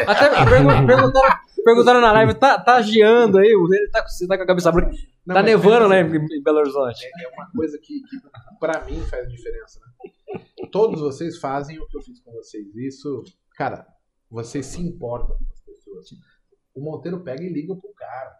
[0.07, 3.47] Até pergun- perguntaram, perguntaram na live, tá, tá geando aí?
[3.47, 4.95] Ele tá, com- tá com a cabeça branca.
[5.25, 7.05] Não, Tá nevando, né, assim, em Belo Horizonte.
[7.05, 8.17] É uma coisa que, que
[8.59, 10.41] para mim faz diferença, né?
[10.71, 12.75] Todos vocês fazem o que eu fiz com vocês.
[12.75, 13.23] Isso,
[13.55, 13.87] cara,
[14.29, 16.09] vocês se importam com as pessoas.
[16.75, 18.35] O Monteiro pega e liga pro cara.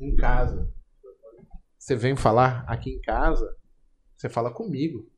[0.00, 0.68] Em casa.
[1.80, 3.50] Você vem falar aqui em casa,
[4.14, 5.10] você fala comigo.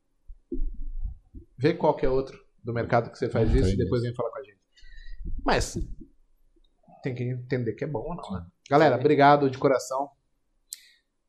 [1.59, 4.15] Vê qual que é outro do mercado que você faz Não isso e depois vem
[4.15, 4.61] falar com a gente.
[5.45, 5.77] Mas
[7.03, 8.47] tem que entender que é bom ou não, né?
[8.71, 10.09] Galera, obrigado de coração.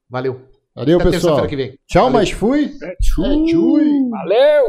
[0.07, 0.47] Valeu.
[0.75, 1.47] Valeu, Até pessoal.
[1.47, 1.79] que vem.
[1.87, 2.19] Tchau, Valeu.
[2.19, 2.77] mas fui.
[2.83, 4.09] É, tchui.
[4.11, 4.65] Valeu!